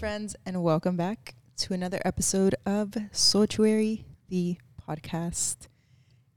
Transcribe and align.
friends, 0.00 0.34
and 0.46 0.62
welcome 0.62 0.96
back 0.96 1.34
to 1.58 1.74
another 1.74 2.00
episode 2.06 2.54
of 2.64 2.94
Sanctuary, 3.12 4.06
the 4.30 4.56
podcast. 4.88 5.68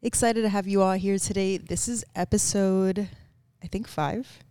Excited 0.01 0.41
to 0.41 0.49
have 0.49 0.67
you 0.67 0.81
all 0.81 0.95
here 0.95 1.17
today. 1.17 1.55
This 1.55 1.87
is 1.87 2.03
episode, 2.13 3.07
I 3.63 3.67
think, 3.67 3.87
five. 3.87 4.43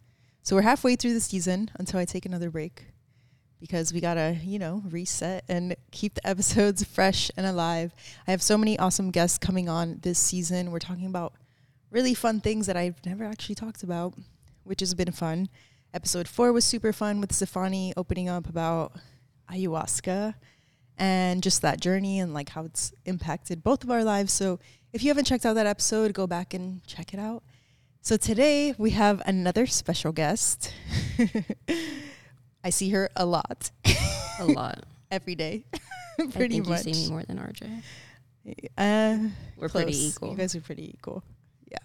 So 0.43 0.57
we're 0.57 0.63
halfway 0.63 0.97
through 0.97 1.13
the 1.13 1.21
season 1.21 1.71
until 1.75 2.01
I 2.01 2.07
take 2.07 2.25
another 2.25 2.49
break 2.49 2.87
because 3.61 3.93
we 3.93 4.01
gotta, 4.01 4.39
you 4.43 4.59
know, 4.59 4.83
reset 4.89 5.45
and 5.47 5.77
keep 5.91 6.15
the 6.15 6.27
episodes 6.27 6.83
fresh 6.83 7.31
and 7.37 7.45
alive. 7.45 7.95
I 8.27 8.31
have 8.31 8.41
so 8.41 8.57
many 8.57 8.79
awesome 8.79 9.11
guests 9.11 9.37
coming 9.37 9.69
on 9.69 9.99
this 10.01 10.19
season. 10.19 10.71
We're 10.71 10.79
talking 10.79 11.05
about 11.05 11.35
really 11.91 12.15
fun 12.15 12.41
things 12.41 12.67
that 12.67 12.79
I've 12.79 13.05
never 13.05 13.25
actually 13.25 13.57
talked 13.57 13.83
about, 13.83 14.15
which 14.65 14.81
has 14.81 14.95
been 14.95 15.13
fun. 15.13 15.51
Episode 15.95 16.27
four 16.27 16.53
was 16.53 16.65
super 16.65 16.93
fun 16.93 17.21
with 17.21 17.33
Stefani 17.33 17.93
opening 17.97 18.29
up 18.29 18.49
about 18.49 18.93
ayahuasca 19.51 20.35
and 20.97 21.43
just 21.43 21.61
that 21.63 21.81
journey 21.81 22.19
and 22.19 22.33
like 22.33 22.49
how 22.51 22.65
it's 22.65 22.93
impacted 23.05 23.63
both 23.63 23.85
of 23.85 23.91
our 23.91 24.03
lives. 24.03 24.33
So 24.33 24.59
if 24.95 25.03
you 25.03 25.09
haven't 25.11 25.27
checked 25.27 25.45
out 25.45 25.55
that 25.55 25.67
episode, 25.67 26.15
go 26.15 26.27
back 26.27 26.55
and 26.55 26.83
check 26.87 27.13
it 27.13 27.21
out. 27.21 27.43
So 28.01 28.17
today 28.17 28.75
we 28.79 28.91
have 28.91 29.21
another 29.27 29.67
special 29.67 30.13
guest. 30.13 30.73
I 32.65 32.71
see 32.71 32.91
her 32.91 33.11
a 33.15 33.27
lot. 33.27 33.71
a 34.41 34.45
lot. 34.47 34.85
Every 35.11 35.35
day. 35.35 35.65
pretty 36.33 36.57
I 36.57 36.59
think 36.61 36.69
much. 36.69 36.87
You 36.87 36.95
see 36.95 37.05
me 37.05 37.11
more 37.11 37.23
than 37.25 37.39
RJ. 37.39 37.83
Uh, 38.79 39.29
We're 39.59 39.69
close. 39.69 39.83
pretty 39.85 40.07
equal. 40.07 40.31
You 40.31 40.37
guys 40.37 40.57
are 40.57 40.61
pretty 40.63 40.89
equal. 40.89 41.23
Yeah. 41.71 41.77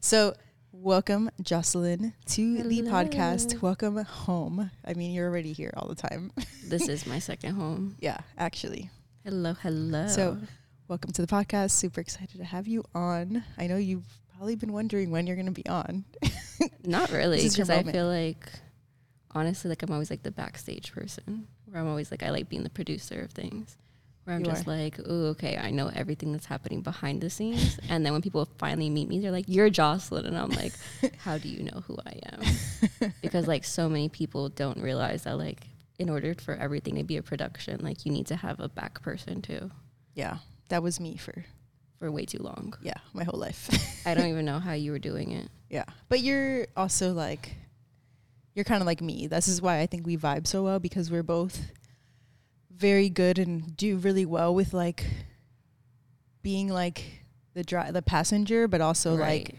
So 0.00 0.34
Welcome, 0.80 1.28
Joslynn, 1.42 2.12
to 2.26 2.54
Hello. 2.54 2.68
the 2.68 2.82
podcast. 2.82 3.60
Welcome 3.60 3.96
home. 3.96 4.70
I 4.84 4.94
mean, 4.94 5.10
you're 5.10 5.26
already 5.26 5.52
here 5.52 5.74
all 5.76 5.88
the 5.88 5.96
time. 5.96 6.30
this 6.64 6.86
is 6.88 7.04
my 7.04 7.18
second 7.18 7.56
home. 7.56 7.96
Yeah, 7.98 8.18
actually. 8.38 8.88
Hello, 9.24 9.54
hello. 9.54 10.06
So, 10.06 10.38
welcome 10.86 11.10
to 11.14 11.20
the 11.20 11.26
podcast. 11.26 11.72
Super 11.72 12.00
excited 12.00 12.38
to 12.38 12.44
have 12.44 12.68
you 12.68 12.84
on. 12.94 13.42
I 13.58 13.66
know 13.66 13.76
you've 13.76 14.06
probably 14.36 14.54
been 14.54 14.72
wondering 14.72 15.10
when 15.10 15.26
you're 15.26 15.34
going 15.34 15.46
to 15.46 15.52
be 15.52 15.66
on. 15.66 16.04
Not 16.84 17.10
really, 17.10 17.42
because 17.42 17.70
I 17.70 17.82
feel 17.82 18.06
like, 18.06 18.48
honestly, 19.32 19.70
like 19.70 19.82
I'm 19.82 19.90
always 19.90 20.10
like 20.10 20.22
the 20.22 20.30
backstage 20.30 20.92
person, 20.92 21.48
where 21.64 21.82
I'm 21.82 21.88
always 21.88 22.12
like, 22.12 22.22
I 22.22 22.30
like 22.30 22.48
being 22.48 22.62
the 22.62 22.70
producer 22.70 23.20
of 23.20 23.32
things 23.32 23.76
where 24.28 24.36
I'm 24.36 24.44
you 24.44 24.50
just 24.50 24.68
are. 24.68 24.76
like, 24.76 25.00
oh, 25.06 25.28
okay, 25.28 25.56
I 25.56 25.70
know 25.70 25.90
everything 25.92 26.32
that's 26.32 26.44
happening 26.44 26.82
behind 26.82 27.22
the 27.22 27.30
scenes. 27.30 27.80
and 27.88 28.04
then 28.04 28.12
when 28.12 28.20
people 28.20 28.46
finally 28.58 28.90
meet 28.90 29.08
me, 29.08 29.20
they're 29.20 29.30
like, 29.30 29.46
you're 29.48 29.70
Joslynn. 29.70 30.26
And 30.26 30.36
I'm 30.36 30.50
like, 30.50 30.74
how 31.18 31.38
do 31.38 31.48
you 31.48 31.62
know 31.62 31.82
who 31.86 31.96
I 32.04 32.20
am? 32.32 33.12
because 33.22 33.46
like 33.48 33.64
so 33.64 33.88
many 33.88 34.10
people 34.10 34.50
don't 34.50 34.82
realize 34.82 35.22
that 35.22 35.38
like 35.38 35.66
in 35.98 36.10
order 36.10 36.34
for 36.34 36.54
everything 36.54 36.96
to 36.96 37.04
be 37.04 37.16
a 37.16 37.22
production, 37.22 37.80
like 37.82 38.04
you 38.04 38.12
need 38.12 38.26
to 38.26 38.36
have 38.36 38.60
a 38.60 38.68
back 38.68 39.00
person 39.02 39.40
too. 39.40 39.70
Yeah, 40.14 40.38
that 40.68 40.82
was 40.82 41.00
me 41.00 41.16
for 41.16 41.46
for 41.98 42.10
way 42.10 42.26
too 42.26 42.42
long. 42.42 42.74
Yeah, 42.82 42.98
my 43.14 43.24
whole 43.24 43.40
life. 43.40 43.70
I 44.06 44.12
don't 44.12 44.26
even 44.26 44.44
know 44.50 44.58
how 44.58 44.74
you 44.74 44.92
were 44.92 44.98
doing 44.98 45.32
it. 45.32 45.48
Yeah, 45.70 45.84
but 46.10 46.20
you're 46.20 46.66
also 46.76 47.12
like, 47.14 47.54
you're 48.54 48.66
kind 48.66 48.82
of 48.82 48.86
like 48.86 49.00
me. 49.00 49.26
This 49.26 49.48
is 49.48 49.62
why 49.62 49.80
I 49.80 49.86
think 49.86 50.06
we 50.06 50.18
vibe 50.18 50.46
so 50.46 50.62
well 50.64 50.78
because 50.78 51.10
we're 51.10 51.22
both 51.22 51.62
very 52.78 53.08
good 53.08 53.38
and 53.38 53.76
do 53.76 53.96
really 53.96 54.24
well 54.24 54.54
with 54.54 54.72
like 54.72 55.04
being 56.42 56.68
like 56.68 57.24
the 57.54 57.64
dri- 57.64 57.90
the 57.90 58.02
passenger, 58.02 58.68
but 58.68 58.80
also 58.80 59.16
right. 59.16 59.48
like 59.48 59.54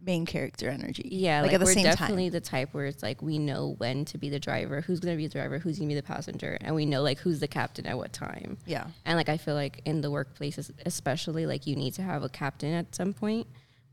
main 0.00 0.26
character 0.26 0.68
energy. 0.68 1.08
Yeah, 1.10 1.42
like, 1.42 1.48
like 1.48 1.54
at 1.54 1.60
the 1.60 1.66
we're 1.66 1.74
same 1.74 1.84
definitely 1.84 2.26
time. 2.26 2.32
the 2.32 2.40
type 2.40 2.68
where 2.72 2.86
it's 2.86 3.02
like 3.02 3.22
we 3.22 3.38
know 3.38 3.74
when 3.78 4.04
to 4.06 4.18
be 4.18 4.30
the 4.30 4.40
driver, 4.40 4.80
who's 4.80 5.00
gonna 5.00 5.16
be 5.16 5.26
the 5.26 5.32
driver, 5.32 5.58
who's 5.58 5.78
gonna 5.78 5.88
be 5.88 5.94
the 5.94 6.02
passenger, 6.02 6.58
and 6.60 6.74
we 6.74 6.86
know 6.86 7.02
like 7.02 7.18
who's 7.18 7.40
the 7.40 7.48
captain 7.48 7.86
at 7.86 7.96
what 7.96 8.12
time. 8.12 8.58
Yeah, 8.66 8.86
and 9.04 9.16
like 9.16 9.28
I 9.28 9.36
feel 9.36 9.54
like 9.54 9.82
in 9.84 10.00
the 10.00 10.10
workplaces, 10.10 10.70
especially 10.86 11.46
like 11.46 11.66
you 11.66 11.76
need 11.76 11.94
to 11.94 12.02
have 12.02 12.22
a 12.22 12.28
captain 12.28 12.72
at 12.72 12.94
some 12.94 13.12
point. 13.12 13.46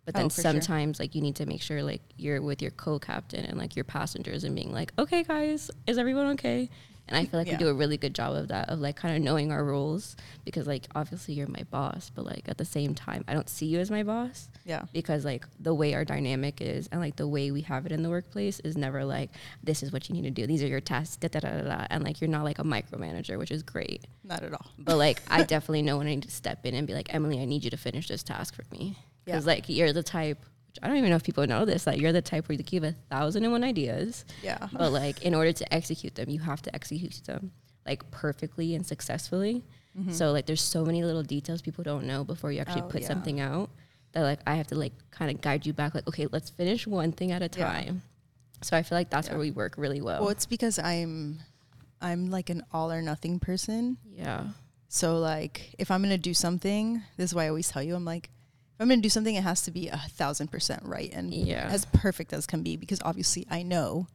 But 0.06 0.16
then 0.16 0.26
oh, 0.26 0.30
sometimes 0.30 0.98
sure. 0.98 1.04
like 1.04 1.14
you 1.14 1.22
need 1.22 1.36
to 1.36 1.46
make 1.46 1.62
sure 1.62 1.84
like 1.84 2.02
you're 2.18 2.42
with 2.42 2.64
your 2.64 2.72
co-captain 2.72 3.46
and 3.46 3.60
like 3.60 3.76
your 3.76 3.84
passengers 3.84 4.44
and 4.44 4.56
being 4.56 4.74
like, 4.74 4.92
okay 4.98 5.22
guys, 5.24 5.70
is 5.86 6.00
everyone 6.00 6.28
okay? 6.28 6.70
And 7.10 7.18
I 7.18 7.26
feel 7.26 7.40
like 7.40 7.48
yeah. 7.48 7.54
we 7.54 7.58
do 7.58 7.68
a 7.68 7.74
really 7.74 7.98
good 7.98 8.14
job 8.14 8.36
of 8.36 8.50
that, 8.50 8.70
of 8.70 8.80
like 8.80 8.96
kind 8.96 9.18
of 9.18 9.24
knowing 9.24 9.52
our 9.52 9.64
roles 9.64 10.16
because 10.46 10.68
like 10.68 10.86
obviously 10.96 11.34
you're 11.34 11.48
my 11.48 11.64
boss, 11.72 12.12
but 12.14 12.24
like 12.24 12.48
at 12.48 12.58
the 12.58 12.66
same 12.66 12.94
time, 12.94 13.26
I 13.28 13.34
don't 13.34 13.50
see 13.50 13.66
you 13.66 13.80
as 13.80 13.90
my 13.90 14.04
boss. 14.04 14.48
Yeah. 14.64 14.86
Because 14.94 15.26
like 15.26 15.46
the 15.60 15.74
way 15.74 15.96
our 15.96 16.06
dynamic 16.06 16.62
is 16.62 16.88
and 16.92 17.02
like 17.02 17.16
the 17.16 17.28
way 17.28 17.50
we 17.52 17.62
have 17.62 17.86
it 17.88 17.92
in 17.92 18.04
the 18.04 18.10
workplace 18.10 18.60
is 18.62 18.78
never 18.78 19.04
like, 19.04 19.32
this 19.64 19.82
is 19.82 19.92
what 19.92 20.08
you 20.08 20.16
need 20.16 20.24
to 20.24 20.32
do. 20.32 20.46
These 20.46 20.62
are 20.64 20.68
your 20.68 20.82
tasks, 20.82 21.18
da 21.18 21.28
da 21.28 21.40
da 21.40 21.50
da. 21.50 21.64
da. 21.64 21.88
And 21.90 22.04
like 22.04 22.22
you're 22.22 22.30
not 22.30 22.44
like 22.44 22.60
a 22.60 22.64
micromanager, 22.64 23.38
which 23.40 23.52
is 23.52 23.64
great. 23.64 24.06
Not 24.24 24.44
at 24.44 24.54
all. 24.54 24.68
But 24.78 24.98
like 24.98 25.22
I 25.28 25.44
definitely 25.44 25.82
know 25.82 25.98
when 25.98 26.08
I 26.08 26.12
need 26.12 26.24
to 26.24 26.32
step 26.32 26.66
in 26.66 26.76
and 26.76 26.86
be 26.86 26.94
like, 26.94 27.14
Emily, 27.14 27.42
I 27.42 27.46
need 27.46 27.64
you 27.64 27.72
to 27.72 27.78
finish 27.78 28.08
this 28.08 28.22
task 28.22 28.56
for 28.56 28.64
me. 28.72 28.98
Because 29.26 29.46
yeah. 29.46 29.54
like 29.54 29.68
you're 29.68 29.94
the 29.94 30.04
type 30.04 30.46
I 30.82 30.88
don't 30.88 30.98
even 30.98 31.10
know 31.10 31.16
if 31.16 31.24
people 31.24 31.46
know 31.48 31.66
this, 31.66 31.84
that 31.86 32.00
you're 32.00 32.12
the 32.12 32.22
type 32.22 32.48
where 32.48 32.58
you 32.58 32.64
give 32.64 32.84
a 32.84 32.94
thousand 33.10 33.44
and 33.44 33.52
one 33.52 33.64
ideas. 33.64 34.26
Yeah. 34.44 34.68
But 34.72 34.92
like 34.92 35.24
in 35.24 35.34
order 35.34 35.52
to 35.52 35.74
execute 35.74 36.16
them, 36.16 36.30
you 36.30 36.40
have 36.40 36.62
to 36.64 36.76
execute 36.76 37.22
them 37.26 37.52
like 37.86 38.10
perfectly 38.12 38.76
and 38.76 38.86
successfully. 38.86 39.64
Mm-hmm. 39.98 40.12
So 40.12 40.32
like 40.32 40.46
there's 40.46 40.62
so 40.62 40.86
many 40.86 41.04
little 41.04 41.24
details 41.24 41.62
people 41.62 41.84
don't 41.84 42.06
know 42.06 42.24
before 42.24 42.52
you 42.52 42.60
actually 42.60 42.84
oh, 42.84 42.88
put 42.88 43.02
yeah. 43.02 43.08
something 43.08 43.40
out 43.40 43.70
that 44.12 44.22
like 44.22 44.40
I 44.46 44.56
have 44.56 44.68
to 44.68 44.76
like 44.76 44.94
kind 45.12 45.32
of 45.32 45.42
guide 45.42 45.66
you 45.66 45.74
back 45.74 45.96
like 45.96 46.08
okay, 46.08 46.28
let's 46.32 46.50
finish 46.50 46.88
one 46.88 47.12
thing 47.12 47.32
at 47.32 47.42
a 47.42 47.50
time. 47.50 47.86
Yeah. 47.86 48.62
So 48.62 48.78
I 48.78 48.84
feel 48.84 48.98
like 48.98 49.10
that's 49.10 49.28
yeah. 49.28 49.34
where 49.34 49.42
we 49.42 49.52
work 49.52 49.76
really 49.78 50.02
well. 50.02 50.22
Well, 50.22 50.30
it's 50.30 50.46
because 50.46 50.80
I'm 50.80 51.40
I'm 52.02 52.30
like 52.30 52.50
an 52.50 52.64
all 52.72 52.92
or 52.92 53.02
nothing 53.02 53.40
person. 53.40 53.98
Yeah. 54.16 54.46
So 54.88 55.20
like 55.20 55.76
if 55.78 55.92
I'm 55.92 56.02
going 56.02 56.12
to 56.12 56.18
do 56.18 56.34
something, 56.34 57.02
this 57.18 57.32
is 57.32 57.36
why 57.36 57.46
I 57.46 57.50
always 57.50 57.70
tell 57.70 57.84
you 57.84 57.96
I'm 57.96 58.06
like 58.06 58.30
I'm 58.80 58.88
going 58.88 59.00
to 59.00 59.04
do 59.04 59.10
something, 59.10 59.36
it 59.36 59.44
has 59.44 59.62
to 59.64 59.72
be 59.72 59.90
a 59.90 59.98
thousand 59.98 60.50
percent 60.50 60.84
right 60.86 61.12
and 61.14 61.34
yeah. 61.34 61.68
as 61.70 61.86
perfect 61.86 62.32
as 62.34 62.48
can 62.48 62.64
be 62.64 62.78
because 62.78 63.02
obviously 63.04 63.46
I 63.50 63.64
know 63.64 64.08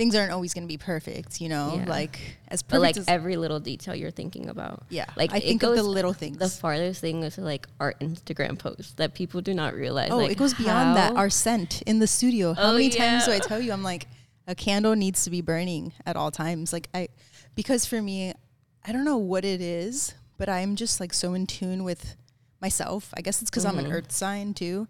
things 0.00 0.16
aren't 0.16 0.32
always 0.32 0.54
going 0.54 0.64
to 0.64 0.68
be 0.68 0.78
perfect, 0.78 1.42
you 1.42 1.48
know, 1.50 1.74
yeah. 1.76 1.84
like 1.86 2.38
as 2.48 2.62
perfect. 2.62 2.70
But 2.70 2.80
like 2.80 2.96
as 2.96 3.06
every 3.06 3.36
little 3.36 3.60
detail 3.60 3.94
you're 3.94 4.10
thinking 4.10 4.48
about. 4.48 4.84
Yeah. 4.88 5.04
Like 5.14 5.32
I 5.34 5.40
think 5.40 5.62
of 5.62 5.76
the 5.76 5.82
little 5.82 6.14
things. 6.14 6.38
The 6.38 6.48
farthest 6.48 7.02
thing 7.02 7.22
is 7.22 7.36
like 7.36 7.66
our 7.78 7.92
Instagram 8.00 8.58
posts 8.58 8.94
that 8.94 9.14
people 9.14 9.42
do 9.42 9.52
not 9.52 9.74
realize. 9.74 10.10
Oh, 10.10 10.16
like 10.16 10.32
it 10.32 10.38
goes 10.38 10.54
beyond 10.54 10.96
that. 10.96 11.16
Our 11.16 11.28
scent 11.28 11.82
in 11.82 11.98
the 11.98 12.06
studio. 12.06 12.54
How 12.54 12.70
oh, 12.70 12.72
many 12.72 12.88
yeah. 12.88 13.10
times 13.10 13.26
do 13.26 13.32
I 13.32 13.40
tell 13.40 13.60
you 13.60 13.72
I'm 13.72 13.82
like, 13.82 14.06
a 14.46 14.54
candle 14.54 14.96
needs 14.96 15.24
to 15.24 15.30
be 15.30 15.42
burning 15.42 15.92
at 16.06 16.16
all 16.16 16.30
times. 16.30 16.72
Like 16.72 16.88
I, 16.94 17.08
because 17.54 17.84
for 17.84 18.00
me, 18.00 18.32
I 18.84 18.92
don't 18.92 19.04
know 19.04 19.18
what 19.18 19.44
it 19.44 19.60
is, 19.60 20.14
but 20.38 20.48
I'm 20.48 20.76
just 20.76 20.98
like 20.98 21.12
so 21.12 21.34
in 21.34 21.46
tune 21.46 21.84
with 21.84 22.16
myself. 22.60 23.12
I 23.16 23.20
guess 23.22 23.42
it's 23.42 23.50
because 23.50 23.64
mm-hmm. 23.64 23.78
I'm 23.78 23.84
an 23.84 23.90
mm-hmm. 23.90 23.98
earth 23.98 24.12
sign 24.12 24.54
too. 24.54 24.88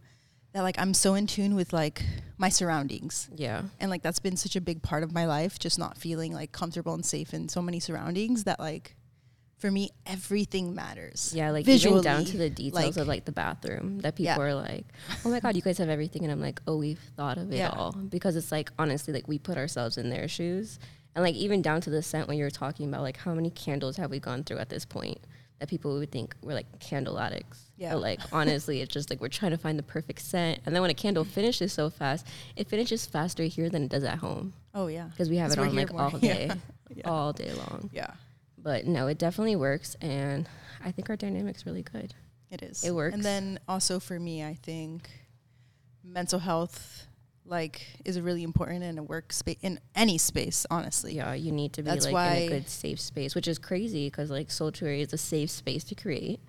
That 0.52 0.62
like 0.62 0.78
I'm 0.78 0.94
so 0.94 1.14
in 1.14 1.26
tune 1.26 1.54
with 1.54 1.72
like 1.72 2.02
my 2.36 2.48
surroundings. 2.48 3.28
Yeah. 3.34 3.62
And 3.78 3.90
like 3.90 4.02
that's 4.02 4.18
been 4.18 4.36
such 4.36 4.56
a 4.56 4.60
big 4.60 4.82
part 4.82 5.02
of 5.02 5.12
my 5.12 5.26
life, 5.26 5.58
just 5.58 5.78
not 5.78 5.96
feeling 5.96 6.32
like 6.32 6.50
comfortable 6.50 6.94
and 6.94 7.04
safe 7.04 7.32
in 7.32 7.48
so 7.48 7.62
many 7.62 7.78
surroundings 7.78 8.44
that 8.44 8.58
like 8.58 8.96
for 9.58 9.70
me 9.70 9.90
everything 10.06 10.74
matters. 10.74 11.32
Yeah, 11.36 11.50
like 11.50 11.66
visually 11.66 12.00
even 12.00 12.04
down 12.04 12.24
to 12.24 12.36
the 12.36 12.50
details 12.50 12.96
like, 12.96 12.96
of 12.96 13.06
like 13.06 13.26
the 13.26 13.32
bathroom 13.32 13.98
that 14.00 14.16
people 14.16 14.34
yeah. 14.34 14.40
are 14.40 14.54
like, 14.54 14.86
"Oh 15.24 15.30
my 15.30 15.38
god, 15.38 15.54
you 15.54 15.62
guys 15.62 15.78
have 15.78 15.90
everything." 15.90 16.22
And 16.24 16.32
I'm 16.32 16.40
like, 16.40 16.60
"Oh, 16.66 16.78
we've 16.78 16.98
thought 17.16 17.38
of 17.38 17.52
it 17.52 17.58
yeah. 17.58 17.68
all." 17.68 17.92
Because 17.92 18.34
it's 18.36 18.50
like 18.50 18.72
honestly 18.78 19.12
like 19.12 19.28
we 19.28 19.38
put 19.38 19.56
ourselves 19.56 19.98
in 19.98 20.10
their 20.10 20.26
shoes. 20.26 20.78
And 21.14 21.24
like 21.24 21.34
even 21.34 21.60
down 21.60 21.80
to 21.82 21.90
the 21.90 22.02
scent 22.02 22.28
when 22.28 22.38
you're 22.38 22.50
talking 22.50 22.88
about 22.88 23.02
like 23.02 23.18
how 23.18 23.34
many 23.34 23.50
candles 23.50 23.96
have 23.96 24.10
we 24.10 24.18
gone 24.18 24.44
through 24.44 24.58
at 24.58 24.70
this 24.70 24.84
point? 24.84 25.18
That 25.60 25.68
people 25.68 25.96
would 25.98 26.10
think 26.10 26.34
we're 26.42 26.54
like 26.54 26.80
candle 26.80 27.18
addicts. 27.18 27.70
Yeah. 27.76 27.92
But 27.92 28.00
like 28.00 28.20
honestly, 28.32 28.80
it's 28.80 28.92
just 28.92 29.10
like 29.10 29.20
we're 29.20 29.28
trying 29.28 29.52
to 29.52 29.58
find 29.58 29.78
the 29.78 29.82
perfect 29.82 30.22
scent. 30.22 30.60
And 30.66 30.74
then 30.74 30.82
when 30.82 30.90
a 30.90 30.94
candle 30.94 31.22
mm-hmm. 31.22 31.32
finishes 31.32 31.72
so 31.72 31.90
fast, 31.90 32.26
it 32.56 32.68
finishes 32.68 33.06
faster 33.06 33.44
here 33.44 33.68
than 33.68 33.84
it 33.84 33.90
does 33.90 34.02
at 34.02 34.18
home. 34.18 34.54
Oh 34.74 34.88
yeah. 34.88 35.04
Because 35.04 35.28
we 35.30 35.36
have 35.36 35.52
it 35.52 35.58
on 35.58 35.76
like 35.76 35.92
more. 35.92 36.02
all 36.12 36.18
day, 36.18 36.46
yeah. 36.48 36.54
yeah. 36.94 37.08
all 37.08 37.32
day 37.32 37.52
long. 37.52 37.90
Yeah. 37.92 38.10
But 38.58 38.86
no, 38.86 39.06
it 39.06 39.18
definitely 39.18 39.56
works, 39.56 39.96
and 40.02 40.46
I 40.84 40.90
think 40.90 41.08
our 41.08 41.16
dynamic's 41.16 41.64
really 41.64 41.82
good. 41.82 42.12
It 42.50 42.62
is. 42.62 42.84
It 42.84 42.90
works. 42.90 43.14
And 43.14 43.24
then 43.24 43.58
also 43.66 44.00
for 44.00 44.18
me, 44.18 44.44
I 44.44 44.54
think 44.54 45.08
mental 46.04 46.38
health 46.38 47.06
like 47.50 47.82
is 48.04 48.20
really 48.20 48.42
important 48.42 48.84
in 48.84 48.98
a 48.98 49.04
workspace 49.04 49.58
in 49.60 49.80
any 49.94 50.16
space 50.16 50.64
honestly. 50.70 51.16
Yeah 51.16 51.34
you 51.34 51.52
need 51.52 51.72
to 51.74 51.82
be 51.82 51.90
That's 51.90 52.10
like 52.10 52.36
in 52.38 52.42
a 52.44 52.48
good 52.48 52.68
safe 52.68 53.00
space 53.00 53.34
which 53.34 53.48
is 53.48 53.58
crazy 53.58 54.06
because 54.06 54.30
like 54.30 54.50
Sanctuary 54.50 55.02
is 55.02 55.12
a 55.12 55.18
safe 55.18 55.50
space 55.50 55.84
to 55.84 55.94
create. 55.94 56.40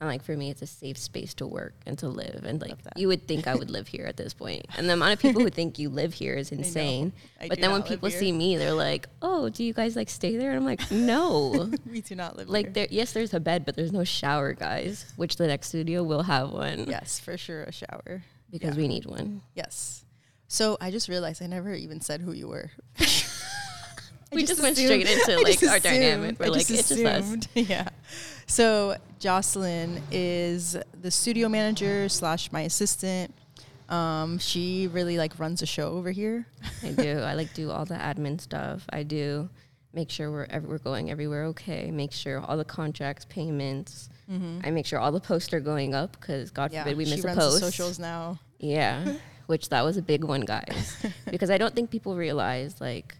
And 0.00 0.08
like 0.10 0.22
for 0.22 0.36
me 0.36 0.50
it's 0.50 0.62
a 0.62 0.66
safe 0.66 0.98
space 0.98 1.34
to 1.34 1.46
work 1.46 1.74
and 1.86 1.98
to 1.98 2.08
live. 2.08 2.44
And 2.44 2.60
like 2.60 2.74
you 2.96 3.08
would 3.08 3.28
think 3.28 3.46
i 3.46 3.54
would 3.54 3.70
live 3.70 3.88
here 3.88 4.06
at 4.06 4.16
this 4.16 4.34
point. 4.34 4.66
And 4.76 4.88
the 4.88 4.94
amount 4.94 5.12
of 5.12 5.18
people 5.20 5.42
who 5.42 5.50
think 5.50 5.78
you 5.78 5.90
live 5.90 6.14
here 6.14 6.34
is 6.34 6.50
insane. 6.58 7.12
I 7.40 7.44
I 7.44 7.48
but 7.48 7.60
then 7.60 7.70
when 7.70 7.82
people 7.82 8.10
see 8.10 8.32
me 8.32 8.56
they're 8.56 8.72
like 8.72 9.08
oh 9.20 9.50
do 9.50 9.62
you 9.62 9.74
guys 9.74 9.94
like 9.94 10.08
stay 10.08 10.36
there? 10.36 10.50
And 10.50 10.58
i'm 10.58 10.64
like 10.64 10.90
no. 10.90 11.70
We 11.90 12.00
do 12.00 12.14
not 12.14 12.36
live 12.36 12.48
like 12.48 12.72
there 12.72 12.88
yes 12.90 13.12
there's 13.12 13.34
a 13.34 13.40
bed 13.40 13.66
but 13.66 13.76
there's 13.76 13.92
no 13.92 14.04
shower 14.04 14.54
guys 14.54 15.12
which 15.16 15.36
the 15.36 15.46
next 15.46 15.68
studio 15.68 16.02
will 16.02 16.22
have 16.22 16.50
one. 16.50 16.86
Yes 16.88 17.20
for 17.20 17.36
sure 17.36 17.64
a 17.64 17.72
shower. 17.72 18.22
Because 18.50 18.76
yeah. 18.76 18.82
we 18.82 18.88
need 18.88 19.06
one. 19.06 19.42
Yes 19.54 20.05
so 20.48 20.76
I 20.80 20.90
just 20.90 21.08
realized 21.08 21.42
I 21.42 21.46
never 21.46 21.74
even 21.74 22.00
said 22.00 22.20
who 22.20 22.32
you 22.32 22.48
were. 22.48 22.70
we 24.32 24.42
just, 24.42 24.52
just 24.52 24.62
went 24.62 24.76
straight 24.76 25.08
into 25.08 25.40
like 25.42 25.62
our 25.62 25.78
dynamic. 25.78 26.38
We're 26.38 26.46
I 26.46 26.48
like, 26.48 26.70
it's 26.70 26.90
assumed. 26.90 27.42
just 27.54 27.56
us. 27.56 27.68
Yeah. 27.68 27.88
So 28.46 28.96
Joslynn 29.20 30.00
is 30.10 30.76
the 31.00 31.10
studio 31.10 31.48
manager 31.48 32.08
slash 32.08 32.52
my 32.52 32.62
assistant. 32.62 33.34
Um, 33.88 34.38
she 34.38 34.88
really 34.88 35.16
like 35.16 35.38
runs 35.38 35.62
a 35.62 35.66
show 35.66 35.92
over 35.92 36.10
here. 36.10 36.46
I 36.82 36.90
do. 36.90 37.18
I 37.20 37.34
like 37.34 37.54
do 37.54 37.70
all 37.70 37.84
the 37.84 37.94
admin 37.94 38.40
stuff. 38.40 38.84
I 38.90 39.02
do 39.04 39.48
make 39.92 40.10
sure 40.10 40.30
we're 40.30 40.46
ev- 40.50 40.64
we're 40.64 40.78
going 40.78 41.10
everywhere 41.10 41.44
okay. 41.46 41.90
Make 41.90 42.12
sure 42.12 42.40
all 42.40 42.56
the 42.56 42.64
contracts, 42.64 43.24
payments. 43.28 44.10
Mm-hmm. 44.30 44.60
I 44.64 44.70
make 44.70 44.86
sure 44.86 44.98
all 44.98 45.12
the 45.12 45.20
posts 45.20 45.52
are 45.54 45.60
going 45.60 45.94
up 45.94 46.18
because 46.20 46.50
God 46.50 46.72
yeah, 46.72 46.82
forbid 46.82 46.98
we 46.98 47.04
miss 47.04 47.24
a 47.24 47.34
post. 47.34 47.60
socials 47.60 47.98
now. 47.98 48.38
Yeah, 48.58 49.14
which 49.46 49.68
that 49.70 49.82
was 49.82 49.96
a 49.96 50.02
big 50.02 50.24
one, 50.24 50.42
guys, 50.42 50.96
because 51.30 51.50
I 51.50 51.58
don't 51.58 51.74
think 51.74 51.90
people 51.90 52.16
realize 52.16 52.80
like 52.80 53.16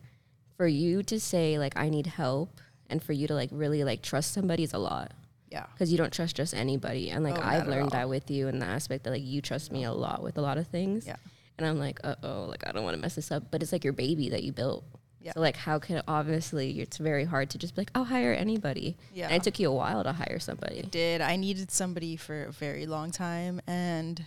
for 0.56 0.66
you 0.66 1.02
to 1.04 1.20
say 1.20 1.58
like 1.58 1.76
I 1.76 1.88
need 1.88 2.06
help 2.06 2.60
and 2.88 3.02
for 3.02 3.12
you 3.12 3.26
to 3.28 3.34
like 3.34 3.50
really 3.52 3.84
like 3.84 4.02
trust 4.02 4.32
somebody 4.32 4.62
is 4.62 4.72
a 4.72 4.78
lot. 4.78 5.12
Yeah. 5.50 5.66
Because 5.72 5.92
you 5.92 5.98
don't 5.98 6.12
trust 6.12 6.36
just 6.36 6.54
anybody. 6.54 7.10
And 7.10 7.24
like 7.24 7.38
oh, 7.38 7.42
I've 7.42 7.68
learned 7.68 7.90
that 7.90 8.08
with 8.08 8.30
you 8.30 8.48
in 8.48 8.58
the 8.58 8.66
aspect 8.66 9.04
that 9.04 9.10
like 9.10 9.24
you 9.24 9.40
trust 9.40 9.70
me 9.70 9.84
a 9.84 9.92
lot 9.92 10.22
with 10.22 10.38
a 10.38 10.40
lot 10.40 10.58
of 10.58 10.66
things. 10.66 11.06
Yeah. 11.06 11.16
And 11.58 11.66
I'm 11.66 11.78
like, 11.78 12.00
uh 12.04 12.16
oh, 12.22 12.44
like 12.44 12.66
I 12.66 12.72
don't 12.72 12.84
want 12.84 12.96
to 12.96 13.00
mess 13.00 13.14
this 13.14 13.30
up. 13.30 13.44
But 13.50 13.62
it's 13.62 13.72
like 13.72 13.84
your 13.84 13.92
baby 13.92 14.30
that 14.30 14.42
you 14.42 14.52
built. 14.52 14.84
Yeah. 15.20 15.32
So 15.32 15.40
like 15.40 15.56
how 15.56 15.78
can 15.78 16.02
obviously 16.06 16.80
it's 16.80 16.98
very 16.98 17.24
hard 17.24 17.50
to 17.50 17.58
just 17.58 17.74
be 17.74 17.82
like, 17.82 17.90
I'll 17.94 18.04
hire 18.04 18.32
anybody. 18.32 18.96
Yeah. 19.14 19.26
And 19.26 19.36
it 19.36 19.42
took 19.42 19.58
you 19.58 19.70
a 19.70 19.74
while 19.74 20.02
to 20.04 20.12
hire 20.12 20.38
somebody. 20.38 20.78
It 20.78 20.90
did. 20.90 21.20
I 21.20 21.36
needed 21.36 21.70
somebody 21.70 22.16
for 22.16 22.44
a 22.44 22.52
very 22.52 22.86
long 22.86 23.10
time 23.10 23.60
and 23.66 24.24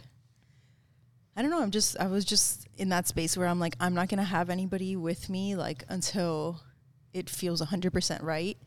I 1.39 1.41
don't 1.41 1.51
know, 1.51 1.61
I'm 1.61 1.71
just 1.71 1.97
I 1.97 2.07
was 2.07 2.25
just 2.25 2.67
in 2.77 2.89
that 2.89 3.07
space 3.07 3.37
where 3.37 3.47
I'm 3.47 3.61
like, 3.61 3.73
I'm 3.79 3.93
not 3.93 4.09
gonna 4.09 4.25
have 4.25 4.49
anybody 4.49 4.97
with 4.97 5.29
me 5.29 5.55
like 5.55 5.85
until 5.87 6.59
it 7.13 7.29
feels 7.29 7.61
hundred 7.61 7.93
percent 7.93 8.23
right. 8.23 8.57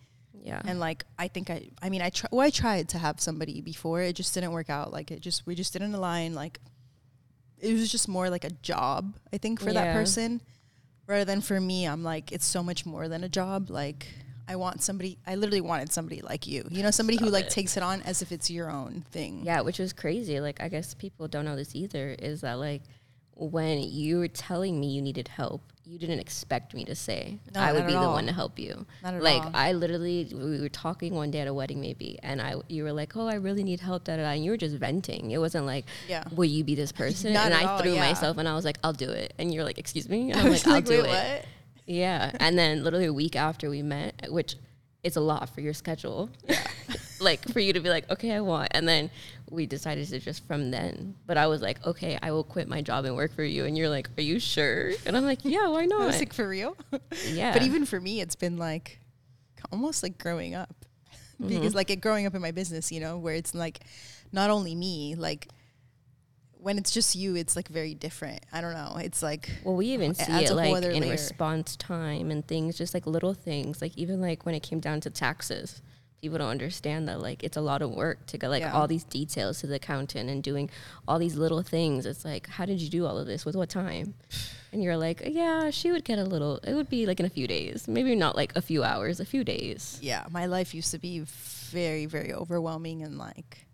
Yeah. 0.42 0.62
And 0.64 0.80
like 0.80 1.04
I 1.18 1.28
think 1.28 1.50
I 1.50 1.68
I 1.82 1.90
mean 1.90 2.00
I 2.00 2.08
tr- 2.08 2.28
well 2.32 2.46
I 2.46 2.48
tried 2.48 2.88
to 2.88 2.98
have 2.98 3.20
somebody 3.20 3.60
before 3.60 4.00
it 4.00 4.16
just 4.16 4.32
didn't 4.32 4.52
work 4.52 4.70
out 4.70 4.90
like 4.90 5.10
it 5.10 5.20
just 5.20 5.46
we 5.46 5.54
just 5.54 5.74
didn't 5.74 5.94
align 5.94 6.34
like 6.34 6.60
it 7.60 7.74
was 7.74 7.92
just 7.92 8.08
more 8.08 8.30
like 8.30 8.44
a 8.44 8.50
job 8.62 9.18
I 9.34 9.36
think 9.36 9.60
for 9.60 9.66
yeah. 9.70 9.84
that 9.84 9.94
person 9.94 10.40
rather 11.06 11.26
than 11.26 11.42
for 11.42 11.60
me 11.60 11.84
I'm 11.86 12.02
like 12.02 12.32
it's 12.32 12.46
so 12.46 12.62
much 12.62 12.86
more 12.86 13.06
than 13.06 13.22
a 13.22 13.28
job 13.28 13.68
like 13.68 14.08
I 14.48 14.56
want 14.56 14.82
somebody 14.82 15.18
I 15.26 15.34
literally 15.34 15.60
wanted 15.60 15.92
somebody 15.92 16.20
like 16.20 16.46
you 16.46 16.66
you 16.70 16.82
know 16.82 16.90
somebody 16.90 17.16
Stop 17.16 17.28
who 17.28 17.32
like 17.32 17.46
it. 17.46 17.50
takes 17.50 17.76
it 17.76 17.82
on 17.82 18.02
as 18.02 18.22
if 18.22 18.32
it's 18.32 18.50
your 18.50 18.70
own 18.70 19.04
thing 19.10 19.42
yeah 19.44 19.60
which 19.60 19.78
was 19.78 19.92
crazy 19.92 20.40
like 20.40 20.60
I 20.60 20.68
guess 20.68 20.94
people 20.94 21.28
don't 21.28 21.44
know 21.44 21.56
this 21.56 21.74
either 21.74 22.16
is 22.18 22.40
that 22.42 22.54
like 22.54 22.82
when 23.34 23.82
you 23.82 24.18
were 24.18 24.28
telling 24.28 24.78
me 24.78 24.88
you 24.88 25.02
needed 25.02 25.28
help 25.28 25.72
you 25.84 25.98
didn't 25.98 26.20
expect 26.20 26.74
me 26.74 26.84
to 26.84 26.94
say 26.94 27.38
no, 27.54 27.60
I 27.60 27.72
would 27.72 27.86
be 27.86 27.92
the 27.92 27.98
one 27.98 28.26
to 28.26 28.32
help 28.32 28.58
you. 28.58 28.86
like 29.02 29.42
all. 29.42 29.50
I 29.52 29.72
literally, 29.72 30.28
we 30.32 30.60
were 30.60 30.68
talking 30.68 31.14
one 31.14 31.30
day 31.30 31.40
at 31.40 31.48
a 31.48 31.54
wedding 31.54 31.80
maybe, 31.80 32.18
and 32.22 32.40
I, 32.40 32.54
you 32.68 32.84
were 32.84 32.92
like, 32.92 33.16
"Oh, 33.16 33.26
I 33.26 33.34
really 33.34 33.64
need 33.64 33.80
help," 33.80 34.04
da 34.04 34.16
da 34.16 34.22
da, 34.22 34.28
and 34.30 34.44
you 34.44 34.52
were 34.52 34.56
just 34.56 34.76
venting. 34.76 35.32
It 35.32 35.38
wasn't 35.38 35.66
like, 35.66 35.84
yeah. 36.08 36.24
"Will 36.34 36.44
you 36.44 36.62
be 36.62 36.74
this 36.76 36.92
person?" 37.02 37.34
and 37.34 37.52
I 37.52 37.64
all, 37.64 37.78
threw 37.80 37.94
yeah. 37.94 38.00
myself, 38.08 38.38
and 38.38 38.48
I 38.48 38.54
was 38.54 38.64
like, 38.64 38.78
"I'll 38.84 38.92
do 38.92 39.10
it," 39.10 39.34
and 39.38 39.52
you're 39.52 39.64
like, 39.64 39.78
"Excuse 39.78 40.08
me," 40.08 40.30
and 40.30 40.40
I'm 40.40 40.50
like, 40.50 40.66
"I'll 40.66 40.74
like, 40.74 40.84
do 40.84 41.00
it." 41.00 41.08
What? 41.08 41.44
Yeah, 41.86 42.32
and 42.38 42.58
then 42.58 42.84
literally 42.84 43.06
a 43.06 43.12
week 43.12 43.36
after 43.36 43.68
we 43.68 43.82
met, 43.82 44.26
which 44.28 44.56
it's 45.02 45.16
a 45.16 45.20
lot 45.20 45.48
for 45.48 45.60
your 45.60 45.74
schedule. 45.74 46.30
Yeah. 46.48 46.64
like 47.20 47.40
for 47.48 47.60
you 47.60 47.72
to 47.72 47.80
be 47.80 47.88
like, 47.88 48.10
okay, 48.10 48.32
I 48.32 48.40
want. 48.40 48.68
And 48.72 48.86
then 48.86 49.10
we 49.50 49.66
decided 49.66 50.08
to 50.08 50.18
just 50.20 50.46
from 50.46 50.70
then. 50.70 51.14
But 51.26 51.36
I 51.36 51.46
was 51.46 51.62
like, 51.62 51.84
okay, 51.86 52.18
I 52.22 52.32
will 52.32 52.44
quit 52.44 52.68
my 52.68 52.82
job 52.82 53.04
and 53.04 53.16
work 53.16 53.34
for 53.34 53.44
you. 53.44 53.64
And 53.64 53.76
you're 53.76 53.88
like, 53.88 54.08
are 54.18 54.22
you 54.22 54.38
sure? 54.38 54.92
And 55.06 55.16
I'm 55.16 55.24
like, 55.24 55.40
yeah, 55.44 55.68
why 55.68 55.86
not? 55.86 56.02
I 56.02 56.06
was 56.06 56.18
like, 56.18 56.32
for 56.32 56.48
real? 56.48 56.76
yeah. 57.28 57.52
But 57.52 57.62
even 57.62 57.84
for 57.86 58.00
me, 58.00 58.20
it's 58.20 58.36
been 58.36 58.56
like 58.56 59.00
almost 59.70 60.02
like 60.02 60.18
growing 60.18 60.54
up. 60.54 60.74
Mm-hmm. 61.40 61.48
because 61.48 61.74
like 61.74 61.90
it 61.90 62.00
growing 62.00 62.24
up 62.26 62.36
in 62.36 62.42
my 62.42 62.52
business, 62.52 62.92
you 62.92 63.00
know, 63.00 63.18
where 63.18 63.34
it's 63.34 63.52
like 63.52 63.80
not 64.32 64.50
only 64.50 64.76
me, 64.76 65.16
like 65.16 65.48
when 66.62 66.78
it's 66.78 66.92
just 66.92 67.16
you, 67.16 67.34
it's 67.34 67.56
like 67.56 67.68
very 67.68 67.92
different. 67.92 68.40
I 68.52 68.60
don't 68.60 68.74
know. 68.74 68.96
It's 68.98 69.22
like 69.22 69.50
well, 69.64 69.74
we 69.74 69.86
even 69.86 70.14
see 70.14 70.32
it 70.32 70.52
like 70.52 70.84
in 70.84 71.00
layer. 71.00 71.10
response 71.10 71.76
time 71.76 72.30
and 72.30 72.46
things, 72.46 72.78
just 72.78 72.94
like 72.94 73.06
little 73.06 73.34
things. 73.34 73.82
Like 73.82 73.92
even 73.96 74.20
like 74.20 74.46
when 74.46 74.54
it 74.54 74.62
came 74.62 74.78
down 74.78 75.00
to 75.00 75.10
taxes, 75.10 75.82
people 76.20 76.38
don't 76.38 76.48
understand 76.48 77.08
that 77.08 77.20
like 77.20 77.42
it's 77.42 77.56
a 77.56 77.60
lot 77.60 77.82
of 77.82 77.90
work 77.90 78.26
to 78.26 78.38
get 78.38 78.48
like 78.48 78.62
yeah. 78.62 78.72
all 78.72 78.86
these 78.86 79.02
details 79.02 79.60
to 79.60 79.66
the 79.66 79.74
accountant 79.74 80.30
and 80.30 80.40
doing 80.42 80.70
all 81.08 81.18
these 81.18 81.34
little 81.34 81.62
things. 81.62 82.06
It's 82.06 82.24
like, 82.24 82.48
how 82.48 82.64
did 82.64 82.80
you 82.80 82.88
do 82.88 83.06
all 83.06 83.18
of 83.18 83.26
this 83.26 83.44
with 83.44 83.56
what 83.56 83.68
time? 83.68 84.14
And 84.70 84.82
you're 84.82 84.96
like, 84.96 85.22
yeah, 85.26 85.70
she 85.70 85.90
would 85.90 86.04
get 86.04 86.20
a 86.20 86.24
little. 86.24 86.58
It 86.58 86.74
would 86.74 86.88
be 86.88 87.06
like 87.06 87.18
in 87.18 87.26
a 87.26 87.30
few 87.30 87.48
days, 87.48 87.88
maybe 87.88 88.14
not 88.14 88.36
like 88.36 88.54
a 88.54 88.62
few 88.62 88.84
hours, 88.84 89.18
a 89.18 89.24
few 89.24 89.42
days. 89.42 89.98
Yeah, 90.00 90.24
my 90.30 90.46
life 90.46 90.74
used 90.74 90.92
to 90.92 90.98
be 90.98 91.24
very, 91.70 92.06
very 92.06 92.32
overwhelming 92.32 93.02
and 93.02 93.18
like 93.18 93.66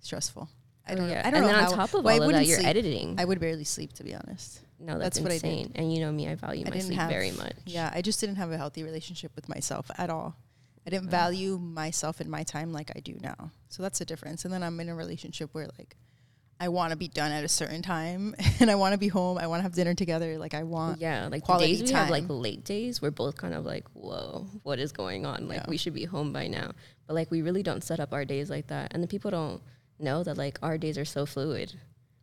stressful. 0.00 0.48
I 0.86 0.94
don't. 0.94 1.08
Yeah. 1.08 1.14
Know, 1.14 1.28
I 1.28 1.30
don't 1.30 1.34
and 1.34 1.42
know. 1.42 1.52
then 1.52 1.64
how, 1.64 1.70
on 1.70 1.76
top 1.76 1.94
of 1.94 2.04
well, 2.04 2.22
all 2.22 2.28
of 2.28 2.32
that, 2.32 2.46
you're 2.46 2.58
sleep. 2.58 2.68
editing. 2.68 3.16
I 3.18 3.24
would 3.24 3.40
barely 3.40 3.64
sleep, 3.64 3.92
to 3.94 4.04
be 4.04 4.14
honest. 4.14 4.60
No, 4.78 4.98
that's, 4.98 5.18
that's 5.18 5.34
insane. 5.34 5.56
What 5.56 5.60
I 5.60 5.62
did. 5.68 5.76
And 5.76 5.94
you 5.94 6.00
know 6.00 6.12
me, 6.12 6.28
I 6.28 6.34
value 6.34 6.64
I 6.66 6.70
my 6.70 6.78
sleep 6.78 6.98
have, 6.98 7.10
very 7.10 7.30
much. 7.30 7.54
Yeah, 7.64 7.90
I 7.94 8.02
just 8.02 8.20
didn't 8.20 8.36
have 8.36 8.50
a 8.50 8.58
healthy 8.58 8.82
relationship 8.82 9.32
with 9.34 9.48
myself 9.48 9.90
at 9.96 10.10
all. 10.10 10.36
I 10.86 10.90
didn't 10.90 11.08
value 11.08 11.58
myself 11.58 12.20
and 12.20 12.30
my 12.30 12.42
time 12.42 12.72
like 12.72 12.92
I 12.94 13.00
do 13.00 13.16
now. 13.22 13.50
So 13.68 13.82
that's 13.82 13.98
the 13.98 14.04
difference. 14.04 14.44
And 14.44 14.52
then 14.52 14.62
I'm 14.62 14.78
in 14.80 14.90
a 14.90 14.94
relationship 14.94 15.48
where 15.52 15.66
like 15.78 15.96
I 16.60 16.68
want 16.68 16.90
to 16.90 16.96
be 16.96 17.08
done 17.08 17.32
at 17.32 17.42
a 17.42 17.48
certain 17.48 17.80
time 17.82 18.34
and 18.60 18.70
I 18.70 18.74
want 18.74 18.92
to 18.92 18.98
be 18.98 19.08
home. 19.08 19.38
I 19.38 19.46
want 19.46 19.60
to 19.60 19.62
have 19.62 19.72
dinner 19.72 19.94
together. 19.94 20.36
Like 20.38 20.52
I 20.52 20.62
want 20.62 21.00
Yeah, 21.00 21.28
like 21.30 21.46
the 21.46 21.56
days 21.56 21.80
we 21.80 21.88
time. 21.88 21.96
have 21.96 22.10
like 22.10 22.24
late 22.28 22.64
days, 22.64 23.00
we're 23.00 23.10
both 23.10 23.36
kind 23.36 23.54
of 23.54 23.64
like, 23.64 23.86
"Whoa, 23.94 24.46
what 24.62 24.78
is 24.78 24.92
going 24.92 25.24
on? 25.24 25.48
Like 25.48 25.60
yeah. 25.60 25.66
we 25.68 25.78
should 25.78 25.94
be 25.94 26.04
home 26.04 26.32
by 26.32 26.48
now." 26.48 26.72
But 27.06 27.14
like 27.14 27.30
we 27.30 27.40
really 27.42 27.62
don't 27.62 27.82
set 27.82 27.98
up 27.98 28.12
our 28.12 28.24
days 28.24 28.50
like 28.50 28.66
that. 28.66 28.92
And 28.94 29.02
the 29.02 29.08
people 29.08 29.30
don't 29.30 29.62
know 29.98 30.22
that 30.22 30.36
like 30.36 30.58
our 30.62 30.78
days 30.78 30.98
are 30.98 31.04
so 31.04 31.26
fluid. 31.26 31.74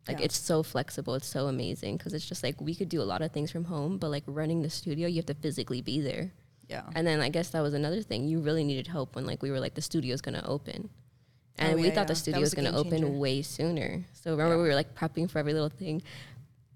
Like 0.08 0.20
yeah. 0.20 0.26
it's 0.26 0.38
so 0.38 0.64
flexible. 0.64 1.14
It's 1.16 1.28
so 1.28 1.48
amazing 1.48 1.98
because 1.98 2.14
it's 2.14 2.28
just 2.28 2.44
like 2.44 2.60
we 2.60 2.74
could 2.74 2.90
do 2.90 3.02
a 3.02 3.04
lot 3.04 3.22
of 3.22 3.32
things 3.32 3.52
from 3.52 3.66
home, 3.66 3.98
but 3.98 4.10
like 4.10 4.24
running 4.26 4.62
the 4.62 4.70
studio, 4.70 5.08
you 5.08 5.18
have 5.18 5.28
to 5.28 5.36
physically 5.36 5.82
be 5.82 6.02
there. 6.02 6.32
Yeah. 6.68 6.84
And 6.96 7.06
then 7.06 7.22
I 7.22 7.30
guess 7.30 7.50
that 7.50 7.62
was 7.62 7.74
another 7.74 8.02
thing. 8.02 8.28
You 8.28 8.40
really 8.40 8.64
needed 8.64 8.88
help 8.88 9.16
when 9.16 9.26
like 9.26 9.44
we 9.44 9.52
were 9.52 9.60
like 9.60 9.76
the 9.76 9.82
studio's 9.82 10.22
gonna 10.22 10.44
open. 10.46 10.90
And 11.58 11.74
oh, 11.74 11.76
we 11.76 11.88
yeah, 11.88 11.90
thought 11.90 12.02
yeah. 12.02 12.06
the 12.06 12.16
studio 12.16 12.40
was 12.40 12.54
gonna 12.54 12.76
open 12.76 13.20
way 13.20 13.42
sooner. 13.42 14.04
So 14.14 14.32
remember 14.32 14.58
we 14.58 14.70
were 14.70 14.76
like 14.76 14.96
prepping 14.96 15.30
for 15.30 15.38
every 15.38 15.54
little 15.54 15.70
thing. 15.70 16.02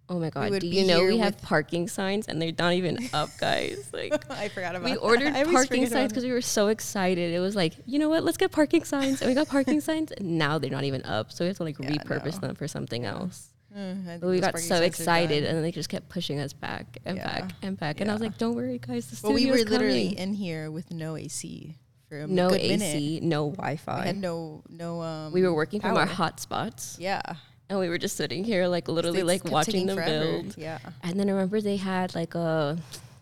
Oh 0.08 0.20
my 0.20 0.30
god! 0.30 0.60
Do 0.60 0.68
you 0.68 0.86
know 0.86 1.04
we 1.04 1.18
have 1.18 1.42
parking 1.42 1.88
signs 1.88 2.28
and 2.28 2.40
they're 2.42 2.54
not 2.58 2.74
even 2.74 3.10
up, 3.14 3.30
guys? 3.40 3.90
Like 3.92 4.14
I 4.32 4.50
forgot 4.50 4.76
about. 4.76 4.90
We 4.90 4.98
ordered 4.98 5.34
parking 5.52 5.88
signs 5.88 6.12
because 6.12 6.24
we 6.24 6.32
were 6.32 6.42
so 6.42 6.68
excited. 6.68 7.34
It 7.34 7.40
was 7.40 7.56
like, 7.56 7.74
you 7.86 7.98
know 7.98 8.10
what? 8.10 8.24
Let's 8.24 8.38
get 8.38 8.52
parking 8.52 8.84
signs, 8.84 9.22
and 9.22 9.30
we 9.30 9.36
got 9.36 9.48
parking 9.48 9.82
signs. 9.82 10.12
And 10.12 10.38
now 10.38 10.60
they're 10.60 10.70
not 10.70 10.84
even 10.84 11.04
up, 11.06 11.32
so 11.32 11.44
we 11.44 11.48
have 11.48 11.58
to 11.58 11.64
like 11.64 11.80
yeah, 11.80 11.92
repurpose 11.92 12.42
no. 12.42 12.48
them 12.48 12.56
for 12.56 12.68
something 12.68 13.04
yeah. 13.04 13.14
else. 13.14 13.50
Mm, 13.76 14.22
but 14.22 14.30
we 14.30 14.40
got 14.40 14.58
so 14.60 14.82
excited, 14.82 15.44
and 15.44 15.64
they 15.64 15.72
just 15.72 15.90
kept 15.90 16.08
pushing 16.08 16.40
us 16.40 16.54
back 16.54 16.98
and 17.04 17.18
yeah. 17.18 17.42
back 17.42 17.52
and 17.62 17.78
back. 17.78 18.00
And 18.00 18.10
I 18.10 18.14
was 18.14 18.22
like, 18.22 18.38
"Don't 18.38 18.56
worry, 18.56 18.80
guys, 18.80 19.08
the 19.08 19.20
well, 19.28 19.34
we 19.34 19.50
were 19.50 19.58
literally 19.58 20.18
in 20.18 20.34
here 20.34 20.72
with 20.72 20.92
no 20.92 21.18
AC 21.18 21.76
for 22.08 22.20
a 22.20 22.28
no 22.28 22.52
AC, 22.52 22.68
minute. 22.68 23.24
no 23.24 23.50
Wi-Fi, 23.52 24.00
we 24.00 24.08
had 24.08 24.18
no 24.18 24.64
no. 24.70 25.02
Um, 25.02 25.34
we 25.34 25.42
were 25.42 25.54
working 25.54 25.82
power. 25.82 25.94
from 25.94 25.98
our 25.98 26.08
hotspots. 26.08 26.98
Yeah, 27.00 27.22
and 27.70 27.80
we 27.80 27.90
were 27.90 27.98
just 27.98 28.16
sitting 28.16 28.44
here 28.44 28.68
like 28.68 28.88
literally 28.88 29.24
like 29.24 29.44
watching 29.46 29.86
them 29.88 29.98
forever. 29.98 30.42
build. 30.42 30.58
Yeah. 30.58 30.80
And 31.04 31.20
then 31.20 31.30
I 31.30 31.34
remember 31.34 31.62
they 31.62 31.78
had 31.78 32.14
like 32.16 32.36
a 32.36 32.78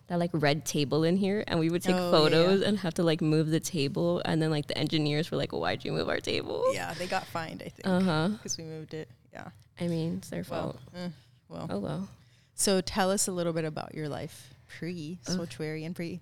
that 0.08 0.20
like 0.20 0.32
red 0.34 0.66
table 0.66 1.04
in 1.04 1.16
here 1.16 1.44
and 1.48 1.60
we 1.60 1.70
would 1.70 1.82
take 1.82 1.96
oh, 1.96 2.12
photos 2.12 2.62
yeah. 2.62 2.68
and 2.68 2.78
have 2.80 2.94
to 2.96 3.04
like 3.04 3.22
move 3.22 3.50
the 3.50 3.60
table 3.60 4.22
and 4.26 4.42
then 4.42 4.52
like 4.52 4.68
the 4.68 4.78
engineers 4.78 5.32
were 5.32 5.38
like, 5.38 5.52
Why'd 5.52 5.86
you 5.86 5.92
move 5.92 6.10
our 6.10 6.20
table? 6.20 6.66
Yeah, 6.74 6.94
they 6.94 7.08
got 7.08 7.26
fined, 7.26 7.64
I 7.66 7.70
think. 7.70 7.88
Uh-huh. 7.88 8.30
Because 8.30 8.58
we 8.58 8.66
moved 8.66 8.94
it. 8.94 9.08
Yeah. 9.32 9.50
I 9.80 9.88
mean, 9.88 10.18
it's 10.18 10.30
their 10.30 10.46
well, 10.50 10.62
fault. 10.62 10.80
Uh, 10.96 11.10
well. 11.48 11.68
Oh 11.70 11.80
well. 11.80 12.10
So 12.56 12.82
tell 12.82 13.12
us 13.12 13.28
a 13.28 13.32
little 13.32 13.54
bit 13.54 13.66
about 13.66 13.96
your 13.96 14.10
life 14.10 14.54
pre 14.68 15.20
Soultuary 15.26 15.86
and 15.86 15.96
pre 15.96 16.20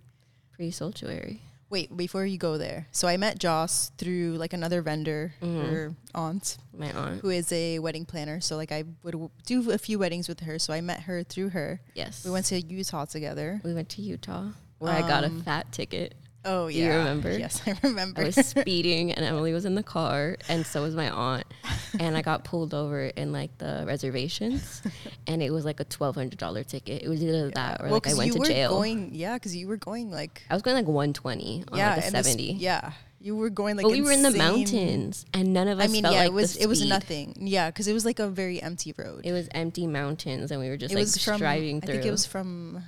pre 0.54 0.72
Soultuary. 0.72 1.40
Wait, 1.72 1.96
before 1.96 2.26
you 2.26 2.38
go 2.38 2.58
there. 2.58 2.88
So 2.92 3.08
I 3.08 3.16
met 3.18 3.40
Joss 3.40 3.92
through 3.98 4.34
like 4.34 4.52
another 4.52 4.82
vendor, 4.82 5.34
mm-hmm. 5.42 5.74
her 5.74 5.96
aunt. 6.14 6.58
My 6.78 6.92
aunt. 6.92 7.22
Who 7.22 7.30
is 7.30 7.52
a 7.52 7.80
wedding 7.80 8.06
planner. 8.06 8.42
So 8.42 8.58
like 8.58 8.72
I 8.72 8.84
would 9.04 9.14
w- 9.14 9.32
do 9.46 9.72
a 9.72 9.78
few 9.78 9.98
weddings 9.98 10.28
with 10.28 10.42
her. 10.42 10.60
So 10.60 10.74
I 10.74 10.82
met 10.82 11.02
her 11.02 11.24
through 11.24 11.50
her. 11.50 11.80
Yes. 11.96 12.26
We 12.26 12.32
went 12.32 12.46
to 12.48 12.60
Utah 12.60 13.06
together. 13.06 13.62
We 13.64 13.74
went 13.74 13.90
to 13.90 14.02
Utah 14.02 14.50
where 14.82 14.96
um, 14.96 15.04
I 15.04 15.08
got 15.08 15.24
a 15.24 15.28
um, 15.28 15.42
fat 15.44 15.72
ticket. 15.72 16.16
Oh 16.44 16.68
yeah. 16.68 16.86
You 16.86 17.00
remember? 17.00 17.38
Yes, 17.38 17.62
I 17.68 17.78
remember. 17.84 18.22
I 18.22 18.26
was 18.26 18.36
speeding 18.36 19.12
and 19.12 19.24
Emily 19.24 19.54
was 19.54 19.66
in 19.66 19.76
the 19.76 19.84
car 19.84 20.38
and 20.50 20.66
so 20.66 20.82
was 20.82 20.96
my 20.96 21.10
aunt. 21.10 21.46
and 22.00 22.18
I 22.18 22.22
got 22.22 22.44
pulled 22.52 22.74
over 22.74 23.06
in 23.06 23.32
like 23.32 23.56
the 23.58 23.84
reservations 23.86 24.82
and 25.28 25.44
it 25.44 25.52
was 25.52 25.66
like 25.66 25.80
a 25.80 25.84
twelve 25.84 26.16
hundred 26.16 26.40
dollar 26.40 26.64
ticket. 26.64 27.04
It 27.04 27.10
was 27.10 27.22
either 27.24 27.48
yeah. 27.48 27.52
that 27.56 27.82
or 27.82 27.86
well, 27.86 27.94
like 27.96 28.08
I 28.08 28.14
went 28.16 28.34
to 28.34 28.40
jail. 28.40 28.72
Going, 28.72 29.10
yeah, 29.14 29.36
because 29.36 29.56
you 29.56 29.68
were 29.68 29.78
going 29.78 30.12
like 30.12 30.44
I 30.50 30.54
was 30.54 30.64
going 30.64 30.76
like 30.76 30.88
one 30.88 31.14
twenty 31.14 31.64
on 31.72 31.78
yeah, 31.78 31.96
like 31.96 32.06
a 32.06 32.10
seventy. 32.10 32.54
yeah. 32.54 32.94
You 33.24 33.36
were 33.36 33.52
going 33.52 33.78
like 33.78 33.84
But 33.84 33.92
we 33.92 34.02
were 34.02 34.12
in 34.12 34.24
the 34.24 34.32
mountains 34.32 35.28
and 35.32 35.54
none 35.54 35.68
of 35.68 35.78
us 35.78 35.86
I 35.86 35.88
mean, 35.90 36.06
yeah, 36.06 36.10
like 36.10 36.26
it 36.26 36.34
was 36.34 36.56
it 36.56 36.66
was 36.66 36.84
nothing. 36.84 37.36
Yeah, 37.40 37.70
because 37.70 37.88
it 37.88 37.94
was 37.94 38.04
like 38.04 38.18
a 38.18 38.28
very 38.28 38.60
empty 38.60 38.96
road. 38.98 39.22
It 39.26 39.32
was 39.32 39.48
empty 39.52 39.86
mountains 39.86 40.50
and 40.50 40.60
we 40.60 40.70
were 40.70 40.78
just 40.78 40.92
it 40.92 40.96
like 40.96 41.04
was 41.04 41.24
from, 41.24 41.38
driving 41.38 41.82
through. 41.82 41.94
I 41.94 41.98
think 41.98 42.08
it 42.08 42.12
was 42.12 42.26
from 42.26 42.82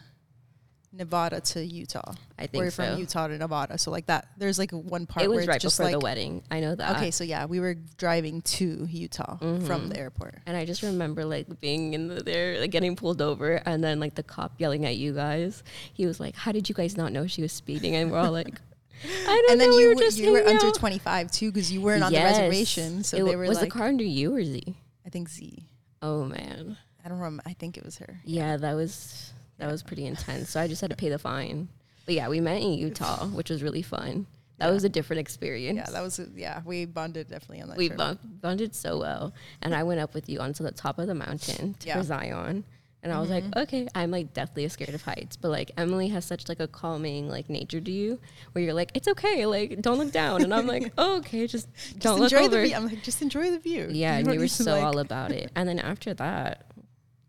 Nevada 0.95 1.41
to 1.41 1.65
Utah. 1.65 2.13
I 2.37 2.45
think 2.45 2.63
or 2.63 2.69
so. 2.69 2.83
from 2.83 2.99
Utah 2.99 3.27
to 3.27 3.37
Nevada. 3.37 3.77
So 3.77 3.89
like 3.89 4.05
that, 4.05 4.27
there's 4.37 4.59
like 4.59 4.71
one 4.71 5.07
part. 5.07 5.25
It 5.25 5.29
was 5.29 5.37
where 5.37 5.47
right 5.47 5.61
just 5.61 5.77
before 5.77 5.91
like, 5.91 5.99
the 5.99 6.05
wedding. 6.05 6.43
I 6.51 6.59
know 6.59 6.75
that. 6.75 6.97
Okay, 6.97 7.09
so 7.09 7.23
yeah, 7.23 7.45
we 7.45 7.59
were 7.59 7.75
driving 7.97 8.41
to 8.43 8.87
Utah 8.89 9.37
mm-hmm. 9.39 9.65
from 9.65 9.89
the 9.89 9.97
airport, 9.97 10.35
and 10.45 10.55
I 10.55 10.65
just 10.65 10.83
remember 10.83 11.25
like 11.25 11.59
being 11.59 11.93
in 11.93 12.07
the, 12.07 12.23
there, 12.23 12.59
like 12.59 12.71
getting 12.71 12.95
pulled 12.95 13.21
over, 13.21 13.61
and 13.65 13.83
then 13.83 13.99
like 13.99 14.15
the 14.15 14.23
cop 14.23 14.53
yelling 14.59 14.85
at 14.85 14.95
you 14.95 15.13
guys. 15.13 15.63
He 15.93 16.05
was 16.05 16.19
like, 16.19 16.35
"How 16.35 16.51
did 16.51 16.69
you 16.69 16.75
guys 16.75 16.95
not 16.95 17.11
know 17.11 17.25
she 17.25 17.41
was 17.41 17.51
speeding?" 17.51 17.95
And 17.95 18.11
we're 18.11 18.19
all 18.19 18.31
like. 18.31 18.53
I 19.05 19.25
don't 19.25 19.51
and 19.51 19.59
then 19.59 19.69
know, 19.69 19.79
you 19.79 19.89
we 19.89 19.95
were, 19.95 20.03
you 20.11 20.31
were 20.31 20.47
under 20.47 20.71
25 20.71 21.29
too 21.29 21.51
because 21.51 21.69
you 21.69 21.81
weren't 21.81 22.03
on 22.03 22.13
yes. 22.13 22.37
the 22.37 22.43
reservation. 22.43 23.03
So 23.03 23.17
it 23.17 23.23
they 23.25 23.35
were 23.35 23.47
was 23.47 23.57
like, 23.57 23.73
the 23.73 23.77
car 23.77 23.87
under 23.87 24.03
you 24.03 24.33
or 24.33 24.41
Z? 24.45 24.77
I 25.05 25.09
think 25.09 25.27
Z. 25.27 25.67
Oh 26.01 26.23
man, 26.23 26.77
I 27.03 27.09
don't 27.09 27.17
remember. 27.17 27.43
I 27.45 27.51
think 27.51 27.77
it 27.77 27.83
was 27.83 27.97
her. 27.97 28.21
Yeah, 28.23 28.55
that 28.55 28.75
was 28.75 29.33
that 29.63 29.71
was 29.71 29.81
pretty 29.81 30.05
intense. 30.05 30.49
So 30.49 30.59
I 30.59 30.67
just 30.67 30.81
had 30.81 30.89
to 30.89 30.95
pay 30.97 31.07
the 31.07 31.17
fine. 31.17 31.69
But 32.05 32.15
yeah, 32.15 32.27
we 32.27 32.41
met 32.41 32.61
in 32.61 32.73
Utah, 32.73 33.27
which 33.27 33.49
was 33.49 33.63
really 33.63 33.81
fun. 33.81 34.27
That 34.57 34.67
yeah. 34.67 34.73
was 34.73 34.83
a 34.83 34.89
different 34.89 35.21
experience. 35.21 35.77
Yeah, 35.77 35.89
that 35.89 36.01
was 36.01 36.19
a, 36.19 36.27
yeah. 36.35 36.61
We 36.65 36.85
bonded 36.85 37.29
definitely 37.29 37.61
on 37.61 37.69
that. 37.69 37.77
We 37.77 37.89
bonded 37.89 38.75
so 38.75 38.99
well, 38.99 39.33
and 39.61 39.73
I 39.73 39.83
went 39.83 40.01
up 40.01 40.13
with 40.13 40.27
you 40.27 40.39
onto 40.39 40.63
the 40.63 40.71
top 40.71 40.99
of 40.99 41.07
the 41.07 41.15
mountain 41.15 41.75
to 41.79 41.87
yeah. 41.87 42.03
Zion, 42.03 42.65
and 43.01 43.11
I 43.11 43.19
was 43.19 43.29
mm-hmm. 43.29 43.51
like, 43.51 43.67
okay, 43.67 43.87
I'm 43.95 44.11
like 44.11 44.33
deathly 44.33 44.67
scared 44.67 44.93
of 44.93 45.01
heights, 45.01 45.37
but 45.37 45.49
like 45.49 45.71
Emily 45.77 46.09
has 46.09 46.25
such 46.25 46.49
like 46.49 46.59
a 46.59 46.67
calming 46.67 47.29
like 47.29 47.49
nature 47.49 47.81
to 47.81 47.91
you, 47.91 48.19
where 48.51 48.63
you're 48.63 48.73
like, 48.73 48.91
it's 48.93 49.07
okay, 49.07 49.45
like 49.45 49.81
don't 49.81 49.97
look 49.97 50.11
down, 50.11 50.43
and 50.43 50.53
I'm 50.53 50.67
like, 50.67 50.91
oh, 50.97 51.17
okay, 51.17 51.47
just, 51.47 51.73
just 51.73 51.99
don't 51.99 52.19
look 52.19 52.33
over. 52.33 52.57
The 52.57 52.65
view. 52.65 52.75
I'm 52.75 52.85
like, 52.85 53.01
just 53.01 53.21
enjoy 53.21 53.49
the 53.49 53.59
view. 53.59 53.87
Yeah, 53.89 54.17
you 54.17 54.25
and 54.25 54.33
you 54.33 54.39
were 54.41 54.47
so 54.49 54.73
like 54.73 54.83
all 54.83 54.99
about 54.99 55.31
it. 55.31 55.51
And 55.55 55.69
then 55.69 55.79
after 55.79 56.13
that, 56.15 56.65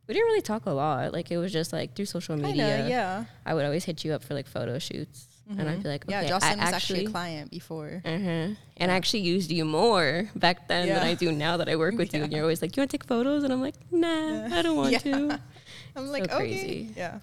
we 0.06 0.14
didn't 0.14 0.26
really 0.26 0.42
talk 0.42 0.66
a 0.66 0.70
lot. 0.70 1.12
Like 1.12 1.30
it 1.30 1.38
was 1.38 1.52
just 1.52 1.73
like 1.73 1.94
through 1.94 2.06
social 2.06 2.37
media. 2.37 2.76
Kinda, 2.76 2.90
yeah. 2.90 3.25
I 3.46 3.54
would 3.54 3.64
always 3.64 3.84
hit 3.84 4.04
you 4.04 4.12
up 4.12 4.23
for 4.23 4.34
like 4.34 4.46
photo 4.46 4.78
shoots. 4.78 5.28
Mm-hmm. 5.49 5.61
And 5.61 5.68
I'd 5.68 5.82
be 5.82 5.88
like, 5.88 6.04
okay, 6.04 6.12
yeah, 6.12 6.30
Joslynn 6.30 6.30
I 6.32 6.32
was 6.32 6.40
actually, 6.40 6.75
actually 6.75 7.04
a 7.04 7.11
client 7.11 7.50
before. 7.50 8.02
Uh-huh. 8.04 8.14
And 8.14 8.56
yeah. 8.78 8.87
I 8.87 8.96
actually 8.96 9.20
used 9.20 9.50
you 9.50 9.64
more 9.64 10.30
back 10.34 10.68
then 10.68 10.88
yeah. 10.88 10.94
than 10.94 11.06
I 11.06 11.14
do 11.14 11.32
now 11.32 11.58
that 11.58 11.68
I 11.68 11.76
work 11.76 11.96
with 11.96 12.12
yeah. 12.12 12.18
you. 12.18 12.25
And 12.25 12.32
you're 12.32 12.42
always 12.42 12.62
like, 12.62 12.76
you 12.76 12.80
want 12.80 12.90
to 12.90 12.96
take 12.96 13.06
photos? 13.06 13.44
And 13.44 13.52
I'm 13.52 13.61
like, 13.61 13.75
nah, 13.90 14.46
I 14.56 14.62
don't 14.62 14.76
want 14.76 14.99
to. 15.00 15.40
I'm 15.96 16.06
so 16.06 16.12
like, 16.12 16.25
okay. 16.25 16.37
Crazy. 16.37 16.90
Yeah. 16.96 17.20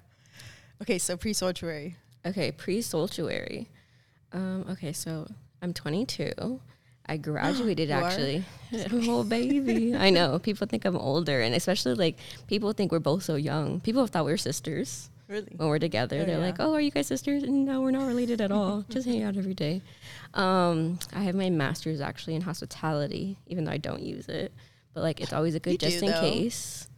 Okay, 0.83 0.99
so 0.99 1.17
pre 1.17 1.33
Soultuary. 1.33 1.95
Okay, 2.25 2.51
pre 2.51 2.79
Soultuary. 2.79 3.67
Um, 4.33 4.65
okay, 4.69 4.93
so 4.93 5.27
I'm 5.61 5.73
22. 5.73 6.59
I 7.11 7.17
graduated 7.29 7.91
actually. 7.91 8.45
oh 8.93 9.23
baby. 9.23 9.93
I 9.95 10.09
know. 10.09 10.39
People 10.39 10.65
think 10.65 10.85
I'm 10.85 10.95
older 10.95 11.41
and 11.41 11.53
especially 11.53 11.93
like 11.95 12.17
people 12.47 12.71
think 12.71 12.91
we're 12.91 12.99
both 12.99 13.23
so 13.23 13.35
young. 13.35 13.81
People 13.81 14.01
have 14.01 14.11
thought 14.11 14.25
we 14.25 14.31
were 14.31 14.37
sisters. 14.37 15.09
Really? 15.27 15.53
When 15.55 15.69
we're 15.69 15.79
together. 15.79 16.19
Oh, 16.21 16.25
They're 16.25 16.39
yeah. 16.39 16.45
like, 16.45 16.55
Oh, 16.59 16.73
are 16.73 16.81
you 16.81 16.91
guys 16.91 17.07
sisters? 17.07 17.43
No, 17.43 17.81
we're 17.81 17.91
not 17.91 18.07
related 18.07 18.41
at 18.41 18.51
all. 18.51 18.83
Just 18.89 19.07
hang 19.07 19.23
out 19.23 19.37
every 19.37 19.53
day. 19.53 19.81
Um, 20.33 20.99
I 21.13 21.21
have 21.23 21.35
my 21.35 21.49
master's 21.49 22.01
actually 22.01 22.35
in 22.35 22.41
hospitality, 22.41 23.37
even 23.47 23.63
though 23.65 23.71
I 23.71 23.77
don't 23.77 24.01
use 24.01 24.27
it. 24.27 24.51
But 24.93 25.01
like 25.03 25.21
it's 25.21 25.33
always 25.33 25.55
a 25.55 25.59
good 25.59 25.71
you 25.71 25.77
just 25.77 25.99
do, 25.99 26.05
in 26.05 26.11
though. 26.11 26.19
case. 26.21 26.89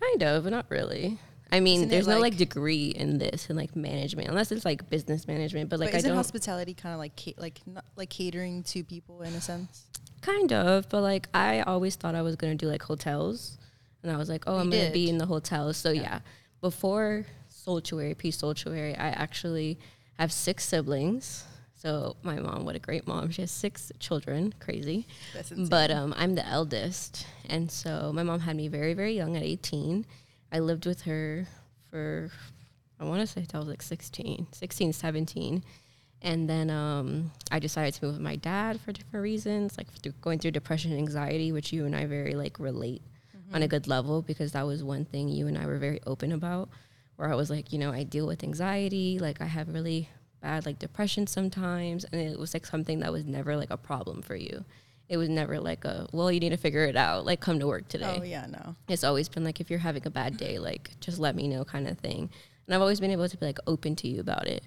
Kind 0.00 0.22
of, 0.22 0.44
but 0.44 0.50
not 0.50 0.66
really. 0.70 1.18
I 1.52 1.60
mean, 1.60 1.80
isn't 1.80 1.88
there's 1.90 2.08
no 2.08 2.14
like, 2.14 2.32
like, 2.32 2.36
degree 2.38 2.86
in 2.86 3.18
this 3.18 3.50
and 3.50 3.58
like 3.58 3.76
management 3.76 4.28
unless 4.28 4.50
it's 4.50 4.64
like 4.64 4.88
business 4.88 5.28
management. 5.28 5.68
But 5.68 5.80
like, 5.80 5.92
but 5.92 5.98
I 5.98 6.08
don't 6.08 6.16
hospitality 6.16 6.72
kind 6.72 6.94
of 6.94 6.98
like 6.98 7.12
ca- 7.14 7.34
like 7.36 7.60
not 7.66 7.84
like 7.94 8.08
catering 8.08 8.62
to 8.64 8.82
people 8.82 9.20
in 9.20 9.34
a 9.34 9.40
sense. 9.40 9.84
Kind 10.22 10.54
of, 10.54 10.88
but 10.88 11.02
like 11.02 11.28
I 11.34 11.60
always 11.60 11.94
thought 11.96 12.14
I 12.14 12.22
was 12.22 12.36
gonna 12.36 12.54
do 12.54 12.68
like 12.68 12.82
hotels, 12.82 13.58
and 14.02 14.10
I 14.10 14.16
was 14.16 14.30
like, 14.30 14.44
oh, 14.46 14.54
you 14.54 14.60
I'm 14.60 14.70
did. 14.70 14.78
gonna 14.78 14.92
be 14.92 15.10
in 15.10 15.18
the 15.18 15.26
hotels. 15.26 15.76
So 15.76 15.90
yeah, 15.90 16.02
yeah. 16.02 16.18
before 16.62 17.26
Soultuary, 17.50 18.16
Peace 18.16 18.40
Soultuary, 18.40 18.98
I 18.98 19.08
actually 19.08 19.78
have 20.18 20.32
six 20.32 20.64
siblings. 20.64 21.44
So 21.74 22.16
my 22.22 22.38
mom, 22.38 22.64
what 22.64 22.76
a 22.76 22.78
great 22.78 23.06
mom! 23.06 23.30
She 23.30 23.42
has 23.42 23.50
six 23.50 23.92
children, 23.98 24.54
crazy. 24.58 25.06
But 25.68 25.90
um, 25.90 26.14
I'm 26.16 26.34
the 26.34 26.46
eldest, 26.46 27.26
and 27.50 27.70
so 27.70 28.10
my 28.14 28.22
mom 28.22 28.40
had 28.40 28.56
me 28.56 28.68
very, 28.68 28.94
very 28.94 29.12
young 29.12 29.36
at 29.36 29.42
18 29.42 30.06
I 30.52 30.58
lived 30.58 30.86
with 30.86 31.02
her 31.02 31.48
for 31.90 32.30
I 33.00 33.04
want 33.04 33.20
to 33.20 33.26
say 33.26 33.44
I 33.52 33.58
was 33.58 33.66
like 33.66 33.82
16, 33.82 34.48
16, 34.52 34.92
17. 34.92 35.64
And 36.24 36.48
then 36.48 36.70
um, 36.70 37.32
I 37.50 37.58
decided 37.58 37.94
to 37.94 38.04
move 38.04 38.14
with 38.14 38.22
my 38.22 38.36
dad 38.36 38.80
for 38.80 38.92
different 38.92 39.24
reasons, 39.24 39.76
like 39.76 39.90
through 39.90 40.12
going 40.20 40.38
through 40.38 40.52
depression 40.52 40.92
and 40.92 41.00
anxiety, 41.00 41.50
which 41.50 41.72
you 41.72 41.84
and 41.84 41.96
I 41.96 42.06
very 42.06 42.34
like 42.34 42.60
relate 42.60 43.02
mm-hmm. 43.36 43.56
on 43.56 43.62
a 43.62 43.68
good 43.68 43.88
level 43.88 44.22
because 44.22 44.52
that 44.52 44.64
was 44.64 44.84
one 44.84 45.04
thing 45.04 45.28
you 45.28 45.48
and 45.48 45.58
I 45.58 45.66
were 45.66 45.78
very 45.78 45.98
open 46.06 46.30
about. 46.30 46.68
Where 47.16 47.30
I 47.30 47.34
was 47.34 47.50
like, 47.50 47.72
you 47.72 47.78
know, 47.78 47.92
I 47.92 48.04
deal 48.04 48.26
with 48.26 48.44
anxiety, 48.44 49.18
like 49.18 49.40
I 49.40 49.46
have 49.46 49.68
really 49.74 50.08
bad 50.40 50.64
like 50.64 50.78
depression 50.78 51.26
sometimes, 51.26 52.04
and 52.04 52.20
it 52.20 52.38
was 52.38 52.54
like 52.54 52.66
something 52.66 53.00
that 53.00 53.12
was 53.12 53.24
never 53.24 53.56
like 53.56 53.70
a 53.70 53.76
problem 53.76 54.22
for 54.22 54.36
you 54.36 54.64
it 55.12 55.18
was 55.18 55.28
never 55.28 55.60
like 55.60 55.84
a 55.84 56.06
well 56.12 56.32
you 56.32 56.40
need 56.40 56.50
to 56.50 56.56
figure 56.56 56.86
it 56.86 56.96
out 56.96 57.26
like 57.26 57.38
come 57.38 57.60
to 57.60 57.66
work 57.66 57.86
today. 57.86 58.16
Oh 58.18 58.24
yeah 58.24 58.46
no. 58.46 58.74
It's 58.88 59.04
always 59.04 59.28
been 59.28 59.44
like 59.44 59.60
if 59.60 59.68
you're 59.68 59.78
having 59.78 60.06
a 60.06 60.10
bad 60.10 60.38
day 60.38 60.58
like 60.58 60.98
just 61.00 61.18
let 61.18 61.36
me 61.36 61.48
know 61.48 61.66
kind 61.66 61.86
of 61.86 61.98
thing. 61.98 62.30
And 62.66 62.74
i've 62.74 62.80
always 62.80 62.98
been 62.98 63.10
able 63.10 63.28
to 63.28 63.36
be 63.36 63.44
like 63.44 63.58
open 63.66 63.94
to 63.96 64.08
you 64.08 64.20
about 64.20 64.46
it. 64.46 64.64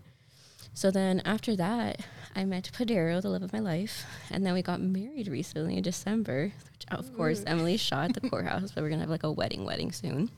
So 0.76 0.92
then 0.92 1.24
after 1.26 1.56
that 1.56 2.02
i 2.36 2.46
met 2.46 2.70
padero 2.78 3.20
the 3.24 3.30
love 3.30 3.42
of 3.42 3.54
my 3.54 3.60
life 3.60 4.06
and 4.30 4.46
then 4.46 4.54
we 4.54 4.62
got 4.62 4.80
married 4.82 5.30
recently 5.30 5.78
in 5.78 5.82
december 5.82 6.52
which 6.72 6.86
of 6.92 7.16
course 7.16 7.44
emily 7.48 7.78
shot 7.88 8.10
at 8.10 8.22
the 8.22 8.30
courthouse 8.30 8.72
but 8.72 8.84
we're 8.84 8.90
gonna 8.90 9.02
have 9.02 9.10
like 9.10 9.24
a 9.24 9.32
wedding 9.32 9.66
wedding 9.66 9.92
soon. 9.92 10.30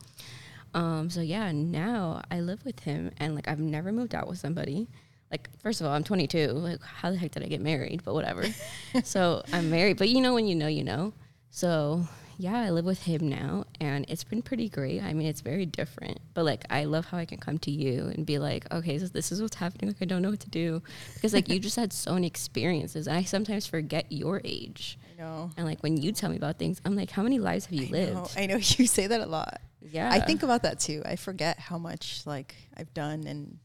Um, 0.73 1.09
so 1.09 1.19
yeah 1.19 1.51
now 1.51 2.21
i 2.31 2.39
live 2.39 2.63
with 2.63 2.79
him 2.81 3.11
and 3.17 3.35
like 3.35 3.49
i've 3.49 3.59
never 3.59 3.91
moved 3.91 4.15
out 4.15 4.27
with 4.27 4.37
somebody 4.37 4.87
like 5.31 5.49
first 5.61 5.81
of 5.81 5.87
all 5.87 5.93
i'm 5.93 6.03
22 6.03 6.47
like 6.49 6.81
how 6.81 7.11
the 7.11 7.17
heck 7.17 7.31
did 7.31 7.43
i 7.43 7.47
get 7.47 7.61
married? 7.61 8.01
But 8.03 8.13
whatever. 8.13 8.43
So 9.03 9.43
i'm 9.53 9.69
married. 9.69 9.97
But 9.97 10.09
you 10.09 10.21
know 10.21 10.33
when 10.33 10.47
you 10.47 10.55
know 10.55 10.67
you 10.67 10.83
know. 10.83 11.13
So 11.49 12.07
yeah 12.39 12.59
i 12.59 12.69
live 12.69 12.85
with 12.85 13.01
him 13.03 13.27
now 13.27 13.65
and 13.81 14.05
it's 14.07 14.23
been 14.23 14.41
pretty 14.41 14.69
great. 14.69 15.01
I 15.03 15.13
mean 15.13 15.27
it's 15.27 15.41
very 15.41 15.65
different. 15.65 16.19
But 16.33 16.45
like 16.45 16.65
i 16.69 16.85
love 16.85 17.05
how 17.05 17.17
i 17.17 17.25
can 17.25 17.39
come 17.39 17.57
to 17.59 17.71
you 17.71 18.11
and 18.15 18.25
be 18.25 18.37
like 18.39 18.71
okay 18.71 18.97
so 18.99 19.07
this 19.07 19.31
is 19.31 19.41
what's 19.41 19.55
happening. 19.57 19.89
Like 19.89 20.01
i 20.01 20.05
don't 20.05 20.21
know 20.21 20.29
what 20.29 20.39
to 20.41 20.49
do. 20.49 20.81
Because 21.15 21.33
like 21.33 21.49
you 21.49 21.59
just 21.67 21.75
had 21.75 21.91
so 21.93 22.13
many 22.13 22.27
experiences. 22.27 23.07
And 23.07 23.17
i 23.17 23.23
sometimes 23.23 23.65
forget 23.67 24.05
your 24.11 24.41
age. 24.45 24.97
I 25.17 25.21
know. 25.21 25.51
And 25.57 25.65
like 25.65 25.81
when 25.83 25.97
you 25.97 26.11
tell 26.11 26.29
me 26.29 26.37
about 26.37 26.57
things 26.57 26.79
i'm 26.85 26.95
like 26.95 27.11
how 27.11 27.23
many 27.23 27.39
lives 27.39 27.65
have 27.65 27.73
you 27.73 27.87
I 27.87 27.91
lived? 27.91 28.13
Know, 28.13 28.27
i 28.41 28.45
know. 28.45 28.55
You 28.77 28.87
say 28.87 29.07
that 29.07 29.21
a 29.21 29.25
lot. 29.25 29.59
Yeah. 29.81 30.09
i 30.11 30.19
think 30.19 30.43
about 30.43 30.63
that 30.63 30.79
too. 30.79 31.01
I 31.05 31.15
forget 31.17 31.59
how 31.59 31.77
much 31.77 32.21
like 32.25 32.55
i've 32.77 32.93
done 32.93 33.25
and 33.27 33.57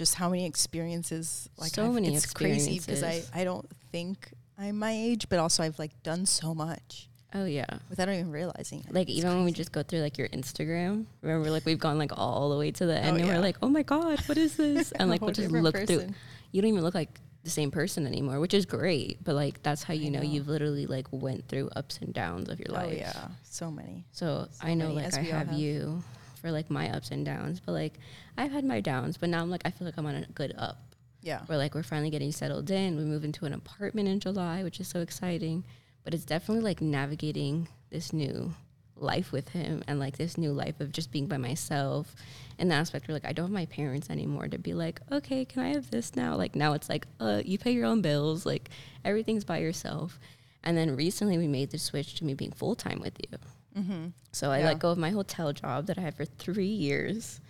just 0.00 0.14
how 0.14 0.30
many 0.30 0.46
experiences 0.46 1.50
like 1.58 1.74
so 1.74 1.84
I've, 1.84 1.92
many 1.92 2.14
it's 2.14 2.32
crazy 2.32 2.78
because 2.78 3.02
I, 3.02 3.22
I 3.34 3.44
don't 3.44 3.68
think 3.92 4.30
I'm 4.58 4.78
my 4.78 4.92
age, 4.92 5.28
but 5.28 5.38
also 5.38 5.62
I've 5.62 5.78
like 5.78 6.02
done 6.02 6.24
so 6.24 6.54
much. 6.54 7.10
Oh 7.34 7.44
yeah, 7.44 7.66
without 7.90 8.08
even 8.08 8.30
realizing 8.30 8.80
it. 8.80 8.94
Like 8.94 9.10
it's 9.10 9.18
even 9.18 9.28
crazy. 9.28 9.36
when 9.36 9.44
we 9.44 9.52
just 9.52 9.72
go 9.72 9.82
through 9.82 9.98
like 9.98 10.16
your 10.16 10.28
Instagram, 10.28 11.04
remember 11.20 11.50
like 11.50 11.66
we've 11.66 11.78
gone 11.78 11.98
like 11.98 12.12
all 12.16 12.48
the 12.48 12.56
way 12.56 12.70
to 12.70 12.86
the 12.86 12.96
end, 12.96 13.08
oh, 13.08 13.14
and 13.16 13.26
yeah. 13.26 13.34
we're 13.34 13.42
like, 13.42 13.58
oh 13.60 13.68
my 13.68 13.82
god, 13.82 14.20
what 14.20 14.38
is 14.38 14.56
this? 14.56 14.90
and 14.98 15.10
like 15.10 15.20
we'll 15.20 15.32
just 15.32 15.50
look 15.50 15.74
person. 15.74 15.86
through. 15.86 16.14
You 16.52 16.62
don't 16.62 16.70
even 16.70 16.82
look 16.82 16.94
like 16.94 17.20
the 17.44 17.50
same 17.50 17.70
person 17.70 18.06
anymore, 18.06 18.40
which 18.40 18.54
is 18.54 18.64
great. 18.64 19.22
But 19.22 19.34
like 19.34 19.62
that's 19.62 19.82
how 19.82 19.92
you 19.92 20.10
know, 20.10 20.20
know, 20.20 20.24
you've 20.24 20.48
literally 20.48 20.86
like 20.86 21.08
went 21.10 21.46
through 21.46 21.68
ups 21.76 21.98
and 21.98 22.14
downs 22.14 22.48
of 22.48 22.58
your 22.58 22.70
oh, 22.70 22.74
life. 22.74 22.88
Oh 22.90 22.96
yeah, 22.96 23.28
so 23.42 23.70
many. 23.70 24.06
So, 24.12 24.48
so 24.50 24.66
I 24.66 24.72
know 24.72 24.94
many, 24.94 25.04
like 25.04 25.14
I 25.14 25.20
have, 25.20 25.48
have 25.48 25.58
you 25.58 26.02
for 26.40 26.50
like 26.50 26.70
my 26.70 26.90
ups 26.90 27.10
and 27.10 27.24
downs, 27.24 27.60
but 27.60 27.72
like 27.72 27.98
I've 28.36 28.52
had 28.52 28.64
my 28.64 28.80
downs, 28.80 29.16
but 29.16 29.28
now 29.28 29.42
I'm 29.42 29.50
like 29.50 29.62
I 29.64 29.70
feel 29.70 29.86
like 29.86 29.98
I'm 29.98 30.06
on 30.06 30.14
a 30.14 30.26
good 30.26 30.54
up. 30.56 30.78
Yeah. 31.22 31.40
Where 31.46 31.58
like 31.58 31.74
we're 31.74 31.82
finally 31.82 32.10
getting 32.10 32.32
settled 32.32 32.70
in. 32.70 32.96
We 32.96 33.04
move 33.04 33.24
into 33.24 33.44
an 33.44 33.52
apartment 33.52 34.08
in 34.08 34.20
July, 34.20 34.62
which 34.62 34.80
is 34.80 34.88
so 34.88 35.00
exciting. 35.00 35.64
But 36.02 36.14
it's 36.14 36.24
definitely 36.24 36.64
like 36.64 36.80
navigating 36.80 37.68
this 37.90 38.12
new 38.12 38.54
life 38.96 39.32
with 39.32 39.48
him 39.50 39.82
and 39.86 39.98
like 39.98 40.16
this 40.16 40.36
new 40.36 40.52
life 40.52 40.80
of 40.80 40.92
just 40.92 41.10
being 41.10 41.26
by 41.26 41.36
myself 41.36 42.14
in 42.58 42.68
the 42.68 42.74
aspect 42.74 43.08
where 43.08 43.14
like 43.14 43.24
I 43.24 43.32
don't 43.32 43.46
have 43.46 43.52
my 43.52 43.66
parents 43.66 44.10
anymore 44.10 44.48
to 44.48 44.58
be 44.58 44.74
like, 44.74 45.00
okay, 45.10 45.44
can 45.44 45.62
I 45.62 45.68
have 45.70 45.90
this 45.90 46.14
now? 46.14 46.36
Like 46.36 46.54
now 46.54 46.74
it's 46.74 46.88
like, 46.88 47.06
uh, 47.18 47.42
you 47.44 47.58
pay 47.58 47.72
your 47.72 47.86
own 47.86 48.02
bills, 48.02 48.44
like 48.44 48.70
everything's 49.04 49.44
by 49.44 49.58
yourself. 49.58 50.18
And 50.62 50.76
then 50.76 50.96
recently 50.96 51.38
we 51.38 51.48
made 51.48 51.70
the 51.70 51.78
switch 51.78 52.14
to 52.16 52.24
me 52.24 52.34
being 52.34 52.52
full 52.52 52.74
time 52.74 53.00
with 53.00 53.14
you. 53.18 53.38
Mm-hmm. 53.76 54.08
So 54.32 54.50
I 54.50 54.58
yeah. 54.58 54.66
let 54.66 54.78
go 54.78 54.90
of 54.90 54.98
my 54.98 55.10
hotel 55.10 55.52
job 55.52 55.86
that 55.86 55.98
I 55.98 56.00
had 56.00 56.14
for 56.14 56.24
three 56.24 56.66
years, 56.66 57.40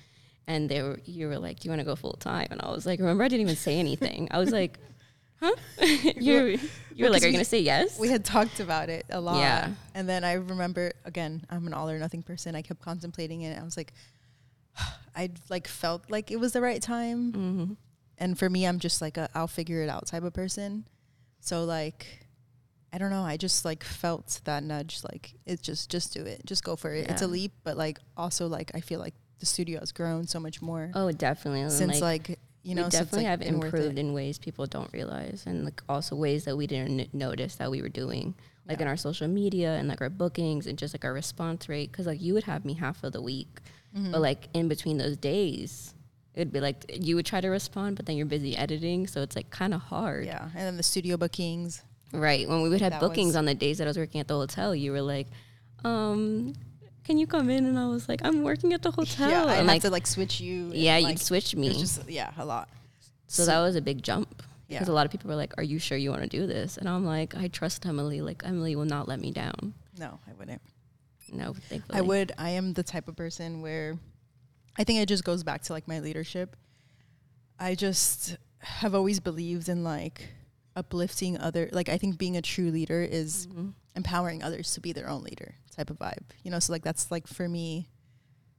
and 0.46 0.68
they 0.68 0.82
were 0.82 1.00
you 1.04 1.28
were 1.28 1.38
like, 1.38 1.60
"Do 1.60 1.66
you 1.66 1.70
want 1.70 1.80
to 1.80 1.84
go 1.84 1.96
full 1.96 2.14
time?" 2.14 2.48
And 2.50 2.60
I 2.62 2.70
was 2.70 2.86
like, 2.86 3.00
"Remember, 3.00 3.24
I 3.24 3.28
didn't 3.28 3.42
even 3.42 3.56
say 3.56 3.78
anything. 3.78 4.28
I 4.30 4.38
was 4.38 4.50
like." 4.50 4.78
Huh? 5.42 5.56
you're 6.16 6.48
you 6.94 7.06
were 7.06 7.08
like, 7.08 7.22
are 7.22 7.26
you 7.26 7.32
gonna 7.32 7.46
say 7.46 7.60
yes? 7.60 7.98
We 7.98 8.10
had 8.10 8.26
talked 8.26 8.60
about 8.60 8.90
it 8.90 9.06
a 9.08 9.18
lot. 9.18 9.38
Yeah. 9.38 9.70
And 9.94 10.06
then 10.06 10.22
I 10.22 10.34
remember 10.34 10.92
again, 11.06 11.46
I'm 11.48 11.66
an 11.66 11.72
all 11.72 11.88
or 11.88 11.98
nothing 11.98 12.22
person. 12.22 12.54
I 12.54 12.60
kept 12.60 12.82
contemplating 12.82 13.40
it. 13.40 13.58
I 13.58 13.64
was 13.64 13.74
like, 13.74 13.94
I 15.16 15.30
like 15.48 15.66
felt 15.66 16.10
like 16.10 16.30
it 16.30 16.36
was 16.36 16.52
the 16.52 16.60
right 16.60 16.82
time. 16.82 17.32
Mm-hmm. 17.32 17.72
And 18.18 18.38
for 18.38 18.50
me, 18.50 18.66
I'm 18.66 18.78
just 18.78 19.00
like 19.00 19.16
a 19.16 19.30
I'll 19.34 19.48
figure 19.48 19.82
it 19.82 19.88
out 19.88 20.06
type 20.06 20.24
of 20.24 20.34
person. 20.34 20.84
So 21.40 21.64
like 21.64 22.06
I 22.92 22.99
don't 22.99 23.11
know. 23.11 23.23
I 23.23 23.37
just 23.37 23.64
like 23.64 23.85
felt 23.85 24.40
that 24.44 24.62
nudge. 24.62 25.00
Like 25.04 25.35
it's 25.47 25.62
just, 25.62 25.90
just 25.90 26.12
do 26.12 26.23
it. 26.23 26.42
Just 26.44 26.64
go 26.64 26.76
for 26.76 26.92
it. 26.92 27.06
Yeah. 27.06 27.12
It's 27.12 27.23
a 27.23 27.26
leap, 27.26 27.52
but 27.62 27.76
like 27.76 27.99
also 28.16 28.47
like 28.47 28.73
I 28.75 28.80
feel 28.80 29.00
like 29.00 29.14
the 29.38 29.47
studio 29.47 29.80
has 29.80 29.90
grown 29.92 30.26
so 30.26 30.38
much 30.38 30.62
more. 30.62 30.90
Oh, 30.94 31.11
definitely. 31.11 31.68
Since 31.70 32.00
like, 32.00 32.28
like 32.28 32.38
you 32.62 32.75
know, 32.75 32.85
we 32.85 32.90
definitely 32.90 33.25
like 33.25 33.40
have 33.40 33.42
improved 33.42 33.99
in 33.99 34.12
ways 34.12 34.38
people 34.38 34.66
don't 34.66 34.92
realize, 34.92 35.44
and 35.47 35.64
like 35.64 35.82
also 35.88 36.14
ways 36.14 36.44
that 36.44 36.56
we 36.56 36.66
didn't 36.66 37.00
n- 37.00 37.09
notice 37.12 37.56
that 37.56 37.70
we 37.70 37.80
were 37.80 37.88
doing, 37.88 38.35
like 38.68 38.78
yeah. 38.78 38.82
in 38.82 38.88
our 38.88 38.97
social 38.97 39.28
media 39.28 39.76
and 39.76 39.88
like 39.88 40.00
our 40.00 40.11
bookings 40.11 40.66
and 40.66 40.78
just 40.78 40.94
like 40.94 41.04
our 41.04 41.12
response 41.12 41.68
rate. 41.68 41.90
Because 41.90 42.06
like 42.06 42.20
you 42.20 42.35
would 42.35 42.44
have 42.44 42.64
me 42.64 42.75
half 42.75 43.02
of 43.02 43.12
the 43.12 43.23
week, 43.23 43.61
mm-hmm. 43.97 44.12
but 44.12 44.20
like 44.20 44.49
in 44.52 44.68
between 44.68 44.99
those 44.99 45.16
days, 45.16 45.94
it'd 46.35 46.52
be 46.52 46.61
like 46.61 46.85
you 47.02 47.16
would 47.16 47.26
try 47.26 47.40
to 47.40 47.49
respond, 47.49 47.97
but 47.97 48.04
then 48.04 48.16
you're 48.16 48.26
busy 48.26 48.56
editing, 48.56 49.06
so 49.06 49.23
it's 49.23 49.37
like 49.37 49.49
kind 49.49 49.73
of 49.73 49.80
hard. 49.80 50.26
Yeah, 50.26 50.44
and 50.54 50.66
then 50.66 50.76
the 50.76 50.82
studio 50.82 51.16
bookings. 51.16 51.82
Right. 52.12 52.48
When 52.48 52.62
we 52.62 52.68
would 52.68 52.80
have 52.80 52.92
that 52.92 53.00
bookings 53.00 53.36
on 53.36 53.44
the 53.44 53.54
days 53.54 53.78
that 53.78 53.84
I 53.84 53.90
was 53.90 53.98
working 53.98 54.20
at 54.20 54.28
the 54.28 54.34
hotel, 54.34 54.74
you 54.74 54.92
were 54.92 55.02
like, 55.02 55.28
um, 55.84 56.54
can 57.04 57.18
you 57.18 57.26
come 57.26 57.50
in? 57.50 57.66
And 57.66 57.78
I 57.78 57.86
was 57.86 58.08
like, 58.08 58.20
I'm 58.24 58.42
working 58.42 58.72
at 58.72 58.82
the 58.82 58.90
hotel. 58.98 59.30
Yeah, 59.30 59.44
I 59.44 59.54
had 59.56 59.66
like, 59.66 59.82
to 59.82 59.90
like 59.90 60.06
switch 60.06 60.40
you. 60.40 60.70
Yeah, 60.72 60.98
like, 60.98 61.08
you'd 61.08 61.20
switch 61.20 61.54
me. 61.54 61.72
Just, 61.72 62.08
yeah, 62.08 62.32
a 62.36 62.44
lot. 62.44 62.68
So, 63.26 63.44
so, 63.44 63.46
that 63.46 63.60
was 63.60 63.76
a 63.76 63.80
big 63.80 64.02
jump. 64.02 64.42
Because 64.68 64.86
yeah. 64.86 64.92
a 64.92 64.94
lot 64.94 65.04
of 65.04 65.10
people 65.10 65.28
were 65.28 65.36
like, 65.36 65.52
Are 65.58 65.64
you 65.64 65.80
sure 65.80 65.98
you 65.98 66.10
want 66.10 66.22
to 66.22 66.28
do 66.28 66.46
this? 66.46 66.76
And 66.76 66.88
I'm 66.88 67.04
like, 67.04 67.36
I 67.36 67.48
trust 67.48 67.84
Emily. 67.86 68.20
Like, 68.20 68.42
Emily 68.44 68.76
will 68.76 68.84
not 68.84 69.08
let 69.08 69.18
me 69.18 69.32
down. 69.32 69.74
No, 69.98 70.18
I 70.28 70.32
wouldn't. 70.38 70.62
No, 71.32 71.54
thankfully. 71.68 71.98
I 71.98 72.02
would. 72.02 72.32
I 72.38 72.50
am 72.50 72.72
the 72.74 72.82
type 72.82 73.08
of 73.08 73.16
person 73.16 73.62
where 73.62 73.98
I 74.78 74.84
think 74.84 75.00
it 75.00 75.06
just 75.06 75.24
goes 75.24 75.42
back 75.42 75.62
to 75.62 75.72
like 75.72 75.88
my 75.88 76.00
leadership. 76.00 76.56
I 77.58 77.74
just 77.74 78.36
have 78.60 78.94
always 78.94 79.20
believed 79.20 79.68
in 79.68 79.84
like 79.84 80.28
uplifting 80.80 81.38
other 81.38 81.68
like 81.72 81.90
I 81.90 81.99
think 81.99 82.16
being 82.16 82.38
a 82.38 82.42
true 82.42 82.70
leader 82.70 83.02
is 83.02 83.46
mm-hmm. 83.46 83.68
empowering 83.94 84.42
others 84.42 84.72
to 84.75 84.80
be 84.80 84.92
their 84.92 85.10
own 85.10 85.22
leader 85.22 85.54
type 85.76 85.90
of 85.90 85.99
vibe. 85.99 86.25
You 86.42 86.50
know, 86.50 86.58
so 86.58 86.72
like 86.72 86.82
that's 86.82 87.10
like 87.10 87.26
for 87.26 87.46
me 87.46 87.90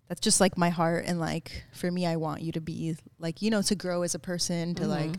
that's 0.07 0.21
just 0.21 0.39
like 0.39 0.55
my 0.55 0.69
heart 0.69 1.05
and 1.07 1.19
like 1.19 1.63
for 1.73 1.89
me 1.91 2.05
I 2.05 2.17
want 2.17 2.43
you 2.43 2.51
to 2.51 2.61
be 2.61 2.95
like, 3.17 3.41
you 3.41 3.49
know, 3.49 3.63
to 3.63 3.75
grow 3.75 4.03
as 4.03 4.13
a 4.13 4.19
person, 4.19 4.75
to 4.75 4.83
mm-hmm. 4.83 4.91
like 4.91 5.11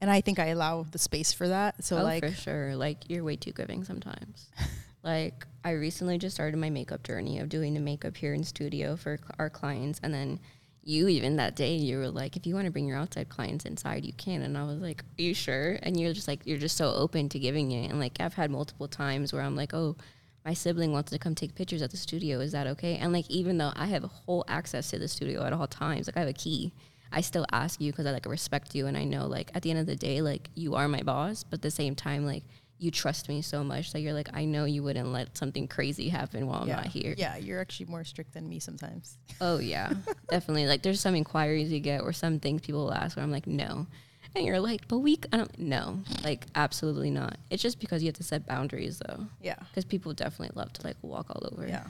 and 0.00 0.10
I 0.10 0.22
think 0.22 0.38
I 0.38 0.46
allow 0.46 0.84
the 0.84 0.98
space 0.98 1.34
for 1.34 1.48
that. 1.48 1.84
So 1.84 1.98
oh, 1.98 2.02
like 2.02 2.24
for 2.24 2.32
sure. 2.32 2.74
Like 2.74 3.10
you're 3.10 3.24
way 3.24 3.36
too 3.36 3.52
giving 3.52 3.84
sometimes. 3.84 4.50
like 5.04 5.46
I 5.64 5.72
recently 5.72 6.16
just 6.16 6.34
started 6.34 6.56
my 6.56 6.70
makeup 6.70 7.02
journey 7.02 7.40
of 7.40 7.50
doing 7.50 7.74
the 7.74 7.80
makeup 7.80 8.16
here 8.16 8.32
in 8.32 8.42
studio 8.42 8.96
for 8.96 9.18
cl- 9.18 9.34
our 9.38 9.50
clients 9.50 10.00
and 10.02 10.14
then 10.14 10.40
you 10.88 11.06
even 11.06 11.36
that 11.36 11.54
day 11.54 11.74
you 11.74 11.98
were 11.98 12.08
like 12.08 12.34
if 12.34 12.46
you 12.46 12.54
want 12.54 12.64
to 12.64 12.70
bring 12.72 12.86
your 12.86 12.96
outside 12.96 13.28
clients 13.28 13.66
inside 13.66 14.04
you 14.06 14.12
can. 14.14 14.42
And 14.42 14.56
i 14.56 14.64
was 14.64 14.78
like 14.78 15.02
are 15.02 15.22
you 15.22 15.34
sure? 15.34 15.78
And 15.82 16.00
you're 16.00 16.14
just 16.14 16.26
like 16.26 16.40
you're 16.46 16.58
just 16.58 16.76
so 16.76 16.92
open 16.94 17.28
to 17.28 17.38
giving 17.38 17.72
it. 17.72 17.90
And 17.90 18.00
like 18.00 18.16
i've 18.20 18.34
had 18.34 18.50
multiple 18.50 18.88
times 18.88 19.32
where 19.32 19.42
i'm 19.42 19.54
like 19.54 19.74
oh 19.74 19.96
my 20.44 20.54
sibling 20.54 20.92
wants 20.92 21.10
to 21.10 21.18
come 21.18 21.34
take 21.34 21.54
pictures 21.54 21.82
at 21.82 21.90
the 21.90 21.98
studio. 21.98 22.40
Is 22.40 22.52
that 22.52 22.66
okay? 22.68 22.96
And 22.96 23.12
like 23.12 23.28
even 23.28 23.58
though 23.58 23.72
i 23.76 23.86
have 23.86 24.02
whole 24.04 24.44
access 24.48 24.88
to 24.90 24.98
the 24.98 25.08
studio 25.08 25.44
at 25.44 25.52
all 25.52 25.66
times 25.66 26.06
like 26.08 26.16
i 26.16 26.20
have 26.20 26.28
a 26.28 26.32
key 26.32 26.72
i 27.12 27.20
still 27.20 27.44
ask 27.52 27.80
you 27.80 27.92
because 27.92 28.06
i 28.06 28.10
like 28.10 28.26
respect 28.26 28.74
you 28.74 28.86
and 28.86 28.96
i 28.96 29.04
know 29.04 29.26
like 29.26 29.50
at 29.54 29.62
the 29.62 29.70
end 29.70 29.78
of 29.78 29.86
the 29.86 29.96
day 29.96 30.22
like 30.22 30.48
you 30.54 30.74
are 30.74 30.88
my 30.88 31.02
boss. 31.02 31.44
But 31.44 31.58
at 31.58 31.62
the 31.62 31.70
same 31.70 31.94
time 31.94 32.24
like 32.24 32.44
you 32.78 32.90
trust 32.90 33.28
me 33.28 33.42
so 33.42 33.64
much 33.64 33.92
that 33.92 34.00
you're 34.00 34.12
like, 34.12 34.28
I 34.32 34.44
know 34.44 34.64
you 34.64 34.82
wouldn't 34.82 35.08
let 35.08 35.36
something 35.36 35.66
crazy 35.66 36.08
happen 36.08 36.46
while 36.46 36.66
yeah. 36.66 36.76
I'm 36.76 36.84
not 36.84 36.92
here. 36.92 37.14
Yeah, 37.18 37.36
you're 37.36 37.60
actually 37.60 37.86
more 37.86 38.04
strict 38.04 38.32
than 38.34 38.48
me 38.48 38.60
sometimes. 38.60 39.18
Oh 39.40 39.58
yeah, 39.58 39.92
definitely. 40.28 40.66
Like 40.66 40.82
there's 40.82 41.00
some 41.00 41.14
inquiries 41.14 41.72
you 41.72 41.80
get 41.80 42.02
or 42.02 42.12
some 42.12 42.38
things 42.38 42.62
people 42.62 42.84
will 42.84 42.94
ask 42.94 43.16
where 43.16 43.24
I'm 43.24 43.32
like, 43.32 43.46
no. 43.46 43.86
And 44.34 44.46
you're 44.46 44.60
like, 44.60 44.86
but 44.88 44.98
we, 44.98 45.18
I 45.32 45.38
don't, 45.38 45.58
no, 45.58 46.00
like 46.22 46.46
absolutely 46.54 47.10
not. 47.10 47.38
It's 47.50 47.62
just 47.62 47.80
because 47.80 48.02
you 48.02 48.08
have 48.08 48.16
to 48.16 48.22
set 48.22 48.46
boundaries 48.46 49.00
though. 49.04 49.26
Yeah. 49.40 49.56
Because 49.70 49.84
people 49.84 50.12
definitely 50.12 50.54
love 50.54 50.72
to 50.74 50.86
like 50.86 50.96
walk 51.02 51.26
all 51.30 51.48
over. 51.52 51.66
Yeah. 51.66 51.86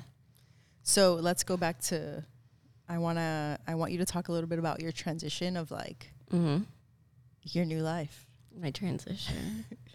So 0.82 1.14
let's 1.14 1.44
go 1.44 1.56
back 1.56 1.80
to, 1.82 2.24
I 2.88 2.98
wanna, 2.98 3.58
I 3.66 3.74
want 3.74 3.92
you 3.92 3.98
to 3.98 4.06
talk 4.06 4.28
a 4.28 4.32
little 4.32 4.48
bit 4.48 4.58
about 4.58 4.80
your 4.80 4.92
transition 4.92 5.56
of 5.56 5.70
like, 5.70 6.12
mm-hmm. 6.32 6.62
your 7.42 7.66
new 7.66 7.80
life. 7.80 8.24
My 8.58 8.70
transition. 8.70 9.66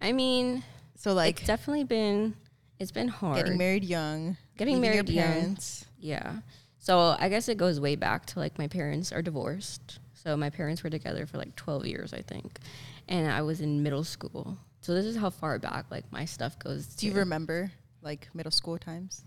I 0.00 0.12
mean, 0.12 0.62
so 0.96 1.12
like 1.12 1.38
it's 1.38 1.46
definitely 1.46 1.84
been 1.84 2.34
it's 2.78 2.90
been 2.92 3.08
hard. 3.08 3.36
Getting 3.36 3.58
married 3.58 3.84
young, 3.84 4.36
getting 4.56 4.80
married 4.80 5.08
your 5.08 5.22
parents. 5.24 5.84
Young. 5.98 6.18
Yeah. 6.18 6.36
So 6.78 7.16
I 7.18 7.28
guess 7.28 7.48
it 7.48 7.56
goes 7.56 7.80
way 7.80 7.96
back 7.96 8.26
to 8.26 8.38
like 8.38 8.58
my 8.58 8.68
parents 8.68 9.12
are 9.12 9.22
divorced. 9.22 9.98
So 10.14 10.36
my 10.36 10.50
parents 10.50 10.82
were 10.82 10.90
together 10.90 11.26
for 11.26 11.38
like 11.38 11.54
12 11.56 11.86
years, 11.86 12.12
I 12.12 12.22
think. 12.22 12.58
And 13.08 13.30
I 13.30 13.42
was 13.42 13.60
in 13.60 13.82
middle 13.82 14.04
school. 14.04 14.58
So 14.80 14.94
this 14.94 15.04
is 15.04 15.16
how 15.16 15.30
far 15.30 15.58
back 15.58 15.86
like 15.90 16.04
my 16.12 16.24
stuff 16.24 16.58
goes. 16.58 16.86
Do 16.86 17.06
you 17.06 17.12
remember 17.14 17.72
like 18.02 18.28
middle 18.34 18.52
school 18.52 18.78
times? 18.78 19.24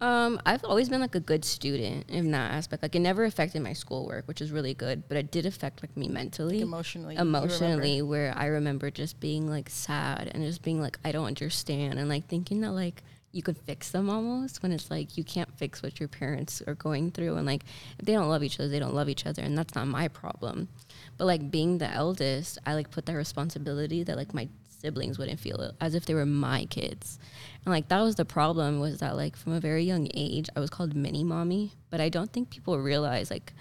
Um, 0.00 0.38
I've 0.44 0.62
always 0.64 0.90
been 0.90 1.00
like 1.00 1.14
a 1.14 1.20
good 1.20 1.44
student 1.44 2.10
in 2.10 2.30
that 2.32 2.52
aspect. 2.52 2.82
Like 2.82 2.94
it 2.94 3.00
never 3.00 3.24
affected 3.24 3.62
my 3.62 3.72
schoolwork, 3.72 4.28
which 4.28 4.42
is 4.42 4.50
really 4.52 4.74
good, 4.74 5.08
but 5.08 5.16
it 5.16 5.30
did 5.30 5.46
affect 5.46 5.82
like 5.82 5.96
me 5.96 6.08
mentally, 6.08 6.56
like 6.56 6.62
emotionally, 6.64 7.16
emotionally. 7.16 8.02
Where 8.02 8.34
I 8.36 8.46
remember 8.46 8.90
just 8.90 9.18
being 9.20 9.48
like 9.48 9.70
sad 9.70 10.30
and 10.34 10.44
just 10.44 10.62
being 10.62 10.80
like 10.82 10.98
I 11.04 11.12
don't 11.12 11.24
understand 11.24 11.98
and 11.98 12.10
like 12.10 12.26
thinking 12.26 12.60
that 12.60 12.72
like 12.72 13.02
you 13.32 13.42
could 13.42 13.56
fix 13.56 13.90
them 13.90 14.08
almost 14.10 14.62
when 14.62 14.72
it's 14.72 14.90
like 14.90 15.16
you 15.16 15.24
can't 15.24 15.56
fix 15.58 15.82
what 15.82 15.98
your 15.98 16.08
parents 16.08 16.62
are 16.66 16.74
going 16.74 17.10
through 17.10 17.36
and 17.36 17.46
like 17.46 17.64
if 17.98 18.04
they 18.04 18.12
don't 18.12 18.28
love 18.28 18.42
each 18.42 18.60
other, 18.60 18.68
they 18.68 18.78
don't 18.78 18.94
love 18.94 19.08
each 19.08 19.24
other, 19.24 19.40
and 19.42 19.56
that's 19.56 19.74
not 19.74 19.86
my 19.86 20.08
problem. 20.08 20.68
But 21.16 21.24
like 21.24 21.50
being 21.50 21.78
the 21.78 21.90
eldest, 21.90 22.58
I 22.66 22.74
like 22.74 22.90
put 22.90 23.06
that 23.06 23.14
responsibility 23.14 24.02
that 24.02 24.16
like 24.18 24.34
my 24.34 24.48
siblings 24.78 25.18
wouldn't 25.18 25.40
feel 25.40 25.60
it 25.60 25.74
as 25.80 25.94
if 25.94 26.06
they 26.06 26.14
were 26.14 26.26
my 26.26 26.64
kids. 26.66 27.18
And 27.64 27.72
like 27.72 27.88
that 27.88 28.00
was 28.00 28.16
the 28.16 28.24
problem 28.24 28.80
was 28.80 29.00
that 29.00 29.16
like 29.16 29.36
from 29.36 29.52
a 29.52 29.60
very 29.60 29.84
young 29.84 30.08
age 30.14 30.48
I 30.54 30.60
was 30.60 30.70
called 30.70 30.94
mini 30.94 31.24
mommy, 31.24 31.72
but 31.90 32.00
I 32.00 32.08
don't 32.08 32.32
think 32.32 32.50
people 32.50 32.78
realize 32.78 33.30
like 33.30 33.52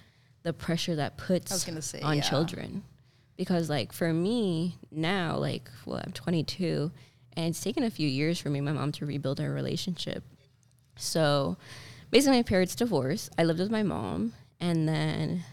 the 0.44 0.54
pressure 0.54 0.96
that 0.96 1.18
puts 1.18 1.66
say, 1.86 2.02
on 2.02 2.18
yeah. 2.18 2.24
children. 2.24 2.84
Because 3.38 3.70
like 3.70 3.92
for 3.92 4.14
me 4.14 4.78
now, 4.92 5.38
like 5.38 5.70
well, 5.86 6.02
I'm 6.06 6.12
22 6.12 6.92
and 7.36 7.48
it's 7.48 7.62
taken 7.62 7.84
a 7.84 7.90
few 7.90 8.08
years 8.08 8.40
for 8.40 8.50
me 8.50 8.60
and 8.60 8.66
my 8.66 8.72
mom 8.72 8.92
to 8.94 9.06
rebuild 9.06 9.40
our 9.42 9.52
relationship. 9.52 10.24
So 10.98 11.58
basically 12.12 12.38
my 12.38 12.44
parents 12.44 12.76
divorced. 12.76 13.30
I 13.38 13.44
lived 13.44 13.60
with 13.60 13.72
my 13.72 13.84
mom 13.84 14.34
and 14.60 14.88
then 14.88 15.44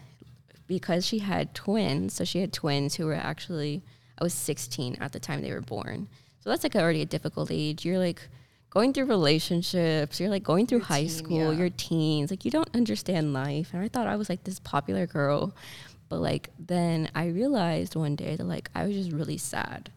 because 0.67 1.05
she 1.05 1.19
had 1.19 1.53
twins, 1.53 2.13
so 2.13 2.23
she 2.23 2.39
had 2.39 2.53
twins 2.53 2.95
who 2.95 3.05
were 3.05 3.13
actually 3.13 3.83
I 4.23 4.27
was 4.27 4.33
16 4.33 4.97
at 5.01 5.11
the 5.11 5.19
time 5.19 5.41
they 5.41 5.51
were 5.51 5.59
born. 5.59 6.07
So 6.39 6.49
that's 6.49 6.63
like 6.63 6.77
already 6.77 7.01
a 7.01 7.05
difficult 7.05 7.51
age. 7.51 7.83
You're 7.83 7.99
like 7.99 8.21
going 8.69 8.93
through 8.93 9.05
relationships, 9.05 10.17
you're 10.17 10.29
like 10.29 10.43
going 10.43 10.65
through 10.65 10.77
your 10.79 10.87
high 10.87 11.01
teen, 11.01 11.09
school, 11.09 11.51
yeah. 11.51 11.59
your 11.59 11.69
teens, 11.69 12.31
like 12.31 12.45
you 12.45 12.51
don't 12.51 12.73
understand 12.73 13.33
life. 13.33 13.71
And 13.73 13.83
I 13.83 13.89
thought 13.89 14.07
I 14.07 14.15
was 14.15 14.29
like 14.29 14.45
this 14.45 14.59
popular 14.59 15.05
girl. 15.05 15.53
But 16.07 16.19
like 16.19 16.51
then 16.57 17.09
I 17.13 17.27
realized 17.27 17.97
one 17.97 18.15
day 18.15 18.37
that 18.37 18.45
like 18.45 18.69
I 18.73 18.85
was 18.85 18.95
just 18.95 19.11
really 19.11 19.37
sad. 19.37 19.91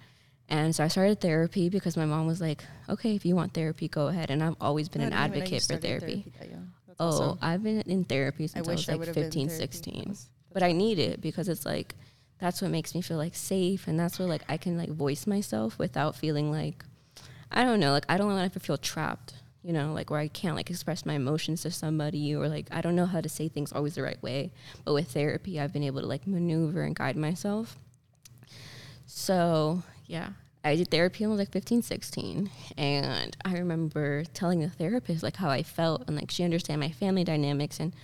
And 0.48 0.74
so 0.74 0.82
I 0.82 0.88
started 0.88 1.20
therapy 1.20 1.68
because 1.68 1.96
my 1.96 2.04
mom 2.04 2.26
was 2.26 2.40
like, 2.40 2.64
okay, 2.88 3.14
if 3.14 3.24
you 3.24 3.36
want 3.36 3.54
therapy, 3.54 3.86
go 3.86 4.08
ahead. 4.08 4.30
And 4.30 4.42
I've 4.42 4.56
always 4.60 4.88
been 4.88 5.02
an 5.02 5.12
advocate 5.12 5.62
for 5.62 5.76
therapy. 5.76 6.24
therapy 6.36 6.56
oh, 6.98 7.06
awesome. 7.06 7.38
I've 7.42 7.62
been 7.62 7.80
in 7.82 8.04
therapy 8.04 8.48
since 8.48 8.66
I, 8.66 8.70
I 8.70 8.74
was 8.74 8.88
like 8.88 9.08
I 9.08 9.12
15, 9.12 9.50
16. 9.50 10.04
That's, 10.06 10.28
but 10.52 10.62
I 10.64 10.72
need 10.72 10.98
it 10.98 11.20
because 11.20 11.48
it's 11.48 11.64
like 11.64 11.94
that's 12.38 12.60
what 12.60 12.70
makes 12.70 12.94
me 12.94 13.00
feel 13.00 13.16
like 13.16 13.34
safe 13.34 13.88
and 13.88 13.98
that's 13.98 14.18
where 14.18 14.28
like 14.28 14.42
I 14.48 14.56
can 14.56 14.76
like 14.76 14.90
voice 14.90 15.26
myself 15.26 15.78
without 15.78 16.16
feeling 16.16 16.50
like 16.50 16.84
I 17.50 17.64
don't 17.64 17.80
know, 17.80 17.92
like 17.92 18.06
I 18.08 18.18
don't 18.18 18.28
want 18.28 18.52
to 18.52 18.60
feel 18.60 18.76
trapped, 18.76 19.34
you 19.62 19.72
know, 19.72 19.92
like 19.92 20.10
where 20.10 20.20
I 20.20 20.28
can't 20.28 20.56
like 20.56 20.68
express 20.68 21.06
my 21.06 21.14
emotions 21.14 21.62
to 21.62 21.70
somebody 21.70 22.34
or 22.34 22.48
like 22.48 22.66
I 22.70 22.80
don't 22.80 22.96
know 22.96 23.06
how 23.06 23.20
to 23.20 23.28
say 23.28 23.48
things 23.48 23.72
always 23.72 23.94
the 23.94 24.02
right 24.02 24.22
way. 24.22 24.50
But 24.84 24.94
with 24.94 25.12
therapy 25.12 25.58
I've 25.60 25.72
been 25.72 25.84
able 25.84 26.00
to 26.00 26.06
like 26.06 26.26
maneuver 26.26 26.82
and 26.82 26.94
guide 26.94 27.16
myself. 27.16 27.76
So 29.06 29.82
yeah. 30.06 30.30
I 30.64 30.74
did 30.74 30.90
therapy 30.90 31.22
when 31.22 31.30
I 31.30 31.34
was 31.34 31.38
like 31.38 31.52
15, 31.52 31.82
16. 31.82 32.50
And 32.76 33.36
I 33.44 33.52
remember 33.52 34.24
telling 34.34 34.58
the 34.58 34.68
therapist 34.68 35.22
like 35.22 35.36
how 35.36 35.48
I 35.48 35.62
felt 35.62 36.02
and 36.08 36.16
like 36.16 36.32
she 36.32 36.42
understand 36.42 36.80
my 36.80 36.90
family 36.90 37.22
dynamics 37.22 37.78
and 37.78 37.94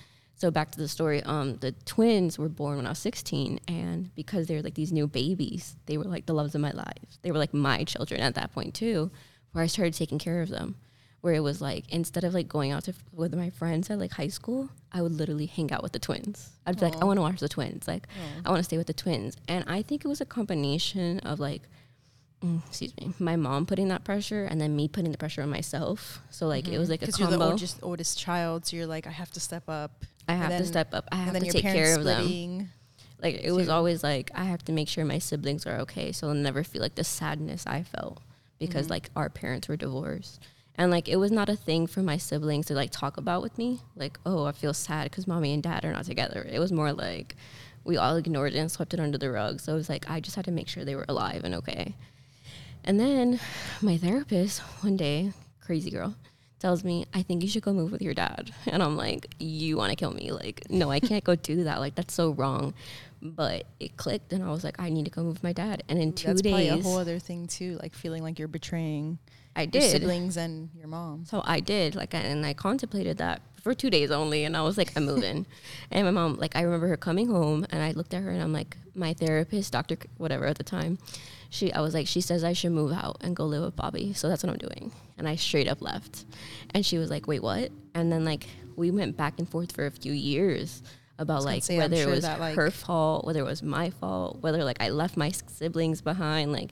so 0.42 0.50
back 0.50 0.72
to 0.72 0.78
the 0.78 0.88
story, 0.88 1.22
um, 1.22 1.56
the 1.58 1.70
twins 1.84 2.36
were 2.36 2.48
born 2.48 2.76
when 2.78 2.84
I 2.86 2.88
was 2.88 2.98
16, 2.98 3.60
and 3.68 4.12
because 4.16 4.48
they're 4.48 4.60
like 4.60 4.74
these 4.74 4.90
new 4.90 5.06
babies, 5.06 5.76
they 5.86 5.96
were 5.96 6.02
like 6.02 6.26
the 6.26 6.34
loves 6.34 6.56
of 6.56 6.60
my 6.60 6.72
life. 6.72 7.16
They 7.22 7.30
were 7.30 7.38
like 7.38 7.54
my 7.54 7.84
children 7.84 8.20
at 8.20 8.34
that 8.34 8.52
point 8.52 8.74
too, 8.74 9.12
where 9.52 9.62
I 9.62 9.68
started 9.68 9.94
taking 9.94 10.18
care 10.18 10.42
of 10.42 10.48
them. 10.48 10.74
Where 11.20 11.34
it 11.34 11.44
was 11.44 11.60
like 11.60 11.84
instead 11.90 12.24
of 12.24 12.34
like 12.34 12.48
going 12.48 12.72
out 12.72 12.82
to 12.86 12.90
f- 12.90 13.04
with 13.12 13.32
my 13.36 13.50
friends 13.50 13.88
at 13.88 14.00
like 14.00 14.10
high 14.10 14.26
school, 14.26 14.68
I 14.90 15.00
would 15.00 15.12
literally 15.12 15.46
hang 15.46 15.70
out 15.70 15.84
with 15.84 15.92
the 15.92 16.00
twins. 16.00 16.50
I'd 16.66 16.74
be 16.74 16.80
Aww. 16.80 16.90
like, 16.90 17.00
I 17.00 17.04
want 17.04 17.18
to 17.18 17.22
watch 17.22 17.38
the 17.38 17.48
twins. 17.48 17.86
Like, 17.86 18.08
Aww. 18.08 18.42
I 18.46 18.50
want 18.50 18.58
to 18.58 18.64
stay 18.64 18.78
with 18.78 18.88
the 18.88 18.92
twins. 18.92 19.36
And 19.46 19.64
I 19.68 19.82
think 19.82 20.04
it 20.04 20.08
was 20.08 20.20
a 20.20 20.24
combination 20.26 21.20
of 21.20 21.38
like 21.38 21.62
excuse 22.68 22.96
me, 22.96 23.12
my 23.18 23.36
mom 23.36 23.66
putting 23.66 23.88
that 23.88 24.04
pressure 24.04 24.44
and 24.44 24.60
then 24.60 24.74
me 24.74 24.88
putting 24.88 25.12
the 25.12 25.18
pressure 25.18 25.42
on 25.42 25.50
myself. 25.50 26.20
So 26.30 26.46
like 26.46 26.64
mm-hmm. 26.64 26.74
it 26.74 26.78
was 26.78 26.90
like 26.90 27.02
a 27.02 27.12
combo. 27.12 27.30
You're 27.30 27.38
the 27.38 27.44
oldest, 27.44 27.78
oldest 27.82 28.18
child, 28.18 28.66
so 28.66 28.76
you're 28.76 28.86
like, 28.86 29.06
I 29.06 29.10
have 29.10 29.30
to 29.32 29.40
step 29.40 29.68
up. 29.68 30.04
I 30.28 30.34
have 30.34 30.50
then, 30.50 30.60
to 30.60 30.66
step 30.66 30.94
up. 30.94 31.08
I 31.12 31.16
have 31.16 31.34
to 31.34 31.50
take 31.50 31.62
care 31.62 31.96
of 31.96 32.04
them. 32.04 32.70
Like 33.22 33.40
it 33.42 33.52
was 33.52 33.68
always 33.68 34.02
like 34.02 34.30
I 34.34 34.44
have 34.44 34.64
to 34.64 34.72
make 34.72 34.88
sure 34.88 35.04
my 35.04 35.18
siblings 35.18 35.66
are 35.66 35.78
okay, 35.80 36.10
so 36.12 36.26
they'll 36.26 36.34
never 36.34 36.64
feel 36.64 36.82
like 36.82 36.96
the 36.96 37.04
sadness 37.04 37.64
I 37.66 37.84
felt 37.84 38.20
because 38.58 38.86
mm-hmm. 38.86 38.92
like 38.92 39.10
our 39.14 39.28
parents 39.28 39.68
were 39.68 39.76
divorced. 39.76 40.40
And 40.74 40.90
like 40.90 41.08
it 41.08 41.16
was 41.16 41.30
not 41.30 41.48
a 41.48 41.56
thing 41.56 41.86
for 41.86 42.02
my 42.02 42.16
siblings 42.16 42.66
to 42.66 42.74
like 42.74 42.90
talk 42.90 43.16
about 43.16 43.42
with 43.42 43.56
me. 43.58 43.80
Like, 43.94 44.18
oh, 44.26 44.46
I 44.46 44.52
feel 44.52 44.74
sad 44.74 45.04
because 45.04 45.26
mommy 45.26 45.52
and 45.52 45.62
dad 45.62 45.84
are 45.84 45.92
not 45.92 46.06
together. 46.06 46.46
It 46.50 46.58
was 46.58 46.72
more 46.72 46.92
like 46.92 47.36
we 47.84 47.96
all 47.96 48.16
ignored 48.16 48.54
it 48.54 48.58
and 48.58 48.70
swept 48.70 48.94
it 48.94 49.00
under 49.00 49.18
the 49.18 49.30
rug. 49.30 49.60
So 49.60 49.72
it 49.72 49.76
was 49.76 49.88
like 49.88 50.10
I 50.10 50.20
just 50.20 50.34
had 50.34 50.46
to 50.46 50.50
make 50.50 50.68
sure 50.68 50.84
they 50.84 50.96
were 50.96 51.04
alive 51.08 51.44
and 51.44 51.54
okay. 51.56 51.94
And 52.84 52.98
then 52.98 53.40
my 53.80 53.96
therapist 53.96 54.60
one 54.82 54.96
day, 54.96 55.32
crazy 55.60 55.90
girl, 55.90 56.16
tells 56.58 56.84
me, 56.84 57.04
I 57.12 57.22
think 57.22 57.42
you 57.42 57.48
should 57.48 57.62
go 57.62 57.72
move 57.72 57.90
with 57.92 58.02
your 58.02 58.14
dad. 58.14 58.52
And 58.66 58.82
I'm 58.82 58.96
like, 58.96 59.34
you 59.38 59.76
want 59.76 59.90
to 59.90 59.96
kill 59.96 60.12
me? 60.12 60.30
Like, 60.30 60.62
no, 60.70 60.90
I 60.90 61.00
can't 61.00 61.24
go 61.24 61.34
do 61.34 61.64
that. 61.64 61.80
Like, 61.80 61.94
that's 61.94 62.14
so 62.14 62.30
wrong. 62.30 62.72
But 63.20 63.64
it 63.78 63.96
clicked, 63.96 64.32
and 64.32 64.42
I 64.42 64.50
was 64.50 64.64
like, 64.64 64.80
I 64.80 64.88
need 64.88 65.04
to 65.04 65.10
go 65.10 65.22
move 65.22 65.34
with 65.34 65.42
my 65.44 65.52
dad. 65.52 65.84
And 65.88 66.00
in 66.00 66.12
two 66.12 66.28
that's 66.28 66.42
days, 66.42 66.72
a 66.72 66.82
whole 66.82 66.98
other 66.98 67.20
thing 67.20 67.46
too, 67.46 67.78
like 67.80 67.94
feeling 67.94 68.22
like 68.22 68.38
you're 68.38 68.48
betraying. 68.48 69.18
I 69.54 69.66
did 69.66 69.82
siblings 69.90 70.36
and 70.36 70.70
your 70.74 70.88
mom. 70.88 71.24
So 71.26 71.42
I 71.44 71.60
did 71.60 71.94
like, 71.94 72.14
and 72.14 72.44
I 72.44 72.54
contemplated 72.54 73.18
that 73.18 73.42
for 73.62 73.74
two 73.74 73.90
days 73.90 74.10
only, 74.10 74.44
and 74.44 74.56
I 74.56 74.62
was 74.62 74.76
like, 74.76 74.92
I'm 74.96 75.04
moving. 75.04 75.46
and 75.92 76.04
my 76.04 76.10
mom, 76.10 76.34
like, 76.36 76.56
I 76.56 76.62
remember 76.62 76.88
her 76.88 76.96
coming 76.96 77.28
home, 77.28 77.64
and 77.70 77.80
I 77.80 77.92
looked 77.92 78.12
at 78.12 78.22
her, 78.22 78.30
and 78.30 78.42
I'm 78.42 78.52
like, 78.52 78.76
my 78.94 79.14
therapist, 79.14 79.72
doctor, 79.72 79.96
whatever 80.16 80.46
at 80.46 80.58
the 80.58 80.64
time, 80.64 80.98
she 81.52 81.70
I 81.70 81.80
was 81.82 81.92
like, 81.92 82.08
she 82.08 82.22
says 82.22 82.44
I 82.44 82.54
should 82.54 82.72
move 82.72 82.92
out 82.92 83.18
and 83.20 83.36
go 83.36 83.44
live 83.44 83.62
with 83.62 83.76
Bobby. 83.76 84.14
So 84.14 84.28
that's 84.28 84.42
what 84.42 84.50
I'm 84.50 84.58
doing. 84.58 84.90
And 85.18 85.28
I 85.28 85.36
straight 85.36 85.68
up 85.68 85.82
left. 85.82 86.24
And 86.72 86.84
she 86.84 86.96
was 86.96 87.10
like, 87.10 87.26
wait, 87.26 87.42
what? 87.42 87.70
And 87.94 88.10
then 88.10 88.24
like 88.24 88.46
we 88.74 88.90
went 88.90 89.18
back 89.18 89.38
and 89.38 89.46
forth 89.46 89.70
for 89.72 89.84
a 89.84 89.90
few 89.90 90.14
years 90.14 90.82
about 91.18 91.44
like 91.44 91.62
say, 91.62 91.76
whether 91.76 91.96
sure 91.96 92.08
it 92.08 92.14
was 92.14 92.24
that, 92.24 92.40
like, 92.40 92.56
her 92.56 92.70
fault, 92.70 93.26
whether 93.26 93.40
it 93.40 93.44
was 93.44 93.62
my 93.62 93.90
fault, 93.90 94.38
whether 94.40 94.64
like 94.64 94.80
I 94.80 94.88
left 94.88 95.18
my 95.18 95.30
siblings 95.30 96.00
behind, 96.00 96.52
like 96.52 96.70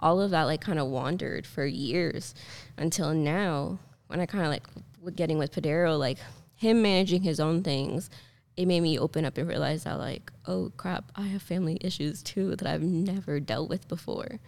all 0.00 0.18
of 0.18 0.30
that 0.30 0.44
like 0.44 0.62
kind 0.62 0.78
of 0.78 0.86
wandered 0.86 1.46
for 1.46 1.66
years 1.66 2.34
until 2.78 3.12
now 3.12 3.78
when 4.06 4.18
I 4.18 4.24
kind 4.24 4.44
of 4.44 4.50
like 4.50 5.14
getting 5.14 5.36
with 5.36 5.52
Padero, 5.52 5.98
like 5.98 6.16
him 6.54 6.80
managing 6.80 7.22
his 7.22 7.38
own 7.38 7.62
things 7.62 8.08
it 8.56 8.66
made 8.66 8.80
me 8.80 8.98
open 8.98 9.24
up 9.24 9.38
and 9.38 9.48
realize 9.48 9.84
that 9.84 9.98
like 9.98 10.30
oh 10.46 10.70
crap 10.76 11.10
i 11.16 11.22
have 11.22 11.42
family 11.42 11.78
issues 11.80 12.22
too 12.22 12.54
that 12.56 12.68
i've 12.68 12.82
never 12.82 13.40
dealt 13.40 13.68
with 13.68 13.88
before. 13.88 14.38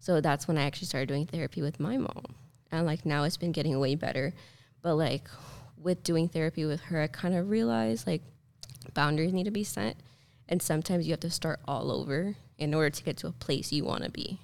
So 0.00 0.20
that's 0.20 0.48
when 0.48 0.58
i 0.58 0.64
actually 0.64 0.88
started 0.88 1.08
doing 1.08 1.26
therapy 1.26 1.62
with 1.62 1.78
my 1.78 1.96
mom. 1.96 2.34
And 2.70 2.86
like 2.86 3.06
now 3.06 3.24
it's 3.24 3.36
been 3.36 3.52
getting 3.52 3.78
way 3.78 3.94
better. 3.94 4.34
But 4.82 4.96
like 4.96 5.28
with 5.76 6.02
doing 6.02 6.28
therapy 6.28 6.64
with 6.64 6.80
her 6.82 7.00
i 7.00 7.06
kind 7.06 7.34
of 7.34 7.50
realized 7.50 8.06
like 8.06 8.22
boundaries 8.94 9.32
need 9.32 9.44
to 9.44 9.50
be 9.50 9.64
set. 9.64 9.96
And 10.48 10.60
sometimes 10.60 11.06
you 11.06 11.12
have 11.12 11.20
to 11.20 11.30
start 11.30 11.60
all 11.66 11.90
over 11.90 12.34
in 12.58 12.74
order 12.74 12.90
to 12.90 13.02
get 13.02 13.16
to 13.18 13.28
a 13.28 13.32
place 13.32 13.72
you 13.72 13.84
want 13.84 14.04
to 14.04 14.10
be. 14.10 14.40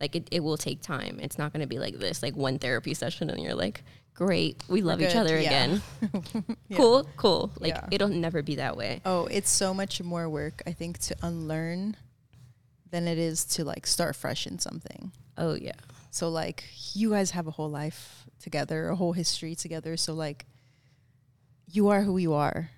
Like 0.00 0.16
it, 0.16 0.28
it 0.30 0.40
will 0.40 0.56
take 0.56 0.82
time. 0.82 1.18
It's 1.20 1.38
not 1.38 1.52
going 1.52 1.60
to 1.60 1.66
be 1.66 1.78
like 1.78 1.98
this 1.98 2.22
like 2.22 2.36
one 2.36 2.58
therapy 2.58 2.94
session 2.94 3.28
and 3.28 3.40
you're 3.40 3.54
like 3.54 3.82
great. 4.14 4.62
We 4.68 4.82
love 4.82 5.00
each 5.00 5.16
other 5.16 5.38
yeah. 5.38 5.48
again. 5.48 5.82
yeah. 6.68 6.76
Cool, 6.76 7.08
cool. 7.16 7.50
Like 7.58 7.74
yeah. 7.74 7.88
it'll 7.90 8.08
never 8.08 8.42
be 8.42 8.56
that 8.56 8.76
way. 8.76 9.00
Oh, 9.04 9.26
it's 9.26 9.50
so 9.50 9.74
much 9.74 10.02
more 10.02 10.28
work, 10.28 10.62
I 10.66 10.72
think, 10.72 10.98
to 11.00 11.16
unlearn 11.22 11.96
than 12.90 13.08
it 13.08 13.18
is 13.18 13.44
to 13.44 13.64
like 13.64 13.86
start 13.86 14.16
fresh 14.16 14.46
in 14.46 14.58
something. 14.58 15.12
Oh 15.38 15.54
yeah. 15.54 15.72
So 16.10 16.28
like 16.28 16.64
you 16.94 17.10
guys 17.10 17.30
have 17.32 17.46
a 17.46 17.50
whole 17.50 17.70
life 17.70 18.26
together, 18.40 18.88
a 18.88 18.96
whole 18.96 19.12
history 19.12 19.54
together. 19.54 19.96
So 19.96 20.12
like 20.12 20.46
you 21.66 21.88
are 21.88 22.02
who 22.02 22.18
you 22.18 22.34
are. 22.34 22.70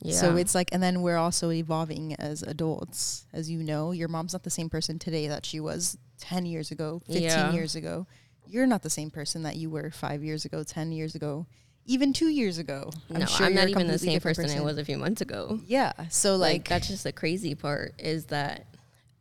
Yeah. 0.00 0.14
So 0.14 0.36
it's 0.36 0.54
like, 0.54 0.68
and 0.72 0.80
then 0.80 1.02
we're 1.02 1.16
also 1.16 1.50
evolving 1.50 2.14
as 2.14 2.42
adults. 2.44 3.26
As 3.32 3.50
you 3.50 3.64
know, 3.64 3.90
your 3.90 4.06
mom's 4.06 4.32
not 4.32 4.44
the 4.44 4.50
same 4.50 4.70
person 4.70 4.98
today 4.98 5.26
that 5.26 5.44
she 5.44 5.58
was 5.58 5.98
10 6.20 6.46
years 6.46 6.70
ago, 6.70 7.02
15 7.06 7.22
yeah. 7.22 7.52
years 7.52 7.74
ago 7.74 8.06
you're 8.48 8.66
not 8.66 8.82
the 8.82 8.90
same 8.90 9.10
person 9.10 9.42
that 9.42 9.56
you 9.56 9.70
were 9.70 9.90
five 9.90 10.24
years 10.24 10.44
ago, 10.44 10.62
10 10.62 10.92
years 10.92 11.14
ago, 11.14 11.46
even 11.86 12.12
two 12.12 12.28
years 12.28 12.58
ago. 12.58 12.90
I'm 13.12 13.20
no, 13.20 13.26
sure 13.26 13.46
I'm 13.46 13.54
not 13.54 13.68
even 13.68 13.86
the 13.86 13.98
same 13.98 14.20
person, 14.20 14.44
person, 14.44 14.60
I 14.60 14.62
was 14.62 14.78
a 14.78 14.84
few 14.84 14.98
months 14.98 15.20
ago. 15.20 15.58
Yeah. 15.66 15.92
So, 16.10 16.36
like, 16.36 16.52
like, 16.52 16.68
that's 16.68 16.88
just 16.88 17.04
the 17.04 17.12
crazy 17.12 17.54
part 17.54 17.94
is 17.98 18.26
that 18.26 18.66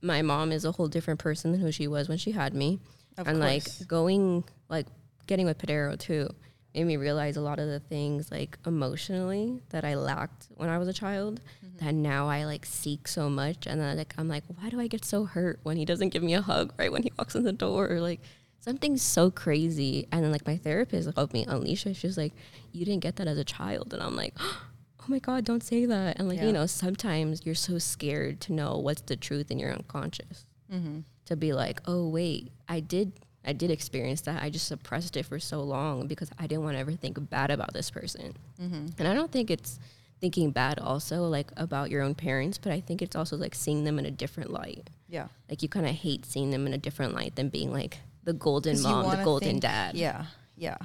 my 0.02 0.22
mom 0.22 0.52
is 0.52 0.66
a 0.66 0.72
whole 0.72 0.88
different 0.88 1.20
person 1.20 1.52
than 1.52 1.62
who 1.62 1.72
she 1.72 1.88
was 1.88 2.10
when 2.10 2.18
she 2.18 2.32
had 2.32 2.54
me. 2.54 2.80
and, 3.18 3.26
course. 3.26 3.38
like, 3.40 3.88
going, 3.88 4.44
like, 4.70 4.86
getting 5.28 5.46
with 5.46 5.58
Padero 5.58 5.98
too 5.98 6.30
made 6.76 6.86
me 6.86 6.98
realize 6.98 7.38
a 7.38 7.42
lot 7.42 7.58
of 7.58 7.68
the 7.68 7.80
things, 7.80 8.30
like, 8.32 8.58
emotionally 8.66 9.62
that 9.70 9.84
I 9.84 9.96
lacked 9.96 10.48
when 10.56 10.70
I 10.70 10.78
was 10.78 10.88
a 10.88 10.94
child 10.94 11.42
mm-hmm. 11.66 11.86
that 11.86 11.96
now 11.96 12.28
I, 12.28 12.46
like, 12.46 12.66
seek 12.66 13.08
so 13.08 13.30
much. 13.30 13.66
And 13.66 13.82
then, 13.82 13.98
like, 13.98 14.14
I'm 14.18 14.28
like, 14.28 14.44
why 14.48 14.70
do 14.70 14.80
I 14.80 14.88
get 14.88 15.04
so 15.04 15.26
hurt 15.26 15.60
when 15.64 15.78
he 15.78 15.86
doesn't 15.86 16.10
give 16.10 16.22
me 16.22 16.36
a 16.36 16.42
hug 16.42 16.74
right 16.78 16.92
when 16.92 17.04
he 17.04 17.12
walks 17.18 17.34
in 17.34 17.44
the 17.44 17.54
door? 17.54 17.90
Or, 17.90 18.00
like, 18.00 18.22
something 18.68 18.98
so 18.98 19.32
crazy. 19.32 20.08
And 20.12 20.24
then 20.24 20.32
like 20.32 20.46
my 20.46 20.58
therapist 20.58 21.10
helped 21.16 21.34
me 21.34 21.46
unleash 21.48 21.86
it. 21.86 21.96
She 21.96 22.06
was 22.06 22.18
like, 22.18 22.34
You 22.74 22.86
didn't 22.86 23.02
get 23.02 23.16
that 23.16 23.28
as 23.28 23.38
a 23.38 23.46
child. 23.46 23.94
And 23.94 24.04
I'm 24.04 24.16
like, 24.16 24.36
Oh 24.40 25.06
my 25.08 25.20
God, 25.20 25.46
don't 25.46 25.64
say 25.64 25.86
that. 25.86 26.20
And 26.20 26.28
like, 26.28 26.40
yeah. 26.40 26.48
you 26.48 26.52
know, 26.52 26.66
sometimes 26.66 27.46
you're 27.46 27.56
so 27.56 27.78
scared 27.78 28.42
to 28.42 28.52
know 28.52 28.78
what's 28.78 29.02
the 29.02 29.16
truth 29.16 29.50
in 29.50 29.58
your 29.58 29.72
unconscious. 29.72 30.46
Mm-hmm. 30.72 31.00
To 31.28 31.36
be 31.38 31.54
like, 31.54 31.82
oh 31.86 32.10
wait, 32.10 32.52
I 32.68 32.82
did 32.82 33.14
I 33.46 33.54
did 33.54 33.72
experience 33.72 34.22
that. 34.22 34.44
I 34.44 34.50
just 34.50 34.68
suppressed 34.68 35.16
it 35.16 35.26
for 35.26 35.40
so 35.40 35.62
long 35.62 36.08
because 36.08 36.30
I 36.38 36.48
didn't 36.48 36.66
want 36.66 36.76
to 36.76 36.80
ever 36.80 36.92
think 36.92 37.18
bad 37.30 37.50
about 37.50 37.74
this 37.74 37.90
person. 37.90 38.36
Mm-hmm. 38.62 38.88
And 39.00 39.08
I 39.08 39.14
don't 39.14 39.32
think 39.32 39.50
it's 39.50 39.80
thinking 40.20 40.52
bad 40.52 40.80
also 40.80 41.28
like 41.28 41.52
about 41.56 41.90
your 41.90 42.02
own 42.02 42.16
parents, 42.16 42.58
but 42.58 42.74
I 42.74 42.82
think 42.82 43.02
it's 43.02 43.16
also 43.16 43.38
like 43.38 43.56
seeing 43.56 43.86
them 43.86 44.00
in 44.00 44.06
a 44.06 44.12
different 44.12 44.52
light. 44.52 44.90
Yeah. 45.08 45.28
Like 45.50 45.64
you 45.64 45.70
kind 45.70 45.86
of 45.86 45.94
hate 45.94 46.26
seeing 46.26 46.50
them 46.50 46.68
in 46.68 46.74
a 46.74 46.78
different 46.78 47.14
light 47.14 47.36
than 47.36 47.48
being 47.48 47.72
like, 47.72 48.00
the 48.28 48.34
golden 48.34 48.82
mom, 48.82 49.10
the 49.10 49.24
golden 49.24 49.48
think, 49.52 49.62
dad. 49.62 49.96
Yeah, 49.96 50.26
yeah. 50.58 50.76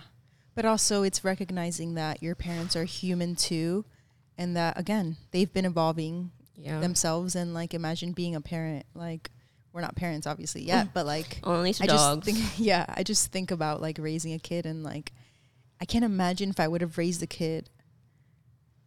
But 0.55 0.65
also, 0.65 1.03
it's 1.03 1.25
recognizing 1.25 1.95
that 1.95 2.23
your 2.23 2.37
parents 2.37 2.77
are 2.77 2.85
human 2.85 3.35
too, 3.35 3.85
and 4.39 4.57
that 4.57 4.79
again, 4.79 5.17
they've 5.33 5.53
been 5.53 5.65
evolving 5.65 6.31
yeah. 6.57 6.79
themselves. 6.79 7.35
And 7.35 7.53
like, 7.53 7.75
imagine 7.75 8.13
being 8.13 8.37
a 8.37 8.41
parent. 8.41 8.87
Like, 8.95 9.33
we're 9.73 9.81
not 9.81 9.97
parents, 9.97 10.25
obviously, 10.25 10.63
yet, 10.63 10.95
but 10.95 11.05
like, 11.05 11.41
only 11.45 11.75
I 11.81 11.87
dogs. 11.87 12.25
Just 12.27 12.39
think, 12.39 12.53
yeah, 12.59 12.87
I 12.89 13.03
just 13.03 13.33
think 13.33 13.51
about 13.51 13.83
like 13.83 13.99
raising 13.99 14.35
a 14.35 14.39
kid, 14.39 14.65
and 14.65 14.85
like, 14.85 15.13
I 15.81 15.85
can't 15.85 16.05
imagine 16.05 16.49
if 16.51 16.61
I 16.61 16.69
would 16.69 16.81
have 16.81 16.97
raised 16.97 17.25
a 17.25 17.27
kid 17.27 17.71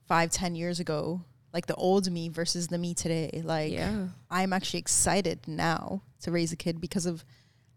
five, 0.08 0.32
ten 0.32 0.56
years 0.56 0.80
ago 0.80 1.22
like 1.52 1.68
the 1.68 1.76
old 1.76 2.12
me 2.12 2.28
versus 2.28 2.68
the 2.68 2.78
me 2.78 2.94
today. 2.94 3.42
Like 3.42 3.72
yeah. 3.72 4.08
I'm 4.30 4.52
actually 4.52 4.80
excited 4.80 5.48
now 5.48 6.02
to 6.20 6.32
raise 6.32 6.52
a 6.52 6.58
kid 6.58 6.82
because 6.82 7.06
of 7.06 7.24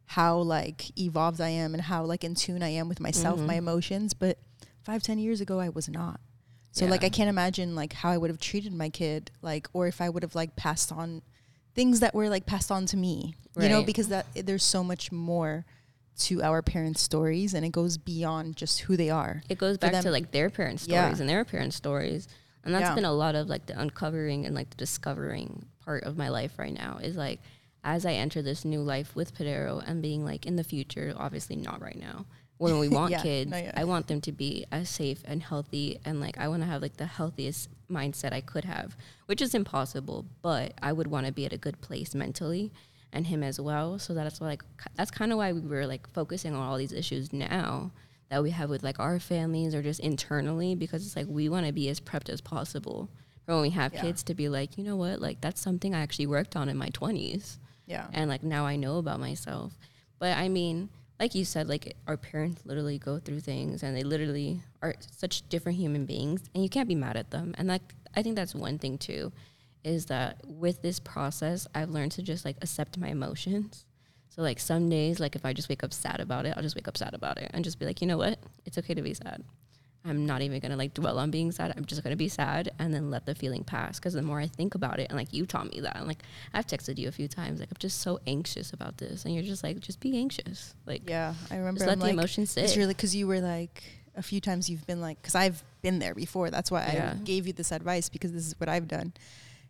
how 0.09 0.39
like 0.39 0.99
evolved 0.99 1.39
I 1.39 1.51
am 1.51 1.75
and 1.75 1.83
how 1.83 2.03
like 2.03 2.25
in 2.25 2.35
tune 2.35 2.63
I 2.63 2.71
am 2.71 2.89
with 2.89 2.99
myself, 2.99 3.37
mm-hmm. 3.37 3.47
my 3.47 3.55
emotions. 3.57 4.15
But 4.15 4.39
five, 4.83 5.03
ten 5.03 5.19
years 5.19 5.43
ago, 5.43 5.61
I 5.61 5.69
was 5.69 5.87
not. 5.87 6.19
So 6.73 6.87
yeah. 6.87 6.91
like 6.91 7.05
I 7.05 7.11
can't 7.11 7.29
imagine 7.29 7.75
like 7.75 7.93
how 7.93 8.11
I 8.11 8.17
would 8.17 8.31
have 8.31 8.41
treated 8.41 8.73
my 8.73 8.89
kid, 8.89 9.31
like 9.43 9.69
or 9.75 9.87
if 9.87 10.01
I 10.01 10.09
would 10.09 10.23
have 10.23 10.35
like 10.35 10.57
passed 10.57 10.91
on 10.91 11.21
things 11.75 12.01
that 12.01 12.15
were 12.15 12.31
like 12.31 12.47
passed 12.47 12.73
on 12.73 12.87
to 12.87 12.97
me, 12.97 13.35
right. 13.55 13.65
you 13.65 13.69
know, 13.69 13.83
because 13.83 14.09
that 14.09 14.27
there's 14.35 14.65
so 14.65 14.83
much 14.83 15.13
more 15.13 15.67
to 16.21 16.43
our 16.43 16.63
parents' 16.63 17.03
stories 17.03 17.53
and 17.53 17.65
it 17.65 17.73
goes 17.73 17.99
beyond 17.99 18.57
just 18.57 18.81
who 18.81 18.97
they 18.97 19.11
are. 19.11 19.43
It 19.51 19.59
goes 19.59 19.77
back 19.77 20.03
to 20.03 20.11
like 20.11 20.31
their 20.31 20.49
parents' 20.49 20.85
stories 20.85 21.17
yeah. 21.17 21.21
and 21.21 21.29
their 21.29 21.45
parents' 21.45 21.77
stories. 21.77 22.29
And 22.65 22.75
that's 22.75 22.83
yeah. 22.83 22.95
been 22.95 23.05
a 23.05 23.13
lot 23.13 23.35
of 23.35 23.49
like 23.49 23.67
the 23.67 23.79
uncovering 23.79 24.47
and 24.47 24.55
like 24.55 24.71
the 24.71 24.77
discovering 24.77 25.67
part 25.85 26.05
of 26.05 26.17
my 26.17 26.31
life 26.31 26.59
right 26.59 26.73
now 26.73 26.99
is 27.03 27.15
like 27.15 27.41
as 27.95 28.05
I 28.05 28.13
enter 28.13 28.43
this 28.43 28.67
new 28.67 28.83
life 28.83 29.17
with 29.17 29.35
Padero 29.35 29.83
and 29.87 30.03
being 30.03 30.23
like 30.23 30.45
in 30.45 30.57
the 30.57 30.65
future, 30.65 31.15
obviously 31.17 31.57
not 31.57 31.81
right 31.81 31.99
now. 31.99 32.27
When 32.59 32.79
we 32.79 32.89
want 32.99 33.13
yeah, 33.13 33.23
kids, 33.23 33.53
I 33.75 33.85
want 33.85 34.09
them 34.09 34.21
to 34.23 34.33
be 34.33 34.67
as 34.71 34.91
safe 34.91 35.23
and 35.25 35.43
healthy 35.43 35.99
and 36.05 36.21
like 36.21 36.37
I 36.37 36.49
want 36.49 36.63
to 36.63 36.69
have 36.69 36.83
like 36.83 36.99
the 36.99 37.07
healthiest 37.07 37.71
mindset 37.91 38.35
I 38.35 38.43
could 38.43 38.67
have, 38.67 38.95
which 39.25 39.41
is 39.41 39.55
impossible, 39.55 40.27
but 40.43 40.75
I 40.83 40.93
would 40.93 41.07
want 41.07 41.27
to 41.27 41.33
be 41.33 41.47
at 41.47 41.55
a 41.55 41.57
good 41.57 41.81
place 41.81 42.15
mentally 42.15 42.73
and 43.11 43.27
him 43.27 43.43
as 43.43 43.59
well. 43.59 43.99
So 43.99 44.13
that's 44.13 44.43
like 44.43 44.63
that's 44.95 45.11
kind 45.11 45.33
of 45.33 45.39
why 45.39 45.55
we 45.55 45.63
were 45.63 45.87
like 45.87 46.13
focusing 46.13 46.55
on 46.55 46.61
all 46.61 46.77
these 46.77 46.93
issues 46.93 47.33
now 47.33 47.91
that 48.29 48.43
we 48.43 48.51
have 48.51 48.69
with 48.69 48.83
like 48.83 49.01
our 49.01 49.19
families 49.19 49.75
or 49.75 49.83
just 49.83 50.01
internally 50.01 50.75
because 50.75 51.07
it's 51.07 51.17
like 51.17 51.27
we 51.27 51.49
want 51.49 51.67
to 51.67 51.73
be 51.73 51.89
as 51.89 52.01
prepped 52.01 52.29
as 52.29 52.43
possible 52.43 53.09
for 53.47 53.55
when 53.55 53.63
we 53.63 53.71
have 53.71 53.95
yeah. 53.95 54.03
kids 54.03 54.23
to 54.25 54.35
be 54.35 54.51
like, 54.51 54.77
you 54.77 54.85
know 54.85 54.97
what, 54.97 55.23
like 55.23 55.41
that's 55.41 55.59
something 55.59 55.95
I 55.95 56.01
actually 56.01 56.27
worked 56.27 56.55
on 56.55 56.69
in 56.69 56.77
my 56.77 56.91
20s. 56.91 57.57
Yeah. 57.89 58.07
And 58.13 58.29
like 58.29 58.43
now 58.43 58.67
I 58.67 58.77
know 58.77 58.99
about 58.99 59.19
myself. 59.19 59.73
But 60.19 60.37
I 60.37 60.49
mean, 60.49 60.91
like 61.19 61.35
you 61.35 61.45
said, 61.45 61.69
like 61.69 61.97
our 62.07 62.17
parents 62.17 62.63
literally 62.65 62.99
go 62.99 63.19
through 63.19 63.41
things 63.41 63.83
and 63.83 63.97
they 63.97 64.05
literally 64.05 64.61
are 64.83 64.95
such 65.11 65.49
different 65.49 65.79
human 65.79 66.05
beings 66.05 66.49
and 66.55 66.63
you 66.63 66.69
can't 66.69 66.89
be 66.89 66.95
mad 66.95 67.17
at 67.17 67.31
them. 67.31 67.55
And 67.59 67.67
like 67.67 67.95
I 68.15 68.23
think 68.23 68.37
that's 68.37 68.55
one 68.55 68.79
thing 68.79 68.99
too, 68.99 69.33
is 69.85 70.07
that 70.07 70.41
with 70.45 70.83
this 70.83 71.01
process 71.01 71.67
I've 71.75 71.91
learned 71.91 72.13
to 72.13 72.23
just 72.23 72.45
like 72.45 72.57
accept 72.61 72.99
my 72.99 73.09
emotions. 73.09 73.87
So 74.29 74.43
like 74.43 74.61
some 74.61 74.89
days, 74.91 75.19
like 75.19 75.35
if 75.35 75.45
I 75.45 75.53
just 75.53 75.69
wake 75.69 75.83
up 75.83 75.95
sad 75.95 76.21
about 76.21 76.45
it, 76.47 76.55
I'll 76.57 76.63
just 76.63 76.77
wake 76.77 76.89
up 76.89 76.97
sad 76.97 77.15
about 77.15 77.39
it 77.39 77.51
and 77.55 77.65
just 77.65 77.79
be 77.79 77.87
like, 77.87 78.03
you 78.03 78.07
know 78.07 78.19
what? 78.19 78.39
It's 78.67 78.79
okay 78.79 78.95
to 78.95 79.03
be 79.03 79.15
sad. 79.15 79.43
I'm 80.05 80.27
not 80.27 80.43
even 80.43 80.61
gonna 80.61 80.77
like 80.77 80.95
dwell 80.95 81.19
on 81.19 81.31
being 81.31 81.53
sad. 81.53 81.75
I'm 81.77 81.85
just 81.85 82.03
gonna 82.03 82.17
be 82.17 82.29
sad 82.29 82.71
and 82.79 82.95
then 82.95 83.11
let 83.11 83.27
the 83.27 83.35
feeling 83.35 83.65
pass. 83.65 83.99
Because 83.99 84.15
the 84.15 84.23
more 84.23 84.41
I 84.41 84.47
think 84.47 84.75
about 84.75 85.01
it, 85.01 85.09
and 85.11 85.19
like 85.19 85.33
you 85.33 85.45
taught 85.45 85.73
me 85.75 85.81
that, 85.81 85.97
and 85.97 86.07
like 86.07 86.23
I've 86.55 86.67
texted 86.67 86.99
you 86.99 87.09
a 87.09 87.13
few 87.13 87.29
times, 87.29 87.61
like 87.61 87.69
I'm 87.71 87.77
just 87.79 88.01
so 88.01 88.19
anxious 88.27 88.73
about 88.73 88.99
this, 88.99 89.25
and 89.25 89.35
you're 89.35 89.43
just 89.43 89.63
like, 89.65 89.81
just 89.81 90.01
be 90.01 90.17
anxious. 90.17 90.75
Like 90.87 91.09
yeah, 91.09 91.35
I 91.51 91.57
remember. 91.57 91.79
Just 91.81 91.87
let 91.89 91.95
I'm 91.95 91.99
the 91.99 92.05
like, 92.07 92.13
emotions 92.15 92.51
sit. 92.53 92.65
It's 92.65 92.77
really 92.77 92.95
because 92.95 93.15
you 93.15 93.27
were 93.27 93.41
like 93.41 93.83
a 94.17 94.23
few 94.23 94.41
times 94.41 94.69
you've 94.71 94.87
been 94.87 95.01
like 95.01 95.21
because 95.21 95.35
I've 95.35 95.63
been 95.83 95.99
there 95.99 96.15
before. 96.15 96.51
That's 96.51 96.71
why 96.71 96.91
Yeah. 96.95 97.15
I 97.15 97.23
gave 97.25 97.47
you 97.47 97.53
this 97.53 97.71
advice 97.73 98.09
because 98.09 98.33
this 98.33 98.47
is 98.47 98.59
what 98.59 98.69
I've 98.69 98.89
done, 98.89 99.13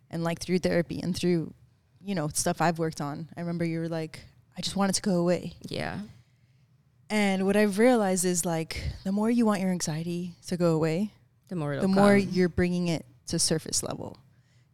and 0.09 0.23
like 0.23 0.39
through 0.39 0.59
therapy 0.59 1.01
and 1.01 1.15
through, 1.15 1.53
you 2.05 2.15
know, 2.15 2.27
stuff 2.29 2.61
I've 2.61 2.79
worked 2.79 3.01
on. 3.01 3.29
I 3.35 3.41
remember 3.41 3.65
you 3.65 3.79
were 3.79 3.89
like, 3.89 4.21
I 4.57 4.61
just 4.61 4.75
want 4.75 4.91
it 4.91 4.93
to 4.95 5.01
go 5.01 5.15
away. 5.15 5.53
yeah, 5.67 5.99
And 7.09 7.45
what 7.45 7.55
I've 7.55 7.79
realized 7.79 8.23
is 8.25 8.45
like 8.45 8.83
the 9.03 9.11
more 9.11 9.29
you 9.29 9.45
want 9.45 9.61
your 9.61 9.71
anxiety 9.71 10.35
to 10.47 10.57
go 10.57 10.75
away, 10.75 11.11
the 11.47 11.55
more 11.55 11.71
the 11.71 11.77
it'll 11.79 11.89
more 11.89 12.19
come. 12.19 12.29
you're 12.31 12.49
bringing 12.49 12.87
it 12.87 13.05
to 13.27 13.39
surface 13.39 13.81
level. 13.83 14.17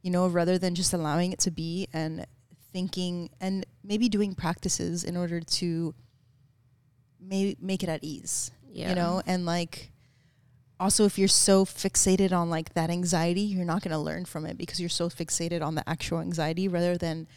You 0.01 0.11
know, 0.11 0.27
rather 0.27 0.57
than 0.57 0.75
just 0.75 0.93
allowing 0.93 1.31
it 1.31 1.39
to 1.39 1.51
be 1.51 1.87
and 1.93 2.25
thinking 2.73 3.29
and 3.39 3.65
maybe 3.83 4.09
doing 4.09 4.35
practices 4.35 5.03
in 5.03 5.15
order 5.17 5.39
to 5.39 5.95
may- 7.19 7.55
make 7.59 7.83
it 7.83 7.89
at 7.89 8.03
ease. 8.03 8.51
yeah. 8.71 8.89
You 8.89 8.95
know, 8.95 9.21
and 9.25 9.45
like 9.45 9.91
also 10.79 11.05
if 11.05 11.17
you're 11.17 11.27
so 11.29 11.63
fixated 11.65 12.33
on 12.33 12.49
like 12.49 12.73
that 12.73 12.89
anxiety, 12.89 13.41
you're 13.41 13.65
not 13.65 13.81
going 13.81 13.93
to 13.93 13.97
learn 13.97 14.25
from 14.25 14.45
it 14.45 14.57
because 14.57 14.79
you're 14.79 14.89
so 14.89 15.09
fixated 15.09 15.63
on 15.63 15.75
the 15.75 15.89
actual 15.89 16.19
anxiety 16.19 16.67
rather 16.67 16.97
than 16.97 17.27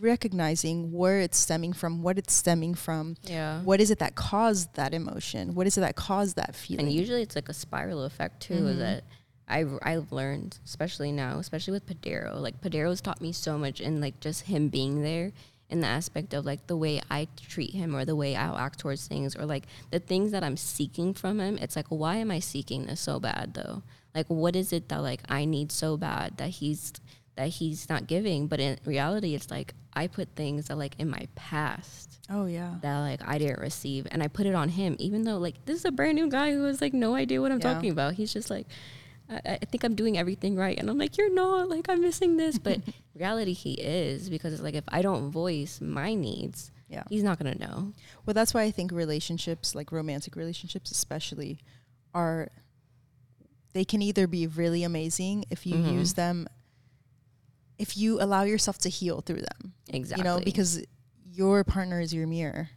recognizing 0.00 0.92
where 0.92 1.20
it's 1.20 1.38
stemming 1.38 1.72
from, 1.72 2.02
what 2.02 2.18
it's 2.18 2.32
stemming 2.34 2.74
from, 2.74 3.16
yeah. 3.24 3.60
what 3.62 3.80
is 3.80 3.90
it 3.90 3.98
that 3.98 4.14
caused 4.14 4.74
that 4.74 4.94
emotion? 4.94 5.54
What 5.54 5.66
is 5.66 5.76
it 5.76 5.80
that 5.82 5.96
caused 5.96 6.36
that 6.36 6.54
feeling? 6.54 6.86
And 6.86 6.94
usually 6.94 7.22
it's 7.22 7.34
like 7.36 7.48
a 7.48 7.54
spiral 7.54 8.04
effect 8.04 8.40
too. 8.42 8.54
Mhm. 8.54 8.78
That 8.78 9.04
I've 9.48 9.78
I've 9.82 10.12
learned, 10.12 10.58
especially 10.64 11.12
now, 11.12 11.38
especially 11.38 11.72
with 11.72 11.86
Padero. 11.86 12.40
Like 12.40 12.60
Padero's 12.60 13.00
taught 13.00 13.20
me 13.20 13.32
so 13.32 13.56
much 13.58 13.80
in 13.80 14.00
like 14.00 14.18
just 14.20 14.42
him 14.42 14.68
being 14.68 15.02
there 15.02 15.32
in 15.68 15.80
the 15.80 15.86
aspect 15.86 16.32
of 16.34 16.44
like 16.44 16.66
the 16.68 16.76
way 16.76 17.00
I 17.10 17.26
treat 17.40 17.72
him 17.72 17.94
or 17.94 18.04
the 18.04 18.14
way 18.16 18.36
I'll 18.36 18.56
act 18.56 18.78
towards 18.78 19.06
things 19.06 19.34
or 19.36 19.46
like 19.46 19.64
the 19.90 19.98
things 19.98 20.30
that 20.32 20.44
I'm 20.44 20.56
seeking 20.56 21.12
from 21.14 21.40
him. 21.40 21.58
It's 21.58 21.76
like 21.76 21.86
why 21.88 22.16
am 22.16 22.30
I 22.30 22.38
seeking 22.40 22.86
this 22.86 23.00
so 23.00 23.18
bad 23.20 23.54
though? 23.54 23.82
Like 24.14 24.26
what 24.28 24.56
is 24.56 24.72
it 24.72 24.88
that 24.88 25.02
like 25.02 25.22
I 25.28 25.44
need 25.44 25.70
so 25.72 25.96
bad 25.96 26.38
that 26.38 26.50
he's 26.50 26.92
that 27.36 27.48
he's 27.48 27.88
not 27.88 28.06
giving? 28.06 28.46
But 28.48 28.60
in 28.60 28.78
reality 28.84 29.34
it's 29.34 29.50
like 29.50 29.74
I 29.96 30.06
put 30.06 30.28
things 30.36 30.66
that 30.68 30.76
like 30.78 30.94
in 30.98 31.08
my 31.10 31.26
past 31.34 32.20
oh 32.30 32.46
yeah. 32.46 32.74
that 32.82 32.98
like 33.00 33.20
I 33.26 33.38
didn't 33.38 33.60
receive 33.60 34.06
and 34.10 34.22
I 34.22 34.28
put 34.28 34.46
it 34.46 34.54
on 34.54 34.68
him 34.68 34.94
even 34.98 35.24
though 35.24 35.38
like 35.38 35.64
this 35.64 35.78
is 35.80 35.84
a 35.86 35.90
brand 35.90 36.16
new 36.16 36.28
guy 36.28 36.52
who 36.52 36.64
has 36.64 36.80
like 36.80 36.92
no 36.94 37.14
idea 37.14 37.40
what 37.40 37.50
I'm 37.52 37.60
Yeah. 37.60 37.72
talking 37.74 37.90
about 37.90 38.14
he's 38.14 38.32
just 38.32 38.50
like 38.50 38.66
I, 39.28 39.58
I 39.62 39.64
think 39.64 39.82
I'm 39.84 39.94
doing 39.94 40.16
everything 40.18 40.54
right 40.54 40.78
and 40.78 40.88
I'm 40.90 40.98
like 40.98 41.16
you're 41.18 41.32
not 41.34 41.68
like 41.68 41.86
I'm 41.88 42.00
missing 42.02 42.36
this 42.36 42.58
but 42.58 42.80
reality 43.14 43.54
he 43.54 43.72
is 43.74 44.28
because 44.30 44.52
it's 44.52 44.62
like 44.62 44.74
if 44.74 44.84
I 44.88 45.02
don't 45.02 45.30
voice 45.30 45.80
my 45.80 46.14
needs 46.14 46.70
Yeah. 46.88 47.04
he's 47.08 47.22
not 47.24 47.38
gonna 47.38 47.56
know 47.58 47.92
Well, 48.26 48.34
that's 48.34 48.52
why 48.54 48.62
I 48.62 48.70
think 48.70 48.92
relationships, 48.92 49.74
like 49.74 49.90
romantic 49.92 50.36
relationships 50.36 50.90
especially, 50.90 51.58
are 52.14 52.50
they 53.72 53.84
can 53.84 54.00
either 54.02 54.26
be 54.26 54.46
really 54.46 54.82
amazing 54.84 55.44
if 55.50 55.66
you 55.66 55.76
Mhm. 55.76 55.92
use 55.92 56.12
them 56.14 56.48
if 57.78 57.96
you 57.96 58.20
allow 58.20 58.42
yourself 58.42 58.78
to 58.78 58.88
heal 58.88 59.20
through 59.20 59.42
them. 59.42 59.72
exactly 59.88 60.20
You 60.20 60.24
know, 60.24 60.40
because 60.44 60.82
your 61.24 61.64
partner 61.64 62.00
is 62.00 62.12
your 62.14 62.26
mirror. 62.26 62.70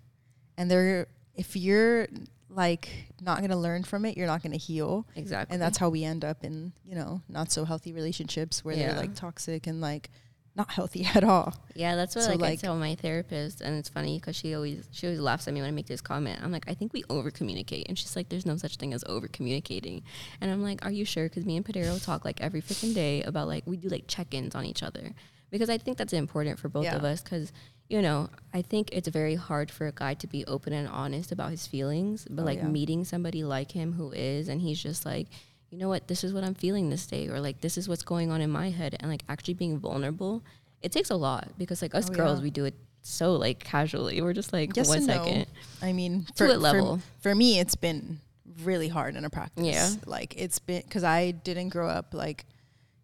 And 0.58 0.70
they're 0.70 1.08
if 1.36 1.56
you're 1.56 2.08
like 2.50 2.90
not 3.22 3.38
going 3.40 3.52
to 3.52 3.56
learn 3.58 3.84
from 3.84 4.04
it, 4.06 4.18
you're 4.18 4.28
not 4.28 4.42
going 4.44 4.52
to 4.52 4.58
heal. 4.58 5.06
exactly 5.16 5.54
And 5.54 5.62
that's 5.62 5.78
how 5.78 5.88
we 5.90 6.04
end 6.04 6.26
up 6.26 6.44
in, 6.44 6.74
you 6.84 6.96
know, 6.96 7.22
not 7.30 7.52
so 7.52 7.64
healthy 7.64 7.94
relationships 7.94 8.66
where 8.66 8.76
Yeah. 8.76 8.90
they're 8.92 9.02
like 9.02 9.16
toxic 9.16 9.68
and 9.68 9.80
like 9.82 10.10
not 10.56 10.72
healthy 10.72 11.06
at 11.16 11.24
all. 11.24 11.54
Yeah, 11.76 11.96
that's 11.96 12.16
what 12.16 12.26
So, 12.26 12.32
like, 12.36 12.42
I 12.54 12.56
tell 12.56 12.76
my 12.76 12.96
therapist, 12.96 13.62
and 13.62 13.78
it's 13.78 13.90
funny 13.90 14.20
because 14.20 14.36
she 14.36 14.54
always 14.54 14.88
she 14.92 15.08
always 15.08 15.20
laughs 15.20 15.48
at 15.48 15.54
me 15.54 15.62
when 15.62 15.70
I 15.70 15.72
make 15.72 15.88
this 15.88 16.02
comment. 16.02 16.40
I'm 16.44 16.52
like, 16.52 16.66
I 16.68 16.74
think 16.74 16.92
we 16.94 17.04
over 17.10 17.32
communicate, 17.32 17.88
and 17.88 17.98
she's 17.98 18.16
like, 18.16 18.30
"There's 18.30 18.46
no 18.46 18.58
such 18.58 18.76
thing 18.78 18.94
as 18.94 19.04
over 19.08 19.28
communicating," 19.28 20.04
and 20.42 20.52
I'm 20.52 20.62
like, 20.64 20.86
"Are 20.86 20.92
you 20.92 21.06
sure?" 21.06 21.30
Because 21.30 21.46
me 21.46 21.56
and 21.56 21.66
Padero 21.66 22.04
talk 22.04 22.26
like 22.26 22.42
every 22.42 22.62
freaking 22.62 22.94
day 22.94 23.24
about 23.24 23.48
like 23.48 23.64
we 23.66 23.78
do 23.78 23.88
like 23.90 24.06
check 24.08 24.34
ins 24.34 24.56
on 24.56 24.66
each 24.66 24.84
other 24.84 25.14
because 25.52 25.70
I 25.70 25.78
think 25.78 25.98
that's 25.98 26.14
important 26.14 26.60
for 26.60 26.68
both 26.70 26.84
Yeah. 26.86 26.96
of 26.98 27.04
us 27.04 27.22
because. 27.22 27.52
You 27.92 28.04
know, 28.04 28.30
I 28.54 28.62
think 28.62 28.90
it's 28.94 29.08
very 29.08 29.34
hard 29.34 29.72
for 29.72 29.88
a 29.88 29.92
guy 29.92 30.14
to 30.14 30.28
be 30.28 30.46
open 30.46 30.74
and 30.74 30.88
honest 30.88 31.32
about 31.32 31.50
his 31.50 31.66
feelings, 31.66 32.28
but 32.30 32.44
Oh, 32.44 32.46
like 32.46 32.60
yeah. 32.60 32.68
meeting 32.68 33.04
somebody 33.04 33.44
like 33.44 33.72
him 33.72 33.94
who 33.94 34.12
is, 34.12 34.48
and 34.48 34.62
he's 34.62 34.78
just 34.80 35.08
like, 35.08 35.26
you 35.70 35.78
know 35.78 35.88
what, 35.90 36.08
this 36.08 36.24
is 36.24 36.34
what 36.34 36.44
I'm 36.44 36.56
feeling 36.56 36.90
this 36.90 37.06
day, 37.06 37.28
or 37.28 37.40
like 37.40 37.62
this 37.62 37.78
is 37.78 37.88
what's 37.88 38.04
going 38.04 38.32
on 38.32 38.42
in 38.42 38.50
my 38.50 38.70
head, 38.70 38.96
and 39.00 39.10
like 39.10 39.24
actually 39.30 39.54
being 39.56 39.78
vulnerable, 39.80 40.44
it 40.82 40.92
takes 40.92 41.10
a 41.10 41.16
lot 41.16 41.50
because 41.58 41.82
like 41.82 41.94
us 41.96 42.10
Oh, 42.10 42.14
girls, 42.14 42.40
yeah. 42.40 42.44
we 42.44 42.50
do 42.52 42.66
it 42.66 42.74
so 43.02 43.34
like 43.34 43.60
casually. 43.60 44.22
We're 44.22 44.34
just 44.34 44.52
like 44.54 44.76
Yes 44.76 44.88
one 44.90 44.98
and 45.00 45.08
no. 45.08 45.46
I 45.82 45.94
mean, 45.94 46.26
To 46.26 46.34
for, 46.34 46.48
for- 46.48 46.58
level? 46.58 47.02
For, 47.22 47.36
me, 47.36 47.60
it's 47.60 47.76
been 47.76 48.20
really 48.64 48.88
hard 48.88 49.16
in 49.16 49.24
a 49.26 49.30
practice. 49.30 49.66
Yeah. 49.66 49.90
Like 50.06 50.36
it's 50.38 50.60
been 50.60 50.82
because 50.82 51.04
I 51.04 51.32
didn't 51.32 51.70
grow 51.70 51.88
up 51.88 52.14
like 52.14 52.46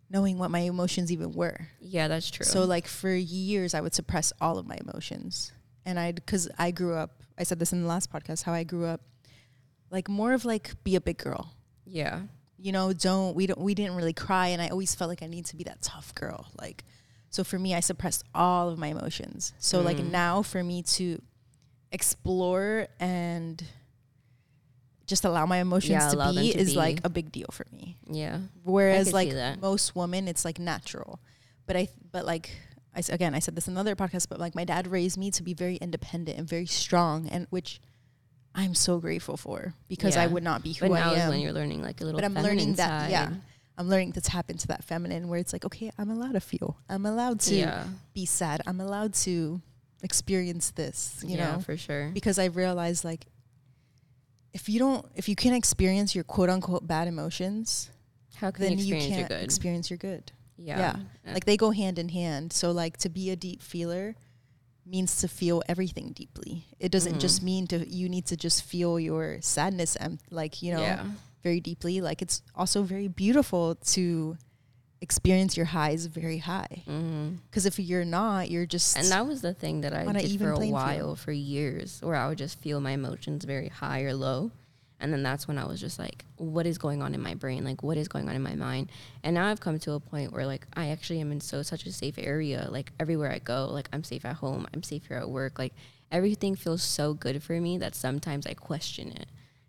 knowing 0.10 0.38
what 0.38 0.51
my 0.51 0.60
emotions 0.60 1.12
even 1.12 1.32
were. 1.34 1.67
Yeah, 1.80 2.08
that's 2.08 2.30
true. 2.32 2.45
So 2.45 2.65
like 2.65 2.88
for 2.88 3.13
years, 3.13 3.73
I 3.73 3.82
would 3.82 3.93
suppress 3.93 4.34
all 4.41 4.58
of 4.58 4.65
my 4.67 4.78
emotions, 4.78 5.51
and 5.86 5.99
I 5.99 6.12
because 6.13 6.49
I 6.58 6.71
grew 6.71 6.95
up. 6.95 7.21
I 7.38 7.43
said 7.43 7.60
this 7.60 7.71
in 7.73 7.82
the 7.82 7.88
last 7.88 8.12
podcast 8.12 8.43
how 8.43 8.54
I 8.54 8.63
grew 8.63 8.86
up, 8.86 9.01
like 9.91 10.08
more 10.10 10.34
of 10.34 10.45
like 10.45 10.71
be 10.84 10.95
a 10.95 11.01
big 11.01 11.17
girl. 11.17 11.54
yeah, 11.86 12.21
You 12.65 12.71
know, 12.71 12.93
don't 12.93 13.36
we 13.36 13.45
don't 13.45 13.60
we 13.60 13.75
didn't 13.75 13.95
really 13.95 14.13
cry, 14.28 14.47
and 14.47 14.60
I 14.62 14.69
always 14.69 14.95
felt 14.95 15.10
like 15.10 15.21
I 15.21 15.28
need 15.28 15.45
to 15.51 15.56
be 15.56 15.63
that 15.65 15.82
tough 15.84 16.15
girl. 16.15 16.47
Like, 16.60 16.84
so 17.30 17.43
for 17.43 17.60
me, 17.60 17.75
I 17.75 17.80
suppressed 17.80 18.23
all 18.34 18.69
of 18.69 18.80
my 18.80 18.88
emotions. 18.88 19.54
So 19.60 19.82
like 19.82 19.97
Mm. 19.97 20.10
now, 20.10 20.41
for 20.41 20.63
me 20.63 20.82
to 20.97 21.21
explore 21.91 22.88
and 22.99 23.63
just 25.06 25.23
allow 25.25 25.45
my 25.45 25.58
emotions 25.58 25.91
Yeah, 25.91 26.10
to 26.10 26.34
be 26.34 26.51
to 26.54 26.58
is 26.60 26.71
be. 26.71 26.75
like 26.78 27.01
a 27.04 27.10
big 27.10 27.32
deal 27.32 27.49
for 27.51 27.65
me. 27.71 27.97
yeah, 28.10 28.39
Whereas 28.63 29.13
like 29.13 29.32
most 29.62 29.95
women, 29.95 30.28
it's 30.28 30.43
like 30.43 30.58
natural. 30.58 31.19
But 31.67 31.78
I 31.78 31.88
but 32.12 32.25
like 32.25 32.49
I 32.95 32.99
s- 32.99 33.10
again 33.10 33.36
I 33.36 33.39
said 33.39 33.56
this 33.56 33.67
in 33.67 33.73
another 33.73 33.95
podcast, 33.95 34.28
but 34.30 34.39
like 34.39 34.56
my 34.56 34.63
dad 34.65 34.88
raised 34.88 35.17
me 35.17 35.30
to 35.38 35.43
be 35.43 35.54
very 35.54 35.75
independent 35.75 36.39
and 36.39 36.49
very 36.49 36.65
strong, 36.65 37.28
and 37.30 37.45
which 37.51 37.80
I'm 38.57 38.73
so 38.73 38.99
grateful 38.99 39.35
for 39.37 39.73
because 39.89 40.15
I 40.17 40.27
would 40.27 40.43
not 40.43 40.63
be 40.63 40.73
who 40.73 40.85
I 40.85 40.87
am. 40.87 40.93
but 40.93 40.99
now 40.99 41.11
I 41.11 41.23
is 41.25 41.29
when 41.29 41.39
you're 41.41 41.53
learning 41.53 41.81
like 41.81 41.99
a 42.01 42.05
little. 42.05 42.19
But 42.19 42.25
I'm 42.25 42.33
learning 42.35 42.75
that 42.75 43.01
side. 43.03 43.11
yeah, 43.11 43.29
I'm 43.77 43.89
learning 43.89 44.13
to 44.13 44.21
tap 44.21 44.49
into 44.49 44.67
that 44.67 44.83
feminine 44.83 45.27
where 45.27 45.39
it's 45.39 45.51
like 45.53 45.65
okay, 45.65 45.91
I'm 45.97 46.09
allowed 46.09 46.33
to 46.33 46.39
feel, 46.39 46.77
I'm 46.89 47.05
allowed 47.05 47.41
to 47.41 47.55
yeah, 47.55 47.83
be 48.13 48.25
sad, 48.25 48.61
I'm 48.65 48.79
allowed 48.79 49.13
to 49.25 49.61
experience 50.03 50.71
this, 50.71 51.21
you 51.25 51.35
yeah, 51.37 51.53
know, 51.55 51.59
for 51.59 51.75
sure. 51.75 52.11
because 52.13 52.39
I 52.39 52.45
realized 52.45 53.03
like 53.03 53.25
if 54.53 54.69
you 54.69 54.79
don't 54.79 55.05
if 55.15 55.27
you 55.27 55.35
can't 55.35 55.55
experience 55.55 56.15
your 56.15 56.23
quote 56.23 56.49
unquote 56.49 56.87
bad 56.87 57.07
emotions, 57.09 57.89
How 58.35 58.51
can 58.51 58.63
then 58.63 58.71
you 58.79 58.85
you 58.85 58.95
experience 58.95 59.07
your 59.09 59.17
can't 59.17 59.29
good? 59.29 59.43
experience 59.43 59.89
your 59.89 59.97
good. 59.97 60.31
yeah, 60.57 60.95
yeah. 61.25 61.33
Like 61.33 61.43
they 61.45 61.57
go 61.57 61.71
hand 61.71 61.99
in 61.99 62.07
hand. 62.09 62.53
So 62.53 62.71
like 62.71 62.95
to 62.97 63.09
be 63.09 63.31
a 63.31 63.35
deep 63.35 63.61
feeler 63.61 64.15
means 64.86 65.17
to 65.21 65.28
feel 65.28 65.63
everything 65.67 66.12
deeply. 66.13 66.65
It 66.80 66.91
doesn't 66.91 67.15
Mhm. 67.15 67.19
just 67.19 67.41
mean 67.41 67.67
to 67.67 67.88
you 67.89 68.08
need 68.10 68.26
to 68.28 68.38
just 68.38 68.63
feel 68.63 69.00
your 69.00 69.41
sadness 69.41 69.95
and 69.95 70.19
like, 70.30 70.62
you 70.62 70.71
know, 70.74 70.82
yeah, 70.82 71.06
very 71.43 71.60
deeply. 71.60 72.02
Like 72.02 72.21
it's 72.21 72.41
also 72.56 72.84
very 72.84 73.08
beautiful 73.08 73.76
to 73.93 74.38
experience 75.02 75.58
your 75.58 75.65
highs 75.67 76.06
very 76.06 76.38
high. 76.39 76.84
hmm 76.86 77.36
Cuz 77.52 77.65
if 77.65 77.80
you're 77.80 78.06
not, 78.06 78.50
you're 78.50 78.65
just 78.65 78.98
And 78.98 79.08
that 79.12 79.26
was 79.28 79.41
the 79.41 79.54
thing 79.54 79.82
that 79.82 79.93
I 79.93 80.06
did 80.12 80.39
for 80.39 80.52
a 80.52 80.67
while, 80.67 80.98
field. 80.98 81.19
for 81.19 81.32
years, 81.32 82.00
where 82.02 82.15
I 82.15 82.28
would 82.28 82.38
just 82.38 82.60
feel 82.60 82.80
my 82.80 82.91
emotions 82.91 83.43
very 83.45 83.69
high 83.69 84.02
or 84.02 84.13
low. 84.13 84.52
And 84.99 85.12
then 85.12 85.23
that's 85.23 85.47
when 85.47 85.58
I 85.58 85.65
was 85.65 85.81
just 85.81 85.99
like, 85.99 86.23
what 86.38 86.65
is 86.65 86.77
going 86.77 87.01
on 87.01 87.13
in 87.13 87.21
my 87.21 87.34
brain? 87.36 87.65
Like, 87.65 87.84
what 87.84 87.97
is 87.97 88.08
going 88.08 88.29
on 88.29 88.36
in 88.36 88.41
my 88.41 88.55
mind? 88.55 88.89
And 89.23 89.34
now 89.36 89.47
I've 89.47 89.60
come 89.60 89.77
to 89.79 89.91
a 89.93 89.99
point 89.99 90.31
where, 90.31 90.45
like, 90.45 90.65
I 90.73 90.88
actually 90.89 91.19
am 91.19 91.31
in 91.34 91.41
so 91.41 91.62
such 91.63 91.86
a 91.86 91.91
safe 91.91 92.15
area. 92.17 92.67
Like, 92.71 92.93
everywhere 92.99 93.31
I 93.31 93.39
go, 93.39 93.67
like, 93.71 93.89
I'm 93.91 94.03
safe 94.05 94.23
at 94.25 94.38
home, 94.38 94.65
I'm 94.73 94.84
safe 94.84 95.05
here 95.08 95.17
at 95.17 95.29
work. 95.29 95.60
Like, 95.60 95.73
everything 96.12 96.55
feels 96.55 96.81
so 96.81 97.13
good 97.13 97.43
for 97.43 97.60
me 97.60 97.77
that 97.79 97.93
sometimes 97.93 98.47
I 98.47 98.53
question 98.53 99.12
it. 99.12 99.27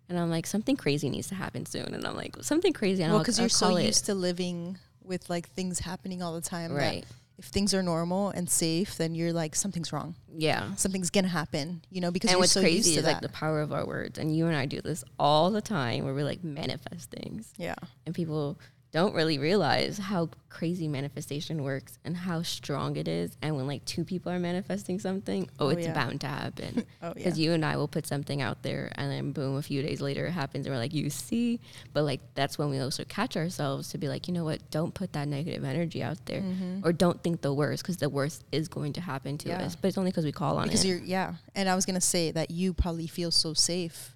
And 0.09 0.17
I'm 0.17 0.31
like, 0.31 0.47
something 0.47 0.77
crazy 0.77 1.11
needs 1.11 1.27
to 1.29 1.35
happen 1.35 1.67
soon. 1.67 1.93
And 1.93 2.07
I'm 2.07 2.15
like, 2.15 2.37
something 2.43 2.73
crazy. 2.73 3.03
And 3.03 3.11
well 3.11 3.19
I'll, 3.19 3.25
cuz 3.25 3.39
I'll 3.41 3.45
you're 3.45 3.49
so 3.51 3.67
call 3.69 3.77
it- 3.79 3.87
used 3.87 4.07
to 4.07 4.15
living 4.15 4.79
with 5.03 5.29
like 5.29 5.49
things 5.51 5.81
happening 5.81 6.23
all 6.23 6.35
the 6.35 6.41
time 6.41 6.73
that 6.75 6.79
Right. 6.79 7.05
If 7.39 7.47
things 7.47 7.75
are 7.75 7.83
normal 7.83 8.31
and 8.31 8.49
safe, 8.49 8.97
then 8.97 9.15
you're 9.15 9.33
like 9.33 9.55
something's 9.55 9.93
wrong. 9.93 10.15
Yeah. 10.35 10.75
Something's 10.77 11.11
to 11.25 11.31
happen, 11.31 11.83
you 11.91 12.01
know, 12.01 12.11
because 12.11 12.29
and 12.31 12.37
you're 12.37 12.41
what's 12.41 12.53
so 12.53 12.61
used 12.61 12.85
crazy 12.85 12.93
to 12.95 12.99
is 13.01 13.05
that. 13.05 13.13
like 13.15 13.23
the 13.23 13.29
power 13.29 13.61
of 13.61 13.73
our 13.73 13.87
words 13.87 14.19
and 14.19 14.35
you 14.35 14.47
and 14.47 14.57
i 14.57 14.67
do 14.67 14.81
this 14.81 15.05
all 15.19 15.51
the 15.51 15.61
time 15.61 16.05
where 16.05 16.15
we 16.15 16.23
like 16.23 16.43
manifest 16.43 17.11
things 17.11 17.53
yeah. 17.57 17.75
and 18.05 18.15
people 18.15 18.59
don't 18.97 19.15
really 19.15 19.39
realize 19.39 19.99
how 19.99 20.31
crazy 20.49 20.89
manifestation 20.89 21.63
works 21.63 21.99
and 22.07 22.17
how 22.17 22.41
strong 22.41 22.97
it 22.97 23.07
is. 23.07 23.37
And 23.43 23.55
when 23.55 23.67
like 23.67 23.85
two 23.85 24.07
people 24.07 24.33
are 24.33 24.39
manifesting 24.39 24.99
something, 24.99 25.51
oh, 25.61 25.67
oh 25.67 25.69
it's 25.69 25.87
yeah. 25.87 25.93
bound 25.93 26.23
to 26.23 26.29
happen. 26.29 26.87
oh, 27.03 27.13
Because 27.13 27.39
yeah. 27.39 27.45
you 27.45 27.53
and 27.53 27.63
I 27.63 27.77
will 27.77 27.89
put 27.89 28.07
something 28.07 28.41
out 28.41 28.63
there 28.63 28.91
and 28.95 29.13
then 29.13 29.33
boom, 29.33 29.57
a 29.57 29.61
few 29.63 29.83
days 29.83 30.01
later 30.01 30.25
it 30.25 30.31
happens 30.31 30.65
and 30.65 30.75
we're 30.75 30.81
like, 30.81 30.95
you 30.95 31.11
see? 31.11 31.61
But 31.93 32.05
like 32.05 32.23
that's 32.35 32.57
when 32.57 32.71
we 32.71 32.79
also 32.79 33.05
catch 33.05 33.37
ourselves 33.37 33.91
to 33.91 33.99
be 33.99 34.09
like, 34.09 34.29
you 34.29 34.33
know 34.33 34.45
what, 34.45 34.71
don't 34.71 34.95
put 34.95 35.13
that 35.13 35.29
negative 35.29 35.63
energy 35.63 36.03
out 36.03 36.25
there 36.25 36.41
mm-hmm. 36.41 36.81
or 36.83 36.95
don't 36.95 37.23
think 37.23 37.43
the 37.43 37.53
worst 37.53 37.83
because 37.83 37.99
the 37.99 38.09
worst 38.09 38.45
is 38.51 38.67
going 38.67 38.95
to 38.95 39.03
happen 39.03 39.37
to 39.37 39.51
yeah. 39.51 39.61
us. 39.63 39.77
But 39.77 39.89
it's 39.89 39.99
only 39.99 40.11
because 40.11 40.25
we 40.25 40.33
call 40.33 40.57
on 40.57 40.69
because 40.69 40.87
it. 40.87 40.89
You're, 40.89 41.01
yeah. 41.01 41.35
And 41.55 41.69
I 41.69 41.75
was 41.75 41.85
going 41.85 41.97
to 41.97 42.01
say 42.01 42.31
that 42.31 42.51
you 42.51 42.73
probably 42.73 43.09
feel 43.09 43.31
so 43.31 43.53
safe 43.53 44.16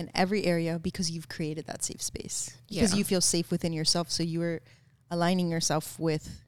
in 0.00 0.10
every 0.14 0.44
area 0.44 0.78
because 0.78 1.10
you've 1.10 1.28
created 1.28 1.66
that 1.66 1.84
safe 1.84 2.02
space 2.02 2.56
because 2.68 2.92
yeah. 2.92 2.98
you 2.98 3.04
feel 3.04 3.20
safe 3.20 3.50
within 3.50 3.72
yourself 3.72 4.10
so 4.10 4.22
you 4.22 4.42
are 4.42 4.60
aligning 5.10 5.50
yourself 5.50 5.98
with 5.98 6.42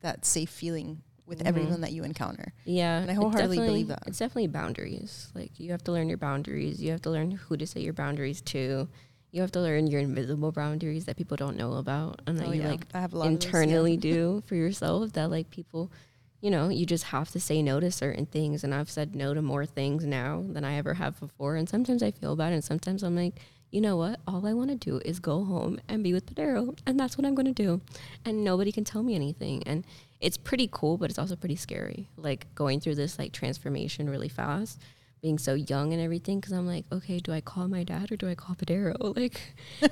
that 0.00 0.24
safe 0.24 0.50
feeling 0.50 1.02
with 1.26 1.38
mm-hmm. 1.38 1.48
everyone 1.48 1.80
that 1.80 1.92
you 1.92 2.02
encounter 2.04 2.52
yeah 2.64 2.98
and 2.98 3.10
i 3.10 3.14
wholeheartedly 3.14 3.56
believe 3.56 3.88
that 3.88 4.02
it's 4.06 4.18
definitely 4.18 4.46
boundaries 4.46 5.30
like 5.34 5.58
you 5.58 5.70
have 5.70 5.82
to 5.82 5.92
learn 5.92 6.08
your 6.08 6.18
boundaries 6.18 6.82
you 6.82 6.90
have 6.90 7.02
to 7.02 7.10
learn 7.10 7.30
who 7.30 7.56
to 7.56 7.66
set 7.66 7.82
your 7.82 7.92
boundaries 7.92 8.40
to 8.40 8.88
you 9.30 9.42
have 9.42 9.52
to 9.52 9.60
learn 9.60 9.86
your 9.86 10.00
invisible 10.00 10.52
boundaries 10.52 11.04
that 11.04 11.16
people 11.16 11.36
don't 11.36 11.56
know 11.56 11.74
about 11.74 12.20
and 12.26 12.38
that 12.38 12.48
oh 12.48 12.52
you 12.52 12.62
yeah. 12.62 12.68
like 12.68 13.26
internally 13.26 13.96
those, 13.96 14.04
yeah. 14.04 14.12
do 14.14 14.42
for 14.46 14.54
yourself 14.54 15.12
that 15.12 15.30
like 15.30 15.50
people 15.50 15.92
you 16.40 16.50
know, 16.50 16.68
you 16.68 16.86
just 16.86 17.04
have 17.04 17.30
to 17.32 17.40
say 17.40 17.62
no 17.62 17.80
to 17.80 17.90
certain 17.90 18.26
things. 18.26 18.62
And 18.62 18.74
I've 18.74 18.90
said 18.90 19.14
no 19.14 19.34
to 19.34 19.42
more 19.42 19.66
things 19.66 20.04
now 20.04 20.44
than 20.48 20.64
I 20.64 20.74
ever 20.74 20.94
have 20.94 21.18
before. 21.18 21.56
And 21.56 21.68
sometimes 21.68 22.02
I 22.02 22.10
feel 22.10 22.36
bad. 22.36 22.52
And 22.52 22.62
sometimes 22.62 23.02
I'm 23.02 23.16
like, 23.16 23.34
you 23.70 23.80
know 23.80 23.96
what? 23.96 24.20
All 24.26 24.46
I 24.46 24.52
want 24.52 24.70
to 24.70 24.76
do 24.76 25.00
is 25.04 25.18
go 25.18 25.44
home 25.44 25.80
and 25.88 26.02
be 26.02 26.12
with 26.12 26.26
Padero. 26.26 26.78
And 26.86 26.98
that's 26.98 27.18
what 27.18 27.26
I'm 27.26 27.34
going 27.34 27.52
to 27.52 27.62
do. 27.62 27.80
And 28.24 28.44
nobody 28.44 28.72
can 28.72 28.84
tell 28.84 29.02
me 29.02 29.14
anything. 29.14 29.62
And 29.64 29.84
it's 30.20 30.36
pretty 30.36 30.68
cool, 30.70 30.96
but 30.96 31.10
it's 31.10 31.18
also 31.18 31.36
pretty 31.36 31.56
scary. 31.56 32.08
Like 32.16 32.46
going 32.54 32.80
through 32.80 32.94
this 32.94 33.18
like 33.18 33.32
transformation 33.32 34.08
really 34.08 34.28
fast 34.28 34.80
being 35.20 35.38
so 35.38 35.54
young 35.54 35.92
and 35.92 36.00
everything 36.00 36.40
because 36.40 36.52
I'm 36.52 36.66
like, 36.66 36.84
okay, 36.92 37.18
do 37.18 37.32
I 37.32 37.40
call 37.40 37.68
my 37.68 37.82
dad 37.82 38.12
or 38.12 38.16
do 38.16 38.28
I 38.28 38.34
call 38.34 38.54
Padero? 38.54 38.96
Like, 39.18 39.40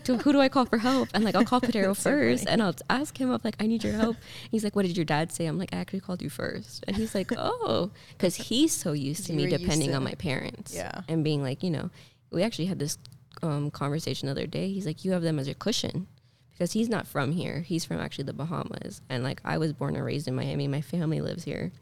do, 0.05 0.19
who 0.19 0.33
do 0.33 0.41
I 0.41 0.49
call 0.49 0.67
for 0.67 0.79
help? 0.79 1.09
And 1.15 1.25
like, 1.25 1.35
I'll 1.35 1.45
call 1.45 1.61
Padero 1.63 1.97
first 1.97 2.45
so 2.45 2.51
and 2.51 2.63
I'll 2.63 2.75
ask 2.89 3.19
him, 3.19 3.31
I'm 3.31 3.41
like, 3.43 3.57
I 3.59 3.67
need 3.67 3.83
your 3.83 3.95
help. 3.95 4.17
he's 4.51 4.63
like, 4.63 4.77
what 4.77 4.87
did 4.87 4.97
your 4.97 5.05
dad 5.05 5.33
say? 5.33 5.47
I'm 5.47 5.59
like, 5.59 5.75
I 5.75 5.79
actually 5.79 6.01
called 6.01 6.23
you 6.23 6.31
first. 6.31 6.85
And 6.87 6.97
he's 6.97 7.15
like, 7.15 7.33
oh, 7.37 7.91
because 8.11 8.37
he's 8.37 8.73
so 8.73 8.93
used 8.93 9.27
to 9.27 9.33
me 9.33 9.47
depending 9.47 9.91
to 9.91 9.97
on 9.97 10.05
my 10.05 10.15
parents. 10.15 10.75
Yeah. 10.75 11.01
And 11.09 11.25
being 11.25 11.43
like, 11.43 11.63
you 11.63 11.71
know, 11.71 11.91
we 12.31 12.43
actually 12.43 12.67
had 12.67 12.79
this 12.79 12.99
um, 13.43 13.71
conversation 13.71 14.27
the 14.27 14.33
other 14.33 14.47
day. 14.47 14.71
He's 14.71 14.87
like, 14.87 15.05
you 15.05 15.13
have 15.13 15.23
them 15.23 15.39
as 15.39 15.47
your 15.47 15.55
cushion 15.55 16.07
because 16.53 16.73
he's 16.73 16.89
not 16.89 17.07
from 17.07 17.33
here. 17.33 17.61
He's 17.61 17.85
from 17.85 17.99
actually 17.99 18.25
the 18.25 18.33
Bahamas. 18.33 19.03
And 19.09 19.25
like, 19.25 19.41
I 19.45 19.59
was 19.59 19.73
born 19.73 19.97
and 19.97 20.05
raised 20.05 20.29
in 20.29 20.35
Miami. 20.35 20.69
My 20.69 20.81
family 20.81 21.21
lives 21.21 21.45
here. 21.45 21.73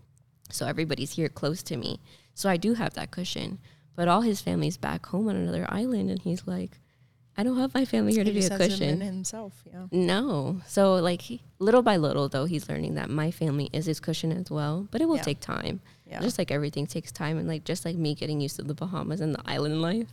So 0.50 0.66
everybody's 0.66 1.12
here 1.12 1.28
close 1.28 1.62
to 1.64 1.76
me. 1.76 2.00
So 2.34 2.48
I 2.48 2.56
do 2.56 2.74
have 2.74 2.94
that 2.94 3.10
cushion. 3.10 3.58
But 3.96 4.08
all 4.08 4.22
his 4.22 4.40
family's 4.40 4.76
back 4.76 5.06
home 5.06 5.28
on 5.28 5.36
another 5.36 5.66
island, 5.68 6.10
and 6.10 6.20
he's 6.20 6.46
like, 6.46 6.80
I 7.36 7.42
don't 7.42 7.58
have 7.58 7.74
my 7.74 7.84
family 7.84 8.12
here 8.12 8.24
he 8.24 8.32
to 8.32 8.40
be 8.40 8.46
a 8.46 8.58
cushion. 8.58 9.00
himself, 9.00 9.62
yeah. 9.66 9.86
No. 9.90 10.60
So 10.66 10.94
like 10.96 11.22
he, 11.22 11.42
little 11.58 11.82
by 11.82 11.96
little, 11.96 12.28
though, 12.28 12.44
he's 12.44 12.68
learning 12.68 12.94
that 12.94 13.10
my 13.10 13.30
family 13.30 13.70
is 13.72 13.86
his 13.86 14.00
cushion 14.00 14.32
as 14.32 14.50
well. 14.50 14.88
But 14.90 15.00
it 15.00 15.06
will 15.06 15.16
yeah. 15.16 15.22
take 15.22 15.40
time. 15.40 15.80
Yeah. 16.06 16.20
Just 16.20 16.38
like 16.38 16.50
everything 16.50 16.86
takes 16.86 17.12
time, 17.12 17.38
and 17.38 17.48
like 17.48 17.64
just 17.64 17.84
like 17.84 17.96
me 17.96 18.14
getting 18.14 18.40
used 18.40 18.56
to 18.56 18.62
the 18.62 18.74
Bahamas 18.74 19.20
and 19.20 19.34
the 19.34 19.42
island 19.44 19.80
life. 19.80 20.08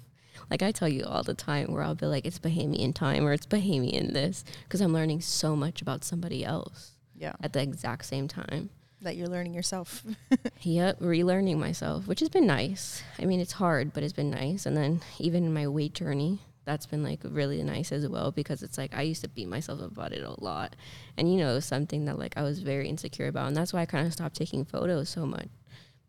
Like 0.49 0.63
I 0.63 0.71
tell 0.71 0.89
you 0.89 1.05
all 1.05 1.23
the 1.23 1.33
time, 1.33 1.71
where 1.71 1.83
I'll 1.83 1.95
be 1.95 2.05
like, 2.05 2.25
it's 2.25 2.39
Bahamian 2.39 2.93
time 2.93 3.25
or 3.25 3.33
it's 3.33 3.45
Bahamian 3.45 4.13
this, 4.13 4.43
because 4.63 4.81
I'm 4.81 4.93
learning 4.93 5.21
so 5.21 5.55
much 5.55 5.81
about 5.81 6.03
somebody 6.03 6.43
else. 6.43 6.91
Yeah. 7.15 7.33
At 7.41 7.53
the 7.53 7.61
exact 7.61 8.05
same 8.05 8.27
time 8.27 8.69
that 9.01 9.17
you're 9.17 9.27
learning 9.27 9.53
yourself. 9.53 10.03
yep, 10.61 10.99
relearning 10.99 11.57
myself, 11.57 12.07
which 12.07 12.19
has 12.19 12.29
been 12.29 12.47
nice. 12.47 13.03
I 13.19 13.25
mean, 13.25 13.39
it's 13.39 13.53
hard, 13.53 13.93
but 13.93 14.03
it's 14.03 14.13
been 14.13 14.29
nice. 14.29 14.65
And 14.65 14.77
then 14.77 15.01
even 15.19 15.45
in 15.45 15.53
my 15.53 15.67
weight 15.67 15.93
journey, 15.93 16.39
that's 16.65 16.85
been 16.85 17.03
like 17.03 17.19
really 17.23 17.63
nice 17.63 17.91
as 17.91 18.07
well 18.07 18.31
because 18.31 18.61
it's 18.61 18.77
like 18.77 18.95
I 18.95 19.01
used 19.01 19.23
to 19.23 19.27
beat 19.27 19.47
myself 19.47 19.81
about 19.81 20.13
it 20.13 20.23
a 20.23 20.43
lot. 20.43 20.75
And 21.17 21.31
you 21.31 21.39
know, 21.39 21.59
something 21.59 22.05
that 22.05 22.19
like 22.19 22.37
I 22.37 22.43
was 22.43 22.59
very 22.59 22.87
insecure 22.87 23.27
about. 23.27 23.47
And 23.47 23.57
that's 23.57 23.73
why 23.73 23.81
I 23.81 23.85
kind 23.85 24.05
of 24.05 24.13
stopped 24.13 24.35
taking 24.35 24.65
photos 24.65 25.09
so 25.09 25.25
much 25.25 25.49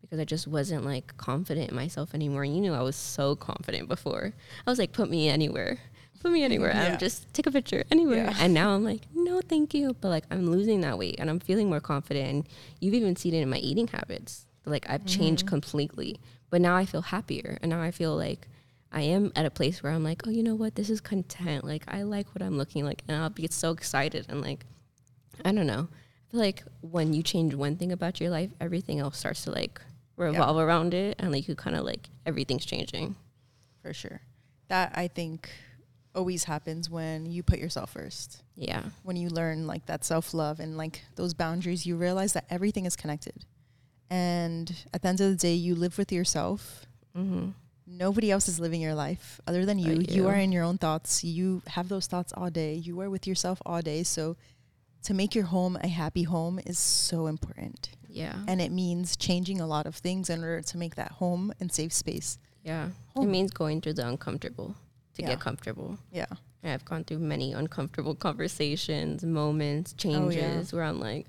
because 0.01 0.19
I 0.19 0.25
just 0.25 0.47
wasn't 0.47 0.85
like 0.85 1.17
confident 1.17 1.71
in 1.71 1.75
myself 1.75 2.13
anymore. 2.13 2.45
You 2.45 2.61
knew 2.61 2.73
I 2.73 2.81
was 2.81 2.95
so 2.95 3.35
confident 3.35 3.87
before. 3.87 4.33
I 4.65 4.69
was 4.69 4.77
like, 4.77 4.91
put 4.91 5.09
me 5.09 5.27
anywhere 5.27 5.79
put 6.23 6.31
me 6.31 6.43
anywhere. 6.43 6.71
Yeah. 6.73 6.93
I'm 6.93 6.97
just 6.97 7.31
take 7.33 7.45
a 7.45 7.51
picture 7.51 7.83
anywhere. 7.91 8.25
Yeah. 8.25 8.37
And 8.39 8.53
now 8.53 8.71
I'm 8.71 8.83
like, 8.83 9.01
no, 9.13 9.41
thank 9.41 9.73
you. 9.73 9.95
But 9.99 10.09
like 10.09 10.23
I'm 10.31 10.49
losing 10.49 10.81
that 10.81 10.97
weight 10.97 11.17
and 11.19 11.29
I'm 11.29 11.39
feeling 11.39 11.69
more 11.69 11.81
confident. 11.81 12.29
And 12.29 12.49
you've 12.79 12.93
even 12.93 13.15
seen 13.15 13.33
it 13.33 13.41
in 13.41 13.49
my 13.49 13.57
eating 13.57 13.87
habits. 13.87 14.45
Like 14.65 14.89
I've 14.89 15.01
mm-hmm. 15.01 15.19
changed 15.19 15.45
completely. 15.45 16.19
But 16.49 16.61
now 16.61 16.75
I 16.75 16.85
feel 16.85 17.01
happier. 17.01 17.57
And 17.61 17.69
now 17.69 17.81
I 17.81 17.91
feel 17.91 18.15
like 18.15 18.47
I 18.91 19.01
am 19.01 19.31
at 19.35 19.45
a 19.45 19.51
place 19.51 19.83
where 19.83 19.91
I'm 19.91 20.03
like, 20.03 20.25
oh, 20.25 20.29
you 20.29 20.43
know 20.43 20.55
what? 20.55 20.75
This 20.75 20.89
is 20.89 21.01
content. 21.01 21.65
Like 21.65 21.83
I 21.87 22.03
like 22.03 22.33
what 22.33 22.41
I'm 22.41 22.57
looking 22.57 22.85
like. 22.85 23.03
And 23.07 23.21
I'll 23.21 23.29
get 23.29 23.51
so 23.51 23.71
excited 23.71 24.25
and 24.29 24.41
like, 24.41 24.65
I 25.43 25.51
don't 25.51 25.67
know. 25.67 25.89
I 25.91 26.31
feel 26.31 26.39
like 26.39 26.63
when 26.81 27.13
you 27.13 27.21
change 27.21 27.53
one 27.53 27.75
thing 27.75 27.91
about 27.91 28.21
your 28.21 28.29
life, 28.29 28.49
everything 28.61 28.99
else 28.99 29.17
starts 29.17 29.43
to 29.43 29.51
like 29.51 29.81
revolve 30.15 30.57
around 30.57 30.93
it. 30.93 31.17
And 31.19 31.33
like 31.33 31.49
you 31.49 31.55
kind 31.55 31.75
of 31.75 31.83
like 31.83 32.09
everything's 32.25 32.65
changing. 32.65 33.15
For 33.81 33.93
sure. 33.93 34.21
That 34.69 34.93
I 34.95 35.09
think 35.09 35.49
always 36.15 36.43
happens 36.45 36.89
when 36.89 37.25
you 37.25 37.43
put 37.43 37.59
yourself 37.59 37.91
first. 37.91 38.43
Yeah. 38.55 38.83
When 39.03 39.15
you 39.15 39.29
learn 39.29 39.67
like 39.67 39.85
that 39.87 40.05
self 40.05 40.33
love 40.33 40.59
and 40.59 40.77
like 40.77 41.03
those 41.15 41.33
boundaries, 41.33 41.85
you 41.85 41.95
realize 41.95 42.33
that 42.33 42.45
everything 42.49 42.85
is 42.85 42.95
connected. 42.95 43.45
And 44.09 44.73
at 44.93 45.01
the 45.01 45.07
end 45.07 45.21
of 45.21 45.29
the 45.29 45.35
day, 45.35 45.53
you 45.53 45.75
live 45.75 45.97
with 45.97 46.11
yourself. 46.11 46.85
Mm-hmm. 47.17 47.49
Nobody 47.85 48.31
else 48.31 48.47
is 48.47 48.59
living 48.59 48.81
your 48.81 48.95
life 48.95 49.41
other 49.47 49.65
than 49.65 49.77
you. 49.77 49.93
you. 49.93 50.05
You 50.07 50.27
are 50.27 50.35
in 50.35 50.51
your 50.51 50.63
own 50.63 50.77
thoughts. 50.77 51.23
You 51.23 51.61
have 51.67 51.89
those 51.89 52.07
thoughts 52.07 52.33
all 52.35 52.49
day. 52.49 52.75
You 52.75 52.99
are 53.01 53.09
with 53.09 53.27
yourself 53.27 53.61
all 53.65 53.81
day. 53.81 54.03
So 54.03 54.37
to 55.03 55.13
make 55.13 55.35
your 55.35 55.45
home 55.45 55.77
a 55.81 55.87
happy 55.87 56.23
home 56.23 56.59
is 56.65 56.79
so 56.79 57.27
important. 57.27 57.89
Yeah. 58.07 58.35
And 58.47 58.61
it 58.61 58.71
means 58.71 59.17
changing 59.17 59.59
a 59.59 59.67
lot 59.67 59.85
of 59.85 59.95
things 59.95 60.29
in 60.29 60.43
order 60.43 60.61
to 60.61 60.77
make 60.77 60.95
that 60.95 61.13
home 61.13 61.51
and 61.59 61.71
safe 61.71 61.91
space. 61.91 62.37
Yeah. 62.63 62.89
Home. 63.15 63.27
It 63.27 63.31
means 63.31 63.51
going 63.51 63.81
through 63.81 63.93
the 63.93 64.07
uncomfortable 64.07 64.75
to 65.15 65.21
yeah. 65.21 65.29
get 65.29 65.39
comfortable. 65.39 65.97
Yeah. 66.11 66.25
And 66.61 66.71
I've 66.71 66.85
gone 66.85 67.03
through 67.03 67.19
many 67.19 67.53
uncomfortable 67.53 68.15
conversations, 68.15 69.23
moments, 69.23 69.93
changes 69.93 70.73
oh, 70.73 70.77
yeah. 70.77 70.79
where 70.79 70.83
I'm 70.85 70.99
like, 70.99 71.27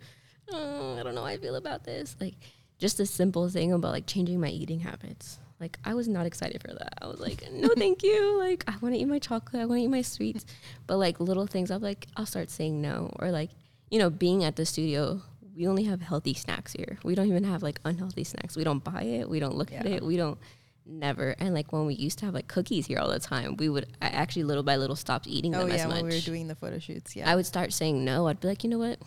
oh, 0.53 0.97
I 0.99 1.03
don't 1.03 1.15
know 1.15 1.23
how 1.23 1.27
I 1.27 1.39
feel 1.39 1.57
about 1.57 1.85
this. 1.85 2.17
Like 2.21 2.35
just 2.79 3.01
a 3.01 3.07
simple 3.07 3.49
thing 3.49 3.73
about 3.73 3.93
like 3.93 4.07
changing 4.07 4.41
my 4.41 4.49
eating 4.49 4.81
habits. 4.81 5.39
Like 5.61 5.79
I 5.85 5.95
was 5.95 6.09
not 6.09 6.27
excited 6.27 6.61
for 6.63 6.73
that. 6.73 6.95
I 7.01 7.07
was 7.07 7.21
like, 7.21 7.45
no, 7.53 7.69
thank 7.77 8.03
you. 8.03 8.39
Like 8.39 8.65
I 8.69 8.75
want 8.81 8.95
to 8.95 9.01
eat 9.01 9.07
my 9.07 9.19
chocolate. 9.19 9.63
I 9.63 9.67
want 9.67 9.81
to 9.81 9.85
eat 9.85 9.89
my 9.89 10.03
sweets. 10.03 10.45
But 10.87 10.99
like 10.99 11.21
little 11.21 11.47
things, 11.47 11.71
I'm 11.71 11.83
like, 11.83 12.07
I'll 12.17 12.27
start 12.27 12.51
saying 12.51 12.81
no. 12.81 13.11
Or 13.19 13.31
like, 13.31 13.51
you 13.91 13.99
know, 13.99 14.11
being 14.11 14.45
at 14.45 14.57
the 14.57 14.67
studio, 14.67 15.23
we 15.57 15.67
only 15.67 15.85
have 15.85 16.03
healthy 16.03 16.35
snacks 16.35 16.73
here. 16.73 16.99
We 17.05 17.15
don't 17.15 17.29
even 17.29 17.45
have 17.45 17.63
like 17.63 17.81
unhealthy 17.85 18.25
snacks. 18.25 18.57
We 18.57 18.65
don't 18.65 18.83
buy 18.83 19.03
it. 19.03 19.29
We 19.29 19.41
don't 19.41 19.57
look 19.57 19.71
yeah. 19.71 19.81
at 19.81 19.87
it. 19.87 20.03
We 20.03 20.17
don't 20.17 20.39
never. 20.87 21.35
And 21.39 21.55
like 21.55 21.73
when 21.73 21.87
we 21.87 21.95
used 21.95 22.19
to 22.21 22.25
have 22.27 22.35
like 22.35 22.49
cookies 22.49 22.87
here 22.87 22.99
all 22.99 23.09
the 23.09 23.21
time, 23.21 23.57
we 23.57 23.69
would 23.69 23.87
I 24.01 24.09
actually 24.09 24.45
little 24.45 24.63
by 24.63 24.77
little 24.77 24.97
stopped 24.97 25.27
eating 25.27 25.55
oh, 25.55 25.61
them 25.61 25.69
yeah, 25.69 25.75
as 25.75 25.87
much. 25.87 25.97
when 25.97 26.07
we 26.07 26.15
were 26.15 26.21
doing 26.21 26.49
the 26.49 26.55
photo 26.55 26.79
shoots, 26.79 27.17
yeah. 27.17 27.31
I 27.31 27.37
would 27.37 27.47
start 27.47 27.73
saying 27.73 28.05
no. 28.05 28.29
I'd 28.29 28.41
be 28.41 28.49
like, 28.49 28.65
you 28.65 28.71
know 28.71 28.79
what? 28.79 28.99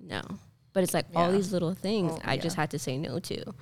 No. 0.00 0.22
But 0.72 0.82
it's 0.82 0.94
like 0.94 1.06
yeah. 1.12 1.20
all 1.20 1.32
these 1.32 1.52
little 1.52 1.74
things 1.74 2.12
oh, 2.14 2.20
I 2.24 2.34
yeah. 2.34 2.42
just 2.42 2.56
had 2.56 2.70
to 2.72 2.78
say 2.78 2.96
no 2.96 3.18
to. 3.20 3.54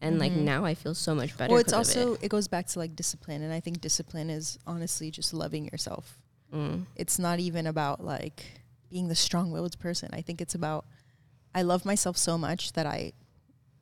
And 0.00 0.12
mm-hmm. 0.12 0.20
like 0.20 0.32
now 0.32 0.64
I 0.64 0.74
feel 0.74 0.94
so 0.94 1.14
much 1.14 1.36
better. 1.36 1.50
Well, 1.50 1.60
it's 1.60 1.72
also 1.72 2.14
it. 2.14 2.24
it. 2.24 2.28
goes 2.28 2.46
back 2.46 2.66
to 2.68 2.78
like 2.78 2.94
discipline, 2.94 3.42
and 3.42 3.52
I 3.52 3.60
think 3.60 3.80
discipline 3.80 4.30
is 4.30 4.58
honestly 4.66 5.10
just 5.10 5.34
loving 5.34 5.64
yourself. 5.64 6.18
Mm. 6.54 6.84
It's 6.94 7.18
not 7.18 7.40
even 7.40 7.66
about 7.66 8.04
like 8.04 8.44
being 8.90 9.08
the 9.08 9.14
strong-willed 9.14 9.78
person. 9.80 10.10
I 10.12 10.22
think 10.22 10.40
it's 10.40 10.54
about 10.54 10.86
I 11.54 11.62
love 11.62 11.84
myself 11.84 12.16
so 12.16 12.38
much 12.38 12.72
that 12.74 12.86
I 12.86 13.12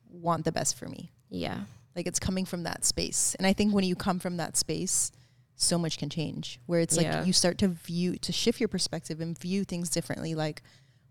want 0.09 0.45
the 0.45 0.51
best 0.51 0.77
for 0.77 0.87
me. 0.87 1.11
Yeah. 1.29 1.59
Like 1.97 2.07
it's 2.07 2.19
coming 2.19 2.45
from 2.45 2.63
that 2.63 2.85
space. 2.85 3.35
And 3.39 3.47
I 3.47 3.53
think 3.53 3.73
when 3.73 3.83
you 3.83 3.95
come 3.95 4.19
from 4.19 4.37
that 4.37 4.55
space, 4.55 5.11
so 5.55 5.79
much 5.79 5.97
can 5.97 6.09
change. 6.09 6.59
Where 6.67 6.79
it's 6.79 6.95
yeah. 6.95 7.17
like 7.17 7.27
you 7.27 7.33
start 7.33 7.57
to 7.57 7.69
view 7.69 8.15
to 8.17 8.31
shift 8.31 8.61
your 8.61 8.69
perspective 8.69 9.19
and 9.19 9.37
view 9.37 9.63
things 9.63 9.89
differently. 9.89 10.35
Like 10.35 10.61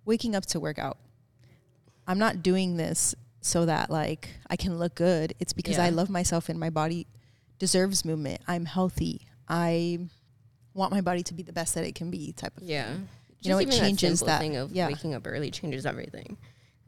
waking 0.04 0.36
up 0.36 0.46
to 0.46 0.60
work 0.60 0.78
out. 0.78 0.98
I'm 2.06 2.18
not 2.18 2.42
doing 2.42 2.76
this 2.76 3.16
so 3.40 3.66
that 3.66 3.90
like 3.90 4.30
I 4.48 4.56
can 4.56 4.78
look 4.78 4.94
good. 4.94 5.34
It's 5.40 5.52
because 5.52 5.76
yeah. 5.76 5.84
I 5.84 5.88
love 5.90 6.08
myself 6.08 6.48
and 6.48 6.58
my 6.58 6.70
body 6.70 7.08
deserves 7.58 8.04
movement. 8.04 8.40
I'm 8.46 8.64
healthy. 8.64 9.22
I 9.48 9.98
want 10.72 10.92
my 10.92 11.00
body 11.00 11.22
to 11.24 11.34
be 11.34 11.42
the 11.42 11.52
best 11.52 11.74
that 11.74 11.84
it 11.84 11.96
can 11.96 12.10
be 12.10 12.32
type 12.32 12.56
of 12.56 12.62
yeah. 12.62 12.92
Thing. 12.92 13.08
You 13.40 13.50
know, 13.50 13.58
it 13.58 13.70
changes 13.70 14.20
that, 14.20 14.26
that 14.26 14.40
thing 14.40 14.56
of 14.56 14.72
yeah. 14.72 14.86
waking 14.86 15.14
up 15.14 15.26
early 15.26 15.50
changes 15.50 15.84
everything. 15.84 16.36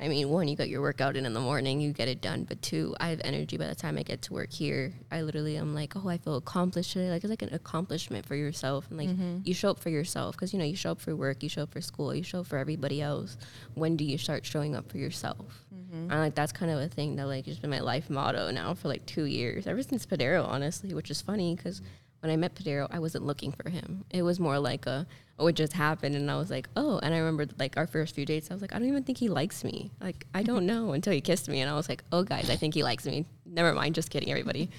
I 0.00 0.06
mean, 0.06 0.28
one, 0.28 0.46
you 0.46 0.54
got 0.54 0.68
your 0.68 0.80
workout 0.80 1.16
in 1.16 1.26
in 1.26 1.32
the 1.32 1.40
morning, 1.40 1.80
you 1.80 1.92
get 1.92 2.06
it 2.06 2.20
done. 2.20 2.44
But 2.44 2.62
two, 2.62 2.94
I 3.00 3.08
have 3.08 3.20
energy 3.24 3.56
by 3.56 3.66
the 3.66 3.74
time 3.74 3.98
I 3.98 4.04
get 4.04 4.22
to 4.22 4.32
work 4.32 4.52
here. 4.52 4.92
I 5.10 5.22
literally 5.22 5.56
am 5.56 5.74
like, 5.74 5.96
oh, 5.96 6.08
I 6.08 6.18
feel 6.18 6.36
accomplished 6.36 6.92
today. 6.92 7.10
Like 7.10 7.24
it's 7.24 7.30
like 7.30 7.42
an 7.42 7.52
accomplishment 7.52 8.24
for 8.24 8.36
yourself, 8.36 8.86
and 8.90 8.98
like 8.98 9.08
mm-hmm. 9.08 9.38
you 9.44 9.54
show 9.54 9.70
up 9.70 9.80
for 9.80 9.90
yourself 9.90 10.36
because 10.36 10.52
you 10.52 10.58
know 10.58 10.64
you 10.64 10.76
show 10.76 10.92
up 10.92 11.00
for 11.00 11.16
work, 11.16 11.42
you 11.42 11.48
show 11.48 11.62
up 11.62 11.72
for 11.72 11.80
school, 11.80 12.14
you 12.14 12.22
show 12.22 12.40
up 12.40 12.46
for 12.46 12.58
everybody 12.58 13.02
else. 13.02 13.36
When 13.74 13.96
do 13.96 14.04
you 14.04 14.18
start 14.18 14.46
showing 14.46 14.76
up 14.76 14.90
for 14.90 14.98
yourself? 14.98 15.64
Mm-hmm. 15.74 16.12
And 16.12 16.20
like 16.20 16.34
that's 16.34 16.52
kind 16.52 16.70
of 16.70 16.78
a 16.78 16.88
thing 16.88 17.16
that 17.16 17.26
like 17.26 17.46
has 17.46 17.58
been 17.58 17.70
my 17.70 17.80
life 17.80 18.08
motto 18.08 18.50
now 18.52 18.74
for 18.74 18.88
like 18.88 19.04
two 19.06 19.24
years, 19.24 19.66
ever 19.66 19.82
since 19.82 20.06
Padero, 20.06 20.46
honestly, 20.46 20.94
which 20.94 21.10
is 21.10 21.20
funny 21.20 21.56
because 21.56 21.82
when 22.20 22.30
I 22.30 22.36
met 22.36 22.54
Padero, 22.54 22.86
I 22.90 22.98
wasn't 23.00 23.24
looking 23.24 23.52
for 23.52 23.68
him. 23.68 24.04
It 24.10 24.22
was 24.22 24.38
more 24.38 24.58
like 24.58 24.86
a 24.86 25.06
it 25.46 25.54
just 25.54 25.72
happened, 25.72 26.16
and 26.16 26.30
I 26.30 26.36
was 26.36 26.50
like, 26.50 26.68
oh. 26.76 26.98
And 27.02 27.14
I 27.14 27.18
remember 27.18 27.46
like 27.58 27.76
our 27.76 27.86
first 27.86 28.14
few 28.14 28.26
dates, 28.26 28.50
I 28.50 28.54
was 28.54 28.60
like, 28.60 28.74
I 28.74 28.78
don't 28.78 28.88
even 28.88 29.04
think 29.04 29.18
he 29.18 29.28
likes 29.28 29.62
me. 29.64 29.90
Like 30.00 30.26
I 30.34 30.42
don't 30.42 30.66
know 30.72 30.92
until 30.92 31.12
he 31.12 31.20
kissed 31.20 31.48
me, 31.48 31.60
and 31.60 31.70
I 31.70 31.74
was 31.74 31.88
like, 31.88 32.02
oh, 32.12 32.22
guys, 32.22 32.50
I 32.50 32.56
think 32.56 32.74
he 32.74 32.82
likes 32.82 33.06
me. 33.06 33.24
Never 33.46 33.72
mind, 33.72 33.94
just 33.94 34.10
kidding, 34.10 34.30
everybody. 34.30 34.70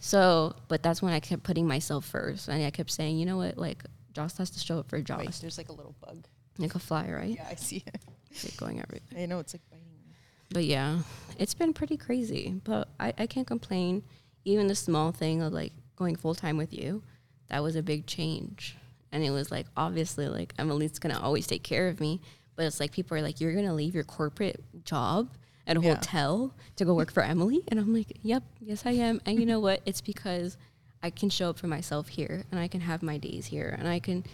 so, 0.00 0.54
but 0.68 0.82
that's 0.82 1.00
when 1.02 1.12
I 1.12 1.20
kept 1.20 1.42
putting 1.42 1.66
myself 1.66 2.04
first, 2.04 2.48
and 2.48 2.62
I 2.62 2.70
kept 2.70 2.90
saying, 2.90 3.18
you 3.18 3.26
know 3.26 3.36
what, 3.36 3.56
like 3.58 3.82
Joss 4.12 4.36
has 4.38 4.50
to 4.50 4.60
show 4.60 4.78
up 4.78 4.88
for 4.88 5.00
Joss. 5.00 5.18
Wait, 5.18 5.38
there's 5.40 5.58
like 5.58 5.70
a 5.70 5.72
little 5.72 5.94
bug, 6.04 6.26
like 6.58 6.74
a 6.74 6.78
fly, 6.78 7.10
right? 7.10 7.36
Yeah, 7.36 7.48
I 7.50 7.54
see 7.54 7.82
it. 7.86 8.00
It's 8.30 8.44
like 8.44 8.56
going 8.56 8.80
everywhere. 8.80 9.22
I 9.22 9.26
know 9.26 9.38
it's 9.38 9.54
like 9.54 9.62
biting. 9.70 9.84
But 10.50 10.64
yeah, 10.64 10.98
it's 11.38 11.54
been 11.54 11.72
pretty 11.72 11.96
crazy, 11.96 12.60
but 12.64 12.88
I, 13.00 13.14
I 13.18 13.26
can't 13.26 13.46
complain. 13.46 14.02
Even 14.44 14.66
the 14.66 14.74
small 14.74 15.10
thing 15.10 15.40
of 15.40 15.54
like 15.54 15.72
going 15.96 16.16
full 16.16 16.34
time 16.34 16.58
with 16.58 16.72
you 16.72 17.02
that 17.48 17.62
was 17.62 17.76
a 17.76 17.82
big 17.82 18.06
change. 18.06 18.76
And 19.14 19.24
it 19.24 19.30
was 19.30 19.50
like, 19.50 19.66
obviously, 19.76 20.28
like, 20.28 20.52
Emily's 20.58 20.98
gonna 20.98 21.18
always 21.18 21.46
take 21.46 21.62
care 21.62 21.88
of 21.88 22.00
me. 22.00 22.20
But 22.56 22.66
it's 22.66 22.80
like, 22.80 22.92
people 22.92 23.16
are 23.16 23.22
like, 23.22 23.40
you're 23.40 23.54
gonna 23.54 23.72
leave 23.72 23.94
your 23.94 24.04
corporate 24.04 24.62
job 24.84 25.30
at 25.66 25.76
a 25.76 25.80
yeah. 25.80 25.94
hotel 25.94 26.52
to 26.76 26.84
go 26.84 26.94
work 26.94 27.12
for 27.12 27.22
Emily? 27.22 27.62
And 27.68 27.78
I'm 27.78 27.94
like, 27.94 28.18
yep, 28.22 28.42
yes, 28.60 28.82
I 28.84 28.90
am. 28.90 29.20
And 29.24 29.38
you 29.38 29.46
know 29.46 29.60
what? 29.60 29.80
It's 29.86 30.00
because 30.00 30.58
I 31.00 31.10
can 31.10 31.30
show 31.30 31.50
up 31.50 31.58
for 31.58 31.68
myself 31.68 32.08
here 32.08 32.44
and 32.50 32.58
I 32.58 32.66
can 32.66 32.80
have 32.80 33.02
my 33.02 33.16
days 33.16 33.46
here 33.46 33.74
and 33.78 33.88
I 33.88 34.00
can. 34.00 34.24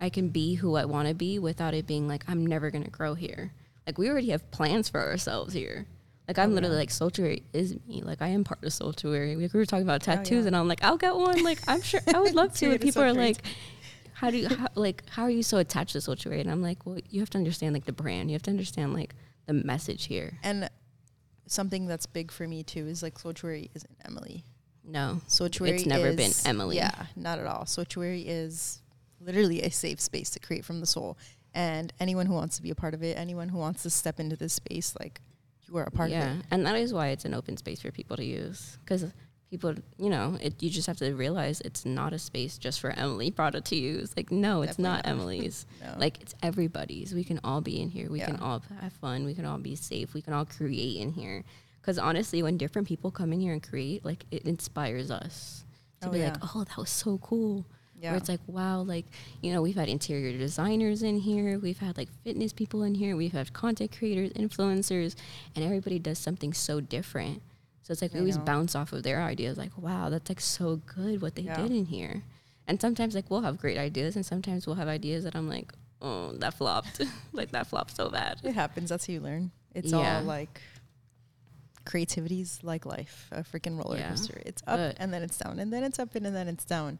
I 0.00 0.10
can 0.10 0.28
be 0.28 0.54
who 0.54 0.76
I 0.76 0.84
want 0.84 1.08
to 1.08 1.14
be 1.14 1.40
without 1.40 1.74
it 1.74 1.84
being 1.84 2.06
like 2.06 2.22
I'm 2.28 2.46
never 2.46 2.70
gonna 2.70 2.88
grow 2.88 3.14
here. 3.14 3.50
Like 3.84 3.98
we 3.98 4.08
already 4.08 4.28
have 4.28 4.48
plans 4.52 4.88
for 4.88 5.00
ourselves 5.00 5.52
here. 5.52 5.86
Like 6.28 6.38
I'm 6.38 6.50
oh, 6.50 6.54
literally 6.54 6.76
yeah. 6.76 6.80
like 6.80 6.90
Soultuary 6.90 7.42
is 7.54 7.74
me. 7.88 8.02
Like 8.02 8.20
I 8.20 8.28
am 8.28 8.44
part 8.44 8.62
of 8.62 8.70
Soultuary. 8.70 9.36
We 9.36 9.48
were 9.48 9.64
talking 9.64 9.82
about 9.82 10.02
tattoos, 10.02 10.30
oh, 10.30 10.40
yeah. 10.42 10.46
and 10.48 10.56
I'm 10.56 10.68
like, 10.68 10.84
I'll 10.84 10.98
get 10.98 11.16
one. 11.16 11.42
Like 11.42 11.60
I'm 11.66 11.80
sure 11.80 12.00
I 12.14 12.20
would 12.20 12.34
love 12.36 12.52
to. 12.58 12.70
and 12.70 12.80
people 12.80 13.02
are 13.02 13.14
like, 13.14 13.38
how 14.18 14.30
do 14.30 14.36
you 14.36 14.48
how, 14.48 14.66
like 14.74 15.04
how 15.10 15.22
are 15.22 15.30
you 15.30 15.44
so 15.44 15.58
attached 15.58 15.92
to 15.92 15.98
Soultuary? 15.98 16.40
And 16.40 16.50
I'm 16.50 16.60
like, 16.60 16.84
well, 16.84 16.98
you 17.08 17.20
have 17.20 17.30
to 17.30 17.38
understand 17.38 17.72
like 17.72 17.84
the 17.84 17.92
brand. 17.92 18.30
You 18.30 18.34
have 18.34 18.42
to 18.42 18.50
understand 18.50 18.92
like 18.92 19.14
the 19.46 19.52
message 19.52 20.06
here. 20.06 20.38
And 20.42 20.68
something 21.46 21.86
that's 21.86 22.06
big 22.06 22.32
for 22.32 22.48
me 22.48 22.64
too 22.64 22.88
is 22.88 23.00
like 23.00 23.16
Soultuary 23.16 23.70
isn't 23.74 23.96
Emily. 24.04 24.44
No, 24.82 25.20
Soultuary. 25.28 25.74
It's 25.74 25.86
never 25.86 26.08
is, 26.08 26.16
been 26.16 26.32
Emily. 26.50 26.76
Yeah, 26.76 27.06
not 27.14 27.38
at 27.38 27.46
all. 27.46 27.62
Soultuary 27.62 28.24
is 28.26 28.82
literally 29.20 29.62
a 29.62 29.70
safe 29.70 30.00
space 30.00 30.30
to 30.30 30.40
create 30.40 30.64
from 30.64 30.80
the 30.80 30.86
soul. 30.86 31.16
And 31.54 31.92
anyone 32.00 32.26
who 32.26 32.34
wants 32.34 32.56
to 32.56 32.62
be 32.62 32.70
a 32.70 32.74
part 32.74 32.94
of 32.94 33.04
it, 33.04 33.16
anyone 33.16 33.48
who 33.48 33.58
wants 33.58 33.84
to 33.84 33.90
step 33.90 34.18
into 34.18 34.34
this 34.34 34.52
space, 34.52 34.94
like 34.98 35.20
you 35.68 35.76
are 35.76 35.84
a 35.84 35.92
part 35.92 36.10
yeah, 36.10 36.24
of 36.24 36.30
it. 36.30 36.36
Yeah, 36.38 36.42
and 36.50 36.66
that 36.66 36.74
is 36.74 36.92
why 36.92 37.08
it's 37.08 37.24
an 37.24 37.34
open 37.34 37.56
space 37.56 37.82
for 37.82 37.92
people 37.92 38.16
to 38.16 38.24
use 38.24 38.78
because 38.84 39.06
people, 39.50 39.74
you 39.98 40.10
know, 40.10 40.36
it, 40.40 40.62
you 40.62 40.70
just 40.70 40.86
have 40.86 40.98
to 40.98 41.12
realize 41.14 41.60
it's 41.62 41.84
not 41.84 42.12
a 42.12 42.18
space 42.18 42.58
just 42.58 42.80
for 42.80 42.90
Emily 42.90 43.30
product 43.30 43.68
to 43.68 43.76
use. 43.76 44.14
Like, 44.16 44.30
no, 44.30 44.64
Definitely 44.64 44.68
it's 44.68 44.78
not, 44.78 44.96
not. 44.96 45.06
Emily's. 45.10 45.66
no. 45.80 45.94
Like, 45.98 46.20
it's 46.20 46.34
everybody's. 46.42 47.14
We 47.14 47.24
can 47.24 47.40
all 47.44 47.60
be 47.60 47.80
in 47.80 47.88
here. 47.88 48.10
We 48.10 48.20
yeah. 48.20 48.26
can 48.26 48.36
all 48.36 48.62
have 48.80 48.92
fun. 48.94 49.24
We 49.24 49.34
can 49.34 49.44
all 49.44 49.58
be 49.58 49.74
safe. 49.74 50.14
We 50.14 50.22
can 50.22 50.32
all 50.32 50.44
create 50.44 51.00
in 51.00 51.12
here. 51.12 51.44
Because 51.80 51.98
honestly, 51.98 52.42
when 52.42 52.56
different 52.58 52.86
people 52.86 53.10
come 53.10 53.32
in 53.32 53.40
here 53.40 53.52
and 53.52 53.62
create, 53.62 54.04
like, 54.04 54.24
it 54.30 54.42
inspires 54.44 55.10
us 55.10 55.64
to 56.02 56.08
oh, 56.08 56.12
be 56.12 56.18
yeah. 56.18 56.32
like, 56.32 56.54
oh, 56.54 56.64
that 56.64 56.76
was 56.76 56.90
so 56.90 57.18
cool. 57.18 57.64
Yeah. 58.00 58.10
Where 58.10 58.18
it's 58.18 58.28
like, 58.28 58.40
wow, 58.46 58.82
like, 58.82 59.06
you 59.42 59.52
know, 59.52 59.60
we've 59.60 59.74
had 59.74 59.88
interior 59.88 60.36
designers 60.36 61.02
in 61.02 61.18
here, 61.18 61.58
we've 61.58 61.78
had 61.78 61.96
like 61.96 62.08
fitness 62.22 62.52
people 62.52 62.84
in 62.84 62.94
here, 62.94 63.16
we've 63.16 63.32
had 63.32 63.52
content 63.52 63.96
creators, 63.96 64.32
influencers, 64.34 65.16
and 65.56 65.64
everybody 65.64 65.98
does 65.98 66.18
something 66.18 66.52
so 66.52 66.80
different. 66.80 67.42
So 67.88 67.92
it's 67.92 68.02
like 68.02 68.12
we 68.12 68.20
always 68.20 68.36
bounce 68.36 68.74
off 68.74 68.92
of 68.92 69.02
their 69.02 69.22
ideas, 69.22 69.56
like, 69.56 69.70
wow, 69.78 70.10
that's 70.10 70.28
like 70.28 70.42
so 70.42 70.76
good 70.76 71.22
what 71.22 71.36
they 71.36 71.42
yeah. 71.42 71.56
did 71.56 71.70
in 71.70 71.86
here. 71.86 72.22
And 72.66 72.78
sometimes 72.78 73.14
like 73.14 73.30
we'll 73.30 73.40
have 73.40 73.56
great 73.56 73.78
ideas 73.78 74.14
and 74.14 74.26
sometimes 74.26 74.66
we'll 74.66 74.76
have 74.76 74.88
ideas 74.88 75.24
that 75.24 75.34
I'm 75.34 75.48
like, 75.48 75.72
oh, 76.02 76.32
that 76.32 76.52
flopped. 76.52 77.00
like 77.32 77.50
that 77.52 77.66
flopped 77.66 77.96
so 77.96 78.10
bad. 78.10 78.40
It 78.44 78.52
happens, 78.52 78.90
that's 78.90 79.06
how 79.06 79.14
you 79.14 79.20
learn. 79.20 79.52
It's 79.74 79.90
yeah. 79.90 80.18
all 80.18 80.22
like 80.24 80.60
creativity's 81.86 82.58
like 82.62 82.84
life, 82.84 83.26
a 83.32 83.40
freaking 83.42 83.82
roller 83.82 83.96
yeah. 83.96 84.10
coaster. 84.10 84.42
It's 84.44 84.60
up 84.66 84.76
but 84.76 84.96
and 85.00 85.10
then 85.10 85.22
it's 85.22 85.38
down 85.38 85.58
and 85.58 85.72
then 85.72 85.82
it's 85.82 85.98
up 85.98 86.14
and 86.14 86.26
then 86.26 86.46
it's 86.46 86.66
down. 86.66 86.98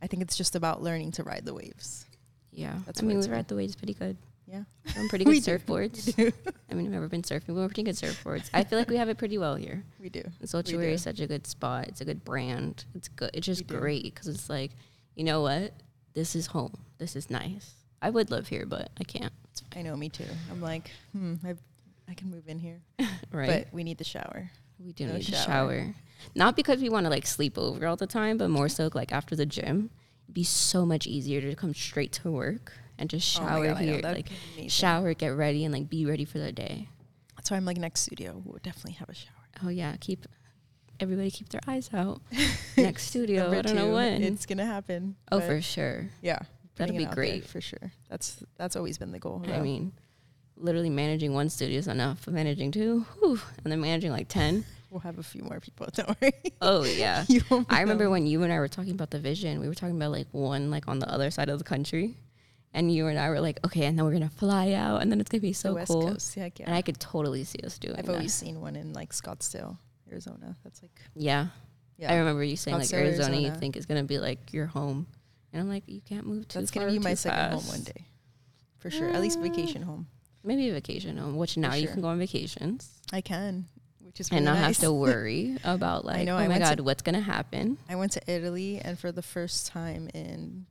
I 0.00 0.06
think 0.06 0.22
it's 0.22 0.36
just 0.36 0.54
about 0.54 0.80
learning 0.80 1.10
to 1.12 1.24
ride 1.24 1.44
the 1.44 1.54
waves. 1.54 2.06
Yeah, 2.52 2.78
that's 2.86 3.02
I 3.02 3.04
mean, 3.04 3.18
we 3.18 3.26
ride 3.26 3.48
the 3.48 3.56
waves 3.56 3.74
pretty 3.74 3.94
good. 3.94 4.16
Yeah, 4.50 4.64
I'm 4.96 5.08
pretty 5.08 5.24
good 5.26 5.42
surfboards. 5.44 6.12
I 6.70 6.74
mean, 6.74 6.86
I've 6.86 6.92
never 6.92 7.08
been 7.08 7.22
surfing. 7.22 7.48
But 7.48 7.54
we're 7.54 7.66
pretty 7.68 7.84
good 7.84 7.94
surfboards. 7.94 8.50
I 8.52 8.64
feel 8.64 8.78
like 8.78 8.88
we 8.88 8.96
have 8.96 9.08
it 9.08 9.16
pretty 9.16 9.38
well 9.38 9.54
here. 9.54 9.84
We 10.00 10.08
do. 10.08 10.22
Soultuary 10.42 10.92
is 10.92 11.02
such 11.02 11.20
a 11.20 11.26
good 11.26 11.46
spot. 11.46 11.86
It's 11.86 12.00
a 12.00 12.04
good 12.04 12.24
brand. 12.24 12.84
It's 12.94 13.06
good. 13.08 13.30
It's 13.32 13.46
just 13.46 13.66
great 13.68 14.02
because 14.02 14.26
it's 14.26 14.50
like, 14.50 14.72
you 15.14 15.22
know 15.22 15.42
what? 15.42 15.72
This 16.14 16.34
is 16.34 16.46
home. 16.48 16.76
This 16.98 17.14
is 17.14 17.30
nice. 17.30 17.74
I 18.02 18.10
would 18.10 18.30
live 18.30 18.48
here, 18.48 18.66
but 18.66 18.90
I 18.98 19.04
can't. 19.04 19.32
I 19.76 19.82
know, 19.82 19.94
me 19.94 20.08
too. 20.08 20.24
I'm 20.50 20.60
like, 20.60 20.90
hmm, 21.12 21.34
I, 21.44 21.54
I 22.08 22.14
can 22.14 22.30
move 22.30 22.48
in 22.48 22.58
here, 22.58 22.80
right? 23.30 23.66
But 23.66 23.68
we 23.72 23.84
need 23.84 23.98
the 23.98 24.04
shower. 24.04 24.50
We 24.84 24.92
do 24.92 25.06
no 25.06 25.14
need 25.14 25.26
shower. 25.26 25.44
shower. 25.44 25.94
Not 26.34 26.56
because 26.56 26.80
we 26.80 26.88
want 26.88 27.04
to 27.04 27.10
like 27.10 27.26
sleep 27.26 27.56
over 27.56 27.86
all 27.86 27.96
the 27.96 28.06
time, 28.06 28.38
but 28.38 28.50
more 28.50 28.68
so 28.68 28.90
like 28.94 29.12
after 29.12 29.36
the 29.36 29.46
gym, 29.46 29.90
it'd 30.24 30.34
be 30.34 30.44
so 30.44 30.84
much 30.84 31.06
easier 31.06 31.40
to 31.40 31.54
come 31.54 31.74
straight 31.74 32.12
to 32.12 32.30
work 32.30 32.72
and 33.00 33.08
just 33.10 33.36
oh 33.40 33.44
shower 33.44 33.64
oh 33.64 33.68
God, 33.70 33.78
here, 33.78 34.00
like 34.04 34.28
shower, 34.68 35.14
get 35.14 35.28
ready, 35.28 35.64
and 35.64 35.74
like 35.74 35.88
be 35.88 36.06
ready 36.06 36.24
for 36.24 36.38
the 36.38 36.52
day. 36.52 36.88
That's 37.34 37.50
why 37.50 37.56
I'm 37.56 37.64
like 37.64 37.78
next 37.78 38.02
studio. 38.02 38.40
We'll 38.44 38.60
definitely 38.62 38.92
have 38.92 39.08
a 39.08 39.14
shower. 39.14 39.32
Oh 39.64 39.70
yeah, 39.70 39.96
keep 39.98 40.26
everybody 41.00 41.30
keep 41.30 41.48
their 41.48 41.62
eyes 41.66 41.90
out. 41.92 42.20
next 42.76 43.04
studio, 43.04 43.48
I 43.50 43.62
don't 43.62 43.68
two, 43.68 43.74
know 43.74 43.94
when 43.94 44.22
it's 44.22 44.46
gonna 44.46 44.66
happen. 44.66 45.16
Oh, 45.32 45.40
for 45.40 45.60
sure. 45.62 46.10
Yeah, 46.20 46.38
that'll 46.76 46.96
be 46.96 47.06
great 47.06 47.46
for 47.46 47.60
sure. 47.60 47.92
That's 48.08 48.44
that's 48.56 48.76
always 48.76 48.98
been 48.98 49.10
the 49.10 49.18
goal. 49.18 49.42
I 49.48 49.60
mean, 49.60 49.92
literally 50.56 50.90
managing 50.90 51.32
one 51.32 51.48
studio 51.48 51.78
is 51.78 51.88
enough. 51.88 52.28
Managing 52.28 52.70
two, 52.70 53.06
whew, 53.18 53.40
and 53.64 53.72
then 53.72 53.80
managing 53.80 54.12
like 54.12 54.28
ten. 54.28 54.64
We'll 54.90 54.98
have 55.02 55.20
a 55.20 55.22
few 55.22 55.44
more 55.44 55.60
people. 55.60 55.86
Don't 55.94 56.20
worry. 56.20 56.32
Oh 56.60 56.82
yeah. 56.82 57.24
I 57.68 57.82
remember 57.82 58.10
when 58.10 58.26
you 58.26 58.42
and 58.42 58.52
I 58.52 58.58
were 58.58 58.66
talking 58.66 58.90
about 58.90 59.10
the 59.10 59.20
vision. 59.20 59.60
We 59.60 59.68
were 59.68 59.74
talking 59.76 59.94
about 59.94 60.10
like 60.10 60.26
one 60.32 60.68
like 60.72 60.88
on 60.88 60.98
the 60.98 61.08
other 61.08 61.30
side 61.30 61.48
of 61.48 61.58
the 61.58 61.64
country, 61.64 62.16
and 62.72 62.92
you 62.92 63.06
and 63.06 63.18
I 63.18 63.28
were 63.30 63.40
like, 63.40 63.58
okay, 63.64 63.86
and 63.86 63.98
then 63.98 64.04
we're 64.04 64.12
gonna 64.12 64.30
fly 64.30 64.72
out, 64.72 65.02
and 65.02 65.10
then 65.10 65.20
it's 65.20 65.30
gonna 65.30 65.40
be 65.40 65.52
so 65.52 65.76
cool. 65.86 66.08
Coast, 66.08 66.36
yeah, 66.36 66.48
yeah. 66.56 66.66
And 66.66 66.74
I 66.74 66.82
could 66.82 67.00
totally 67.00 67.44
see 67.44 67.58
us 67.64 67.78
doing. 67.78 67.94
That. 67.94 68.00
I've 68.00 68.06
that. 68.06 68.12
always 68.12 68.34
seen 68.34 68.60
one 68.60 68.76
in 68.76 68.92
like 68.92 69.12
Scottsdale, 69.12 69.78
Arizona. 70.10 70.56
That's 70.62 70.82
like 70.82 71.00
yeah. 71.14 71.48
Yeah. 71.96 72.12
I 72.12 72.16
remember 72.16 72.42
you 72.42 72.56
saying 72.56 72.76
Scottsdale, 72.78 72.80
like 72.80 72.92
Arizona, 72.94 73.26
Arizona, 73.28 73.54
you 73.54 73.60
think 73.60 73.76
is 73.76 73.86
gonna 73.86 74.04
be 74.04 74.18
like 74.18 74.52
your 74.52 74.66
home, 74.66 75.06
and 75.52 75.60
I'm 75.60 75.68
like, 75.68 75.84
you 75.86 76.00
can't 76.00 76.26
move 76.26 76.48
too. 76.48 76.58
That's 76.58 76.70
gonna 76.70 76.90
be 76.90 76.98
my 76.98 77.14
second 77.14 77.38
fast. 77.38 77.66
home 77.66 77.76
one 77.76 77.82
day, 77.82 78.06
for 78.78 78.90
sure. 78.90 79.10
Uh, 79.10 79.14
At 79.14 79.20
least 79.20 79.40
vacation 79.40 79.82
home. 79.82 80.06
Maybe 80.42 80.70
a 80.70 80.72
vacation 80.72 81.18
home, 81.18 81.36
which 81.36 81.56
now 81.56 81.72
sure. 81.72 81.80
you 81.80 81.88
can 81.88 82.00
go 82.00 82.08
on 82.08 82.18
vacations. 82.18 82.90
I 83.12 83.20
can 83.20 83.68
which 84.10 84.18
is 84.18 84.30
really 84.32 84.38
and 84.38 84.46
not 84.46 84.54
nice. 84.54 84.78
have 84.78 84.86
to 84.86 84.92
worry 85.06 85.56
about 85.62 86.04
like, 86.04 86.18
I 86.18 86.24
know, 86.24 86.34
oh 86.34 86.38
I 86.38 86.48
my 86.48 86.58
god, 86.58 86.78
to, 86.78 86.82
what's 86.82 87.02
gonna 87.02 87.20
happen? 87.20 87.78
I 87.88 87.94
went 87.94 88.10
to 88.12 88.20
Italy, 88.26 88.80
and 88.84 88.98
for 88.98 89.12
the 89.12 89.22
first 89.22 89.68
time 89.68 90.08
in 90.12 90.66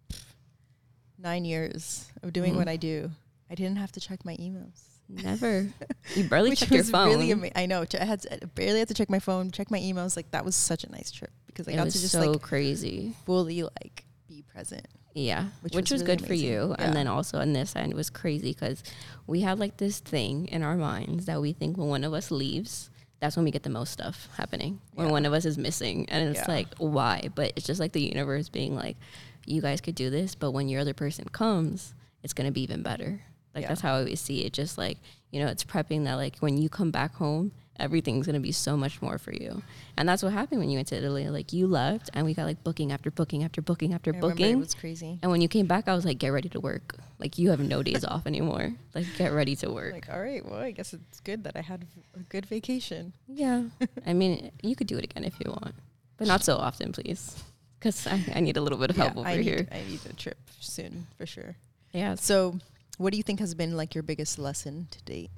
nine 1.22 1.46
years 1.46 2.08
of 2.24 2.34
doing 2.34 2.52
mm-hmm. 2.52 2.60
what 2.60 2.68
I 2.68 2.78
do, 2.78 3.12
I 3.50 3.56
didn't 3.56 3.78
have 3.78 3.92
to 3.94 4.00
check 4.00 4.26
my 4.26 4.36
emails. 4.38 4.82
Never. 5.08 5.68
You 6.16 6.28
barely 6.28 6.56
check 6.56 6.72
your 6.72 6.84
phone. 6.84 7.10
Really 7.10 7.32
ama- 7.32 7.52
I 7.56 7.68
know. 7.68 7.86
I 8.00 8.04
had 8.04 8.22
to, 8.22 8.34
I 8.34 8.40
barely 8.56 8.80
had 8.80 8.88
to 8.88 8.96
check 8.96 9.12
my 9.12 9.20
phone, 9.20 9.52
check 9.52 9.70
my 9.70 9.78
emails. 9.78 10.16
Like 10.16 10.32
that 10.32 10.44
was 10.44 10.56
such 10.56 10.84
a 10.84 10.92
nice 10.92 11.12
trip 11.12 11.30
because 11.46 11.68
I 11.68 11.74
it 11.74 11.76
got 11.76 11.86
to 11.86 11.92
just 11.92 12.12
so 12.12 12.32
like 12.32 12.42
crazy, 12.42 13.14
fully 13.26 13.62
like 13.62 14.06
be 14.28 14.44
present. 14.52 14.88
Yeah, 15.14 15.46
which, 15.62 15.76
which 15.76 15.92
was, 15.92 16.02
was 16.02 16.08
really 16.08 16.16
good 16.16 16.26
amazing. 16.26 16.28
for 16.28 16.46
you. 16.46 16.76
Yeah. 16.80 16.86
And 16.86 16.96
then 16.96 17.08
also 17.08 17.38
on 17.38 17.54
this 17.54 17.76
end 17.76 17.92
it 17.92 17.96
was 17.96 18.10
crazy 18.10 18.54
because 18.54 18.84
we 19.28 19.42
had 19.42 19.60
like 19.60 19.78
this 19.78 20.00
thing 20.00 20.48
in 20.48 20.64
our 20.64 20.76
minds 20.76 21.26
that 21.26 21.40
we 21.40 21.54
think 21.54 21.78
when 21.78 21.90
one 21.90 22.04
of 22.04 22.14
us 22.14 22.32
leaves, 22.32 22.90
that's 23.20 23.36
when 23.36 23.46
we 23.46 23.52
get 23.52 23.64
the 23.64 23.70
most 23.70 23.92
stuff 23.92 24.30
happening 24.36 24.80
when 24.94 25.08
yeah. 25.08 25.12
one 25.12 25.26
of 25.26 25.34
us 25.34 25.46
is 25.46 25.58
missing 25.58 26.08
and 26.10 26.30
it's 26.30 26.48
yeah. 26.48 26.56
like 26.56 26.68
why 26.78 27.30
but 27.36 27.52
it's 27.56 27.66
just 27.66 27.80
like 27.80 27.92
the 27.92 28.02
universe 28.02 28.50
being 28.50 28.76
like 28.76 28.98
you 29.46 29.62
guys 29.62 29.82
could 29.82 29.96
do 29.96 30.10
this 30.10 30.36
but 30.36 30.52
when 30.52 30.70
your 30.70 30.82
other 30.82 30.94
person 30.94 31.26
comes 31.26 31.94
it's 32.24 32.34
going 32.34 32.48
to 32.48 32.52
be 32.52 32.62
even 32.62 32.82
better 32.82 33.22
like 33.56 33.64
yeah. 33.64 33.68
that's 33.68 33.82
how 33.82 33.96
i 33.96 34.00
always 34.00 34.20
see 34.20 34.46
it 34.46 34.54
just 34.54 34.78
like 34.78 34.98
you 35.32 35.40
know 35.40 35.48
it's 35.48 35.64
prepping 35.64 36.06
that 36.06 36.16
like 36.16 36.38
when 36.40 36.58
you 36.58 36.70
come 36.70 36.92
back 36.92 37.14
home 37.16 37.52
everything's 37.80 38.26
gonna 38.26 38.40
be 38.40 38.52
so 38.52 38.78
much 38.78 39.02
more 39.02 39.18
for 39.18 39.32
you. 39.32 39.62
And 39.98 40.08
that's 40.08 40.22
what 40.22 40.34
happened 40.34 40.60
when 40.60 40.70
you 40.70 40.78
went 40.78 40.90
to 40.90 40.98
Italy. 40.98 41.30
Like 41.30 41.54
you 41.54 41.68
left, 41.68 42.10
and 42.14 42.26
we 42.26 42.34
got 42.34 42.46
like 42.46 42.64
booking 42.64 42.92
after 42.92 43.10
booking 43.10 43.44
after 43.44 43.62
booking 43.62 43.94
after 43.94 44.14
I 44.14 44.20
booking. 44.20 44.52
It 44.52 44.60
was 44.60 44.76
crazy. 44.76 45.20
And 45.22 45.32
when 45.32 45.42
you 45.42 45.48
came 45.48 45.66
back, 45.66 45.88
I 45.88 45.96
was 45.96 46.06
like, 46.06 46.20
get 46.20 46.30
ready 46.30 46.50
to 46.50 46.60
work. 46.60 46.96
Like 47.18 47.38
you 47.38 47.50
have 47.50 47.60
no 47.60 47.82
days 47.82 48.06
off 48.06 48.28
anymore. 48.28 48.74
Like 48.96 49.06
get 49.18 49.32
ready 49.32 49.56
to 49.58 49.70
work. 49.70 49.94
Like 49.94 50.10
all 50.10 50.20
right, 50.20 50.44
well 50.44 50.60
I 50.60 50.72
guess 50.72 50.94
it's 50.94 51.20
good 51.20 51.44
that 51.44 51.56
I 51.56 51.62
had 51.62 51.86
a 52.16 52.20
good 52.24 52.46
vacation. 52.48 53.14
Yeah, 53.28 53.66
I 54.06 54.14
mean 54.14 54.52
you 54.64 54.76
could 54.76 54.88
do 54.88 54.98
it 54.98 55.04
again 55.04 55.24
if 55.24 55.36
you 55.40 55.52
want, 55.52 55.76
but 56.18 56.28
not 56.28 56.44
so 56.44 56.58
often, 56.58 56.92
please. 56.92 57.42
Because 57.80 58.06
I, 58.08 58.24
I 58.36 58.40
need 58.42 58.58
a 58.58 58.62
little 58.62 58.78
bit 58.78 58.90
of 58.90 58.98
help 58.98 59.16
over 59.16 59.28
I 59.28 59.38
need, 59.38 59.44
here. 59.44 59.68
I 59.72 59.82
need 59.90 60.02
a 60.10 60.14
trip 60.14 60.38
soon 60.60 61.08
for 61.18 61.26
sure. 61.26 61.56
Yeah. 61.94 62.16
So, 62.16 62.60
what 62.98 63.12
do 63.12 63.18
you 63.18 63.24
think 63.24 63.40
has 63.40 63.56
been 63.56 63.78
like 63.78 63.96
your 63.96 64.04
biggest 64.04 64.38
lesson 64.38 64.88
to 64.92 65.02
date? 65.04 65.32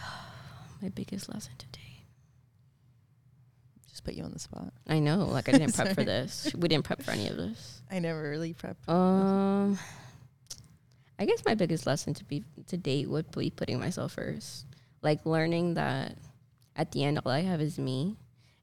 My 0.82 0.90
biggest 0.90 1.28
lesson 1.32 1.52
to 1.58 1.66
date. 1.66 1.82
Just 3.88 4.04
put 4.04 4.14
you 4.14 4.22
on 4.22 4.32
the 4.32 4.38
spot. 4.38 4.72
I 4.86 5.00
know. 5.00 5.24
Like 5.24 5.48
I 5.48 5.52
didn't 5.52 5.72
prep 5.74 5.94
for 5.94 6.04
this. 6.04 6.52
We 6.56 6.68
didn't 6.68 6.84
prep 6.84 7.02
for 7.02 7.10
any 7.10 7.26
of 7.26 7.36
this. 7.36 7.82
I 7.90 7.98
never 7.98 8.30
really 8.30 8.54
prepped. 8.54 8.88
Um, 8.88 9.76
I 11.18 11.24
guess 11.24 11.44
my 11.44 11.54
biggest 11.54 11.84
lesson 11.84 12.14
to 12.14 12.24
be 12.24 12.44
to 12.68 12.76
date 12.76 13.08
would 13.08 13.32
be 13.32 13.50
putting 13.50 13.80
myself 13.80 14.12
first. 14.12 14.66
Like 15.02 15.26
learning 15.26 15.74
that 15.74 16.14
at 16.76 16.92
the 16.92 17.02
end 17.02 17.18
all 17.24 17.32
I 17.32 17.40
have 17.40 17.60
is 17.60 17.76
me 17.76 18.16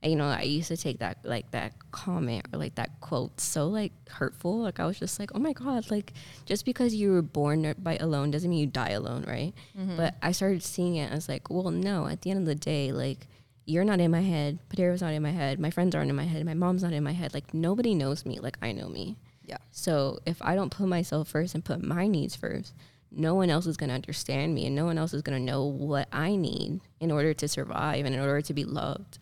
you 0.06 0.16
know, 0.16 0.28
I 0.28 0.44
used 0.44 0.68
to 0.68 0.78
take 0.78 1.00
that 1.00 1.18
like 1.24 1.50
that 1.52 1.74
comment 1.92 2.46
or 2.54 2.60
like 2.60 2.76
that 2.76 3.00
quote 3.02 3.40
so 3.40 3.68
like 3.68 3.92
hurtful. 4.10 4.60
Like 4.60 4.80
I 4.80 4.86
was 4.86 5.00
just 5.00 5.20
like, 5.20 5.32
oh 5.34 5.40
my 5.40 5.54
god, 5.54 5.90
like 5.90 6.14
just 6.46 6.66
because 6.66 6.94
you 6.94 7.12
were 7.12 7.22
born 7.22 7.74
by 7.80 7.98
alone 7.98 8.32
doesn't 8.32 8.50
mean 8.50 8.60
you 8.60 8.68
die 8.68 8.92
alone, 8.92 9.24
right? 9.28 9.54
Mm-hmm. 9.78 9.98
But 9.98 10.16
I 10.22 10.32
started 10.32 10.64
seeing 10.64 10.96
it 10.96 11.12
as 11.12 11.28
like, 11.28 11.50
well, 11.50 11.72
no. 11.72 12.08
At 12.08 12.22
the 12.22 12.32
end 12.32 12.40
of 12.40 12.46
the 12.46 12.56
day, 12.56 12.92
like 12.92 13.28
you're 13.66 13.84
not 13.84 14.00
in 14.00 14.12
my 14.12 14.22
head, 14.22 14.60
Padero's 14.70 15.02
not 15.02 15.14
in 15.14 15.24
my 15.24 15.32
head, 15.32 15.60
my 15.60 15.72
friends 15.72 15.96
aren't 15.96 16.10
in 16.10 16.16
my 16.16 16.24
head, 16.24 16.46
my 16.46 16.54
mom's 16.54 16.84
not 16.84 16.94
in 16.94 17.04
my 17.04 17.14
head. 17.14 17.34
Like 17.34 17.54
nobody 17.54 17.96
knows 17.96 18.26
me 18.26 18.40
like 18.40 18.58
I 18.62 18.72
know 18.72 18.90
me. 18.90 19.18
Yeah. 19.44 19.58
So 19.72 20.20
if 20.26 20.42
I 20.42 20.56
don't 20.56 20.72
put 20.72 20.88
myself 20.88 21.28
first 21.28 21.56
and 21.56 21.66
put 21.66 21.82
my 21.82 22.08
needs 22.08 22.36
first, 22.36 22.74
no 23.12 23.34
one 23.34 23.50
else 23.50 23.66
is 23.66 23.78
going 23.78 23.90
to 23.90 23.96
understand 23.96 24.54
me 24.54 24.66
and 24.66 24.76
no 24.76 24.86
one 24.86 24.98
else 24.98 25.14
is 25.14 25.22
going 25.22 25.38
to 25.38 25.52
know 25.52 25.64
what 25.64 26.08
I 26.12 26.36
need 26.36 26.82
in 27.00 27.12
order 27.12 27.34
to 27.34 27.48
survive 27.48 28.06
and 28.06 28.14
in 28.14 28.22
order 28.22 28.42
to 28.42 28.54
be 28.54 28.66
loved. 28.66 29.20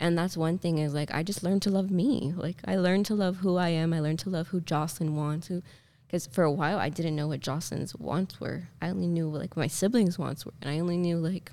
And 0.00 0.16
that's 0.16 0.34
one 0.34 0.56
thing 0.56 0.78
is 0.78 0.94
like 0.94 1.12
I 1.12 1.22
just 1.22 1.42
learned 1.42 1.60
to 1.62 1.70
love 1.70 1.90
me. 1.90 2.32
Like 2.34 2.56
I 2.64 2.76
learned 2.76 3.04
to 3.06 3.14
love 3.14 3.36
who 3.36 3.58
I 3.58 3.68
am. 3.68 3.92
I 3.92 4.00
learned 4.00 4.18
to 4.20 4.30
love 4.30 4.48
who 4.48 4.62
Joslynn 4.62 5.10
wants. 5.10 5.48
Who, 5.48 5.62
because 6.06 6.26
for 6.26 6.42
a 6.42 6.50
while 6.50 6.78
I 6.78 6.88
didn't 6.88 7.14
know 7.14 7.28
what 7.28 7.40
Joslynn's 7.40 7.94
wants 7.94 8.40
were. 8.40 8.68
I 8.80 8.88
only 8.88 9.06
knew 9.06 9.28
like 9.28 9.58
my 9.58 9.66
siblings' 9.66 10.18
wants 10.18 10.46
were, 10.46 10.54
and 10.62 10.70
I 10.70 10.80
only 10.80 10.96
knew 10.96 11.18
like, 11.18 11.52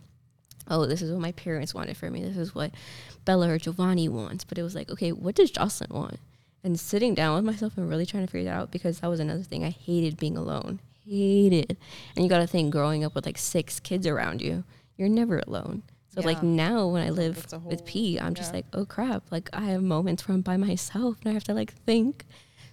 oh, 0.70 0.86
this 0.86 1.02
is 1.02 1.12
what 1.12 1.20
my 1.20 1.34
parents 1.34 1.74
wanted 1.74 1.98
for 1.98 2.10
me. 2.10 2.24
This 2.24 2.38
is 2.38 2.56
what 2.56 2.72
Bella 3.26 3.50
or 3.50 3.58
Giovanni 3.58 4.08
wants. 4.08 4.46
But 4.46 4.58
it 4.58 4.64
was 4.64 4.76
like, 4.76 4.90
okay, 4.90 5.12
what 5.12 5.36
does 5.36 5.52
Joslynn 5.52 5.92
want? 5.92 6.20
And 6.64 6.80
sitting 6.80 7.14
down 7.14 7.36
with 7.36 7.46
myself 7.46 7.78
and 7.78 7.90
really 7.90 8.06
trying 8.06 8.26
to 8.26 8.32
figure 8.32 8.50
that 8.50 8.58
out 8.58 8.72
because 8.72 9.02
that 9.02 9.10
was 9.10 9.20
another 9.20 9.44
thing. 9.44 9.66
I 9.66 9.70
hated 9.70 10.18
being 10.18 10.38
alone. 10.38 10.80
Hated. 11.06 11.78
And 12.16 12.24
you 12.24 12.30
got 12.30 12.40
to 12.40 12.48
think, 12.48 12.72
growing 12.72 13.04
up 13.04 13.14
with 13.14 13.26
like 13.26 13.38
six 13.38 13.80
kids 13.82 14.08
around 14.08 14.42
you, 14.42 14.64
you're 14.98 15.10
never 15.10 15.40
alone. 15.46 15.84
So 16.18 16.22
yeah. 16.22 16.34
like 16.34 16.42
now 16.42 16.88
when 16.88 17.04
I 17.04 17.12
live 17.12 17.46
whole, 17.52 17.60
with 17.60 17.86
P, 17.86 18.20
I'm 18.20 18.30
yeah. 18.30 18.34
just 18.34 18.52
like, 18.52 18.66
oh 18.74 18.86
crap, 18.86 19.32
like 19.32 19.52
I 19.54 19.66
have 19.66 19.84
moments 19.84 20.28
where 20.28 20.34
I'm 20.34 20.42
by 20.42 20.58
myself 20.58 21.18
and 21.22 21.30
I 21.30 21.34
have 21.36 21.44
to 21.44 21.54
like 21.54 21.74
think. 21.86 22.26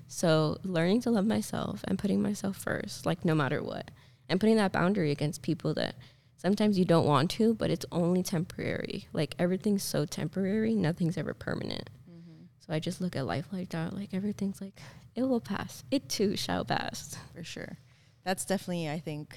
So 0.07 0.57
learning 0.64 1.03
to 1.03 1.11
love 1.11 1.26
myself 1.26 1.84
and 1.86 1.99
putting 1.99 2.22
myself 2.22 2.57
first, 2.57 3.05
like 3.05 3.22
no 3.22 3.34
matter 3.34 3.62
what. 3.62 3.90
And 4.30 4.40
putting 4.40 4.57
that 4.57 4.72
boundary 4.72 5.11
against 5.11 5.42
people 5.42 5.74
that 5.74 5.97
sometimes 6.38 6.78
you 6.78 6.86
don't 6.86 7.05
want 7.05 7.30
to, 7.32 7.53
but 7.53 7.68
it's 7.68 7.84
only 7.92 8.22
temporary. 8.22 9.09
Like 9.12 9.34
everything's 9.38 9.82
so 9.82 10.07
temporary, 10.07 10.74
nothing's 10.74 11.18
ever 11.18 11.34
permanent. 11.34 11.90
Mm-hmm. 12.11 12.45
So 12.61 12.72
I 12.72 12.78
just 12.78 13.03
look 13.03 13.14
at 13.14 13.26
life 13.26 13.49
like 13.53 13.68
that. 13.70 13.92
Like 13.92 14.14
everything's 14.14 14.62
like, 14.62 14.80
it 15.14 15.24
will 15.24 15.42
pass. 15.42 15.84
It 15.90 16.09
too 16.09 16.34
shall 16.34 16.64
pass. 16.64 17.14
For 17.34 17.45
sure. 17.45 17.76
That's 18.24 18.47
definitely, 18.47 18.88
I 18.88 19.01
think, 19.01 19.36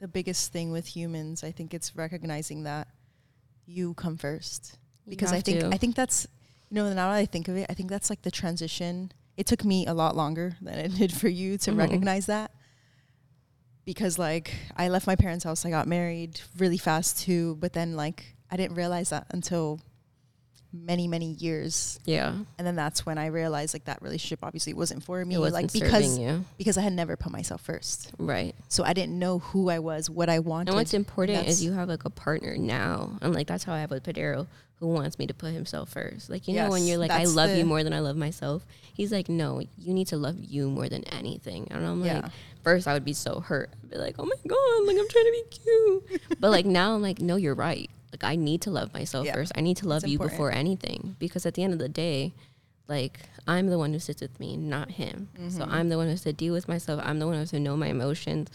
the 0.00 0.08
biggest 0.08 0.52
thing 0.52 0.70
with 0.70 0.86
humans. 0.86 1.42
I 1.42 1.50
think 1.50 1.72
it's 1.72 1.96
recognizing 1.96 2.64
that 2.64 2.88
you 3.66 3.94
come 3.94 4.16
first 4.16 4.78
because 5.08 5.32
I 5.32 5.40
think 5.40 5.60
to. 5.60 5.68
I 5.68 5.76
think 5.76 5.94
that's 5.94 6.26
you 6.70 6.76
know 6.76 6.88
now 6.88 7.10
that 7.10 7.16
I 7.16 7.26
think 7.26 7.48
of 7.48 7.56
it, 7.56 7.66
I 7.68 7.74
think 7.74 7.90
that's 7.90 8.10
like 8.10 8.22
the 8.22 8.30
transition. 8.30 9.12
It 9.36 9.46
took 9.46 9.64
me 9.64 9.86
a 9.86 9.92
lot 9.92 10.16
longer 10.16 10.56
than 10.62 10.78
it 10.78 10.94
did 10.98 11.12
for 11.12 11.28
you 11.28 11.58
to 11.58 11.70
mm-hmm. 11.70 11.80
recognize 11.80 12.26
that 12.26 12.50
because 13.86 14.18
like 14.18 14.52
I 14.76 14.88
left 14.88 15.06
my 15.06 15.16
parents' 15.16 15.44
house, 15.44 15.64
I 15.64 15.70
got 15.70 15.86
married 15.86 16.40
really 16.58 16.78
fast 16.78 17.20
too, 17.20 17.56
but 17.56 17.72
then 17.72 17.96
like 17.96 18.36
I 18.50 18.56
didn't 18.56 18.76
realize 18.76 19.10
that 19.10 19.26
until 19.30 19.80
many 20.72 21.08
many 21.08 21.32
years. 21.32 21.98
Yeah. 22.04 22.34
And 22.58 22.66
then 22.66 22.76
that's 22.76 23.06
when 23.06 23.18
I 23.18 23.26
realized 23.26 23.74
like 23.74 23.84
that 23.84 24.02
relationship 24.02 24.40
obviously 24.42 24.74
wasn't 24.74 25.02
for 25.02 25.24
me. 25.24 25.34
It 25.34 25.38
wasn't 25.38 25.64
like 25.64 25.72
because 25.72 26.18
you. 26.18 26.44
because 26.58 26.78
I 26.78 26.82
had 26.82 26.92
never 26.92 27.16
put 27.16 27.32
myself 27.32 27.60
first. 27.60 28.12
Right. 28.18 28.54
So 28.68 28.84
I 28.84 28.92
didn't 28.92 29.18
know 29.18 29.38
who 29.38 29.70
I 29.70 29.78
was, 29.78 30.10
what 30.10 30.28
I 30.28 30.38
wanted. 30.38 30.68
And 30.68 30.76
what's 30.76 30.94
important 30.94 31.38
and 31.38 31.48
is 31.48 31.64
you 31.64 31.72
have 31.72 31.88
like 31.88 32.04
a 32.04 32.10
partner 32.10 32.56
now. 32.56 33.18
And 33.22 33.34
like 33.34 33.46
that's 33.46 33.64
how 33.64 33.72
I 33.72 33.80
have 33.80 33.90
with 33.90 34.04
Padero 34.04 34.46
who 34.78 34.88
wants 34.88 35.18
me 35.18 35.26
to 35.26 35.34
put 35.34 35.52
himself 35.52 35.88
first. 35.90 36.28
Like 36.28 36.46
you 36.48 36.54
yes, 36.54 36.66
know 36.66 36.72
when 36.72 36.84
you're 36.84 36.98
like 36.98 37.10
I 37.10 37.24
love 37.24 37.56
you 37.56 37.64
more 37.64 37.82
than 37.82 37.92
I 37.92 38.00
love 38.00 38.16
myself. 38.16 38.64
He's 38.94 39.12
like 39.12 39.28
no, 39.28 39.62
you 39.78 39.94
need 39.94 40.08
to 40.08 40.16
love 40.16 40.36
you 40.38 40.68
more 40.68 40.88
than 40.88 41.04
anything. 41.04 41.68
And 41.70 41.86
I'm 41.86 42.04
yeah. 42.04 42.20
like 42.20 42.32
first 42.62 42.86
I 42.86 42.92
would 42.92 43.04
be 43.04 43.14
so 43.14 43.40
hurt. 43.40 43.70
I'd 43.82 43.90
be 43.90 43.96
like, 43.96 44.16
"Oh 44.18 44.24
my 44.24 44.34
god, 44.46 44.86
like 44.86 44.98
I'm 44.98 45.08
trying 45.08 45.24
to 45.24 45.32
be 45.32 45.44
cute." 45.50 46.22
but 46.40 46.50
like 46.50 46.66
now 46.66 46.94
I'm 46.94 47.02
like, 47.02 47.20
"No, 47.20 47.36
you're 47.36 47.54
right." 47.54 47.90
Like 48.12 48.24
I 48.24 48.36
need 48.36 48.62
to 48.62 48.70
love 48.70 48.92
myself 48.94 49.26
yeah. 49.26 49.34
first. 49.34 49.52
I 49.54 49.60
need 49.60 49.76
to 49.78 49.88
love 49.88 50.06
you 50.06 50.14
important. 50.14 50.32
before 50.32 50.52
anything 50.52 51.16
because 51.18 51.46
at 51.46 51.54
the 51.54 51.62
end 51.62 51.72
of 51.72 51.78
the 51.78 51.88
day, 51.88 52.32
like 52.88 53.20
I'm 53.46 53.68
the 53.68 53.78
one 53.78 53.92
who 53.92 53.98
sits 53.98 54.22
with 54.22 54.38
me, 54.40 54.56
not 54.56 54.92
him. 54.92 55.28
Mm-hmm. 55.34 55.50
So 55.50 55.64
I'm 55.64 55.88
the 55.88 55.96
one 55.96 56.06
who 56.06 56.12
has 56.12 56.22
to 56.22 56.32
deal 56.32 56.52
with 56.54 56.68
myself. 56.68 57.00
I'm 57.04 57.18
the 57.18 57.26
one 57.26 57.34
who 57.34 57.40
has 57.40 57.50
to 57.50 57.60
know 57.60 57.76
my 57.76 57.88
emotions. 57.88 58.48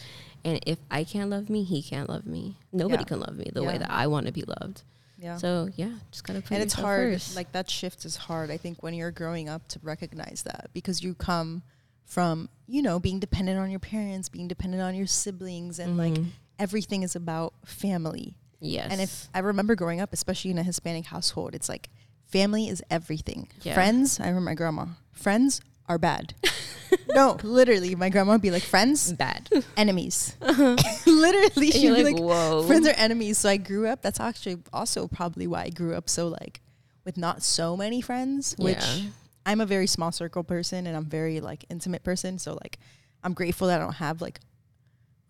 And 0.43 0.59
if 0.65 0.79
I 0.89 1.03
can't 1.03 1.29
love 1.29 1.49
me, 1.49 1.63
he 1.63 1.81
can't 1.81 2.09
love 2.09 2.25
me. 2.25 2.57
Nobody 2.71 3.03
yeah. 3.03 3.07
can 3.07 3.19
love 3.19 3.35
me 3.35 3.49
the 3.53 3.61
yeah. 3.61 3.67
way 3.67 3.77
that 3.77 3.91
I 3.91 4.07
want 4.07 4.25
to 4.27 4.31
be 4.31 4.43
loved. 4.43 4.83
Yeah. 5.21 5.37
So 5.37 5.69
yeah, 5.75 5.91
just 6.11 6.23
gotta 6.23 6.41
put. 6.41 6.51
And 6.51 6.63
it's 6.63 6.73
hard. 6.73 7.13
First. 7.13 7.35
Like 7.35 7.51
that 7.51 7.69
shift 7.69 8.05
is 8.05 8.15
hard. 8.15 8.49
I 8.49 8.57
think 8.57 8.81
when 8.81 8.95
you're 8.95 9.11
growing 9.11 9.49
up 9.49 9.67
to 9.69 9.79
recognize 9.83 10.43
that 10.43 10.71
because 10.73 11.03
you 11.03 11.13
come 11.13 11.61
from 12.05 12.49
you 12.67 12.81
know 12.81 12.99
being 12.99 13.19
dependent 13.19 13.59
on 13.59 13.69
your 13.69 13.79
parents, 13.79 14.29
being 14.29 14.47
dependent 14.47 14.81
on 14.81 14.95
your 14.95 15.05
siblings, 15.05 15.77
and 15.77 15.91
mm-hmm. 15.97 16.15
like 16.15 16.23
everything 16.57 17.03
is 17.03 17.15
about 17.15 17.53
family. 17.65 18.35
Yes. 18.61 18.91
And 18.91 19.01
if 19.01 19.27
I 19.33 19.39
remember 19.39 19.75
growing 19.75 19.99
up, 19.99 20.13
especially 20.13 20.51
in 20.51 20.57
a 20.59 20.63
Hispanic 20.63 21.05
household, 21.05 21.55
it's 21.55 21.67
like 21.67 21.89
family 22.27 22.69
is 22.69 22.81
everything. 22.89 23.49
Yeah. 23.63 23.73
Friends, 23.73 24.19
I 24.19 24.27
remember 24.27 24.51
my 24.51 24.53
grandma. 24.53 24.85
Friends 25.11 25.61
are 25.89 25.97
bad. 25.97 26.33
no, 27.15 27.37
literally, 27.43 27.95
my 27.95 28.09
grandma 28.09 28.33
would 28.33 28.41
be 28.41 28.51
like, 28.51 28.63
friends, 28.63 29.11
bad, 29.13 29.49
enemies. 29.75 30.35
Uh-huh. 30.41 30.75
literally, 31.05 31.71
she'd 31.71 31.95
be 31.95 32.03
like, 32.03 32.19
whoa, 32.19 32.63
friends 32.67 32.87
are 32.87 32.93
enemies. 32.97 33.37
So 33.37 33.49
I 33.49 33.57
grew 33.57 33.87
up. 33.87 34.01
That's 34.01 34.19
actually 34.19 34.57
also 34.71 35.07
probably 35.07 35.47
why 35.47 35.63
I 35.63 35.69
grew 35.69 35.95
up 35.95 36.09
so 36.09 36.27
like 36.27 36.61
with 37.03 37.17
not 37.17 37.41
so 37.41 37.75
many 37.75 38.01
friends. 38.01 38.55
Which 38.57 38.77
yeah. 38.77 39.09
I'm 39.45 39.61
a 39.61 39.65
very 39.65 39.87
small 39.87 40.11
circle 40.11 40.43
person, 40.43 40.87
and 40.87 40.95
I'm 40.95 41.05
very 41.05 41.39
like 41.39 41.65
intimate 41.69 42.03
person. 42.03 42.37
So 42.37 42.53
like, 42.61 42.79
I'm 43.23 43.33
grateful 43.33 43.67
that 43.67 43.81
I 43.81 43.83
don't 43.83 43.93
have 43.93 44.21
like 44.21 44.39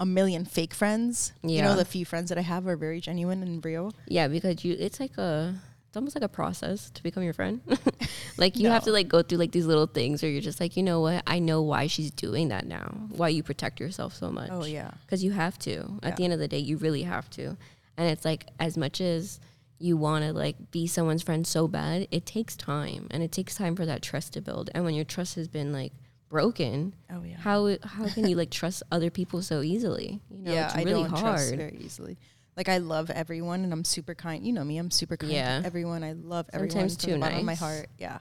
a 0.02 0.06
million 0.06 0.46
fake 0.46 0.74
friends. 0.74 1.32
Yeah. 1.44 1.58
You 1.58 1.62
know, 1.62 1.76
the 1.76 1.86
few 1.86 2.06
friends 2.06 2.30
that 2.30 2.38
I 2.40 2.42
have 2.42 2.68
are 2.68 2.76
very 2.76 3.00
genuine 3.00 3.44
and 3.44 3.64
real. 3.64 3.94
Yeah, 4.08 4.28
because 4.28 4.66
you 4.66 4.76
it's 4.78 5.00
like 5.00 5.16
a 5.20 5.56
it's 5.88 5.96
almost 5.96 6.16
like 6.16 6.24
a 6.24 6.30
process 6.30 6.90
to 6.90 7.04
become 7.04 7.22
your 7.22 7.34
friend. 7.34 7.62
like 8.38 8.58
you 8.58 8.64
no. 8.64 8.72
have 8.72 8.84
to 8.86 8.92
like 8.92 9.08
go 9.08 9.22
through 9.22 9.38
like 9.38 9.52
these 9.52 9.68
little 9.68 9.86
things 9.86 10.24
where 10.24 10.32
you're 10.32 10.42
just 10.42 10.60
like, 10.60 10.76
you 10.76 10.82
know 10.82 11.02
what? 11.02 11.22
I 11.28 11.38
know 11.38 11.62
why 11.62 11.86
she's 11.86 12.10
doing 12.10 12.48
that 12.48 12.66
now. 12.66 13.10
Why 13.10 13.30
you 13.30 13.44
protect 13.44 13.80
yourself 13.80 14.16
so 14.16 14.32
much. 14.32 14.50
Oh 14.52 14.66
yeah. 14.66 14.90
Cuz 15.08 15.24
you 15.24 15.32
have 15.32 15.60
to. 15.60 16.00
At 16.02 16.18
the 16.18 16.24
end 16.24 16.34
of 16.34 16.40
the 16.40 16.48
day, 16.48 16.60
you 16.60 16.78
really 16.78 17.04
have 17.04 17.30
to. 17.32 17.56
And 17.96 18.10
it's 18.10 18.26
like 18.26 18.48
as 18.60 18.78
much 18.78 19.02
as 19.02 19.40
you 19.78 19.98
want 19.98 20.26
to 20.26 20.34
like 20.34 20.72
be 20.72 20.88
someone's 20.88 21.22
friend 21.22 21.46
so 21.46 21.68
bad, 21.68 22.08
it 22.10 22.26
takes 22.26 22.56
time 22.56 23.08
and 23.12 23.22
it 23.22 23.32
takes 23.32 23.54
time 23.54 23.76
for 23.76 23.86
that 23.86 24.02
trust 24.02 24.34
to 24.34 24.42
build. 24.42 24.72
And 24.74 24.84
when 24.84 24.96
your 24.96 25.06
trust 25.06 25.36
has 25.36 25.48
been 25.48 25.72
like 25.72 25.94
broken, 26.32 26.96
oh 27.12 27.22
yeah, 27.24 27.38
how 27.38 27.78
how 27.84 28.08
can 28.08 28.28
you 28.28 28.36
like 28.36 28.50
trust 28.50 28.82
other 28.92 29.12
people 29.12 29.42
so 29.44 29.62
easily? 29.62 30.22
You 30.32 30.38
know, 30.40 30.54
yeah, 30.54 30.68
it's 30.68 30.76
really 30.78 30.92
I 30.92 30.94
don't 30.94 31.10
hard. 31.10 31.22
trust 31.22 31.56
very 31.56 31.78
easily. 31.80 32.18
Like 32.58 32.70
I 32.70 32.78
love 32.78 33.12
everyone 33.12 33.64
and 33.64 33.74
I'm 33.74 33.84
super 33.84 34.16
kind. 34.16 34.46
You 34.46 34.54
know 34.54 34.64
me, 34.64 34.78
I'm 34.78 34.90
super 34.90 35.18
kind 35.18 35.34
yeah. 35.34 35.60
to 35.60 35.66
everyone. 35.66 36.04
I 36.04 36.14
love 36.14 36.50
everyone 36.54 36.72
Sometimes 36.72 37.04
from 37.04 37.12
the 37.12 37.20
bottom 37.20 37.34
nice. 37.34 37.42
of 37.42 37.46
my 37.46 37.56
heart. 37.56 37.88
Yeah, 38.00 38.20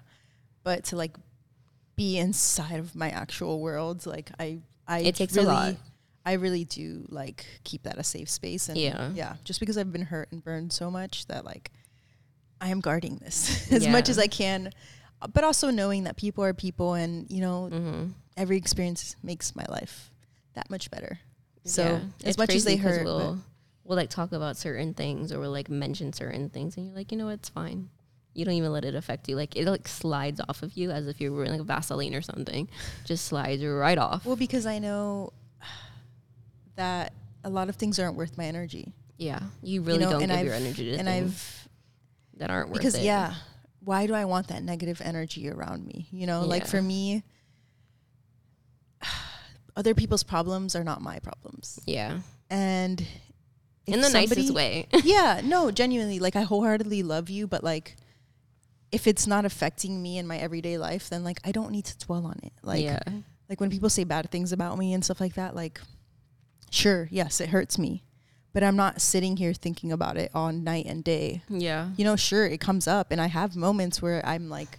but 0.65 0.85
to 0.87 0.97
like 0.97 1.17
be 1.97 2.19
inside 2.19 2.81
of 2.81 2.95
my 2.95 3.11
actual 3.11 3.61
world, 3.61 4.05
like 4.05 4.31
I, 4.39 4.59
I 4.87 5.01
it 5.01 5.15
takes 5.15 5.37
really, 5.37 5.47
a 5.47 5.53
lot. 5.53 5.75
I 6.27 6.33
really 6.35 6.65
do 6.65 7.07
like 7.09 7.47
keep 7.65 7.85
that 7.85 7.97
a 7.97 8.05
safe 8.05 8.29
space 8.29 8.69
and 8.69 8.77
yeah, 8.77 9.11
yeah. 9.15 9.37
Just 9.45 9.61
because 9.61 9.79
I've 9.79 9.93
been 9.93 10.03
hurt 10.03 10.33
and 10.33 10.43
burned 10.43 10.73
so 10.73 10.91
much 10.91 11.27
that 11.27 11.45
like 11.45 11.71
I 12.61 12.69
am 12.69 12.81
guarding 12.81 13.17
this 13.17 13.71
as 13.73 13.85
yeah. 13.85 13.93
much 13.93 14.09
as 14.09 14.19
I 14.19 14.27
can 14.27 14.73
but 15.33 15.45
also 15.45 15.71
knowing 15.71 16.05
that 16.05 16.17
people 16.17 16.43
are 16.45 16.55
people 16.55 16.95
and 16.95 17.31
you 17.31 17.41
know 17.41 17.69
mm-hmm. 17.73 18.07
every 18.37 18.57
experience 18.57 19.17
makes 19.23 19.55
my 19.55 19.65
life 19.69 20.11
that 20.55 20.71
much 20.71 20.91
better 20.91 21.19
so 21.65 21.83
yeah. 21.85 22.29
as 22.29 22.39
much 22.39 22.55
as 22.55 22.65
they 22.65 22.77
hurt 22.77 23.05
we'll, 23.05 23.39
we'll 23.91 23.97
like 23.97 24.09
talk 24.09 24.31
about 24.31 24.57
certain 24.57 24.95
things 24.95 25.33
or 25.33 25.41
we'll 25.41 25.51
like 25.51 25.69
mention 25.69 26.13
certain 26.13 26.49
things 26.49 26.77
and 26.77 26.87
you're 26.87 26.95
like, 26.95 27.11
you 27.11 27.19
know 27.19 27.27
what, 27.27 27.33
it's 27.33 27.49
fine. 27.49 27.91
You 28.35 28.45
don't 28.45 28.55
even 28.55 28.73
let 28.73 28.85
it 28.85 28.95
affect 28.95 29.29
you. 29.29 29.35
Like 29.35 29.57
it 29.57 29.67
like 29.67 29.89
slides 29.89 30.41
off 30.49 30.63
of 30.63 30.75
you 30.75 30.93
as 30.93 31.09
if 31.09 31.21
you 31.21 31.33
were 31.33 31.39
wearing 31.39 31.59
like 31.59 31.67
Vaseline 31.67 32.15
or 32.15 32.23
something. 32.23 32.69
Just 33.05 33.27
slides 33.27 33.65
right 33.65 33.99
off. 33.99 34.25
Well, 34.25 34.37
because 34.37 34.65
I 34.65 34.79
know 34.79 35.33
that 36.77 37.13
a 37.43 37.51
lot 37.51 37.69
of 37.69 37.75
things 37.75 37.99
aren't 37.99 38.15
worth 38.15 38.39
my 38.39 38.45
energy. 38.45 38.93
Yeah, 39.19 39.41
you 39.61 39.83
really 39.83 39.99
you 39.99 40.05
know, 40.05 40.13
don't 40.13 40.21
give 40.21 40.31
I've, 40.31 40.47
your 40.47 40.55
energy 40.55 40.93
to 40.93 40.97
and 40.97 41.09
things 41.09 41.33
I've, 41.33 42.39
that 42.39 42.51
aren't 42.51 42.69
worth 42.69 42.79
because, 42.79 42.95
it. 42.95 42.99
Because 42.99 43.07
yeah, 43.07 43.35
why 43.81 44.07
do 44.07 44.15
I 44.15 44.25
want 44.25 44.49
that 44.49 44.63
negative 44.63 45.01
energy 45.03 45.49
around 45.51 45.87
me? 45.87 46.09
You 46.11 46.27
know, 46.27 46.41
yeah. 46.41 46.47
like 46.47 46.67
for 46.67 46.81
me, 46.81 47.23
other 49.77 49.95
people's 49.95 50.23
problems 50.23 50.77
are 50.77 50.85
not 50.85 51.01
my 51.01 51.19
problems. 51.19 51.81
Yeah, 51.87 52.21
and 52.49 53.05
in 53.87 54.01
the 54.01 54.09
somebody, 54.09 54.41
nicest 54.43 54.55
way. 54.55 54.87
yeah, 55.05 55.41
no, 55.43 55.71
genuinely, 55.71 56.19
like 56.19 56.37
I 56.37 56.43
wholeheartedly 56.43 57.03
love 57.03 57.31
you, 57.31 57.47
but 57.47 57.65
like 57.65 57.97
if 58.93 59.07
it's 59.07 59.27
not 59.27 59.45
affecting 59.45 60.03
me 60.03 60.19
in 60.19 60.27
my 60.27 60.39
everyday 60.39 60.79
life, 60.79 61.09
then 61.09 61.25
like 61.25 61.41
I 61.45 61.53
don't 61.53 61.71
need 61.71 61.85
to 61.87 61.99
dwell 61.99 62.27
on 62.27 62.39
it. 62.43 62.53
Like, 62.63 62.83
yeah. 62.83 63.01
like 63.49 63.61
when 63.61 63.71
people 63.71 63.91
say 63.91 64.05
bad 64.05 64.31
things 64.31 64.53
about 64.53 64.79
me 64.79 64.93
and 64.93 65.05
stuff 65.05 65.21
like 65.21 65.35
that, 65.35 65.55
like, 65.55 65.81
sure, 66.71 67.09
yes, 67.11 67.41
it 67.41 67.49
hurts 67.51 67.79
me, 67.79 68.05
but 68.53 68.63
I'm 68.63 68.77
not 68.77 69.01
sitting 69.01 69.37
here 69.37 69.53
thinking 69.53 69.93
about 69.93 70.17
it 70.17 70.31
all 70.35 70.53
night 70.53 70.87
and 70.87 71.05
day. 71.05 71.43
Yeah, 71.49 71.91
you 71.97 72.05
know, 72.05 72.17
sure, 72.17 72.47
it 72.47 72.61
comes 72.61 72.87
up, 72.87 73.11
and 73.11 73.21
I 73.21 73.27
have 73.27 73.57
moments 73.57 74.01
where 74.03 74.25
I'm 74.27 74.49
like, 74.49 74.79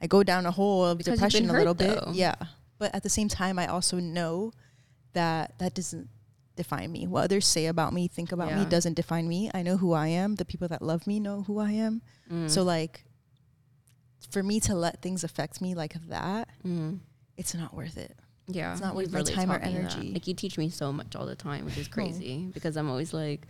I 0.00 0.06
go 0.06 0.22
down 0.22 0.46
a 0.46 0.50
hole 0.50 0.84
of 0.84 0.98
because 0.98 1.14
depression 1.14 1.48
a 1.50 1.52
little 1.52 1.74
bit. 1.74 2.00
Yeah, 2.12 2.34
but 2.78 2.94
at 2.94 3.02
the 3.02 3.10
same 3.10 3.28
time, 3.28 3.58
I 3.58 3.66
also 3.66 3.98
know 3.98 4.52
that 5.12 5.58
that 5.58 5.74
doesn't 5.74 6.08
define 6.56 6.90
me. 6.90 7.06
What 7.06 7.24
others 7.24 7.46
say 7.46 7.66
about 7.66 7.92
me, 7.92 8.08
think 8.08 8.32
about 8.32 8.48
yeah. 8.48 8.60
me, 8.60 8.64
doesn't 8.64 8.94
define 8.94 9.28
me. 9.28 9.50
I 9.54 9.62
know 9.62 9.76
who 9.76 9.92
I 9.92 10.08
am. 10.08 10.34
The 10.34 10.44
people 10.44 10.68
that 10.68 10.82
love 10.82 11.06
me 11.06 11.20
know 11.20 11.42
who 11.42 11.58
I 11.58 11.72
am. 11.72 12.02
Mm. 12.30 12.50
So 12.50 12.62
like, 12.62 13.04
for 14.30 14.42
me 14.42 14.58
to 14.60 14.74
let 14.74 15.02
things 15.02 15.22
affect 15.22 15.60
me 15.60 15.74
like 15.74 15.94
that, 16.08 16.48
mm. 16.66 16.98
it's 17.36 17.54
not 17.54 17.74
worth 17.74 17.96
it. 17.96 18.16
Yeah, 18.48 18.72
it's 18.72 18.80
not 18.80 18.94
worth 18.94 19.12
my 19.12 19.22
time 19.22 19.50
or 19.50 19.58
energy. 19.58 20.12
Like 20.12 20.26
you 20.26 20.34
teach 20.34 20.56
me 20.56 20.70
so 20.70 20.92
much 20.92 21.16
all 21.16 21.26
the 21.26 21.34
time, 21.34 21.64
which 21.64 21.76
is 21.78 21.88
crazy 21.88 22.44
oh. 22.46 22.52
because 22.52 22.76
I'm 22.76 22.88
always 22.88 23.12
like, 23.12 23.46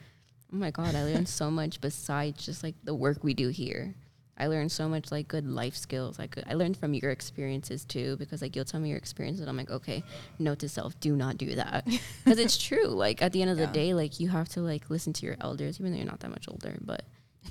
oh 0.52 0.56
my 0.56 0.70
god, 0.70 0.94
I 0.94 1.04
learned 1.04 1.28
so 1.28 1.50
much 1.50 1.80
besides 1.80 2.44
just 2.44 2.62
like 2.62 2.74
the 2.84 2.94
work 2.94 3.22
we 3.22 3.34
do 3.34 3.48
here. 3.48 3.94
I 4.38 4.48
learned 4.48 4.70
so 4.70 4.88
much 4.88 5.10
like 5.10 5.28
good 5.28 5.46
life 5.46 5.76
skills. 5.76 6.18
Like 6.18 6.36
I 6.46 6.54
learned 6.54 6.76
from 6.76 6.92
your 6.92 7.10
experiences 7.10 7.84
too, 7.84 8.16
because 8.18 8.42
like 8.42 8.54
you'll 8.54 8.66
tell 8.66 8.80
me 8.80 8.90
your 8.90 8.98
experiences, 8.98 9.40
and 9.40 9.48
I'm 9.48 9.56
like, 9.56 9.70
okay, 9.70 10.02
note 10.38 10.58
to 10.60 10.68
self, 10.68 10.98
do 11.00 11.16
not 11.16 11.38
do 11.38 11.54
that, 11.54 11.84
because 12.24 12.38
it's 12.38 12.58
true. 12.58 12.86
Like 12.86 13.22
at 13.22 13.32
the 13.32 13.42
end 13.42 13.50
of 13.50 13.58
yeah. 13.58 13.66
the 13.66 13.72
day, 13.72 13.94
like 13.94 14.20
you 14.20 14.28
have 14.28 14.48
to 14.50 14.60
like 14.60 14.90
listen 14.90 15.12
to 15.14 15.26
your 15.26 15.36
elders, 15.40 15.80
even 15.80 15.92
though 15.92 15.98
you're 15.98 16.06
not 16.06 16.20
that 16.20 16.30
much 16.30 16.48
older, 16.48 16.76
but 16.82 17.04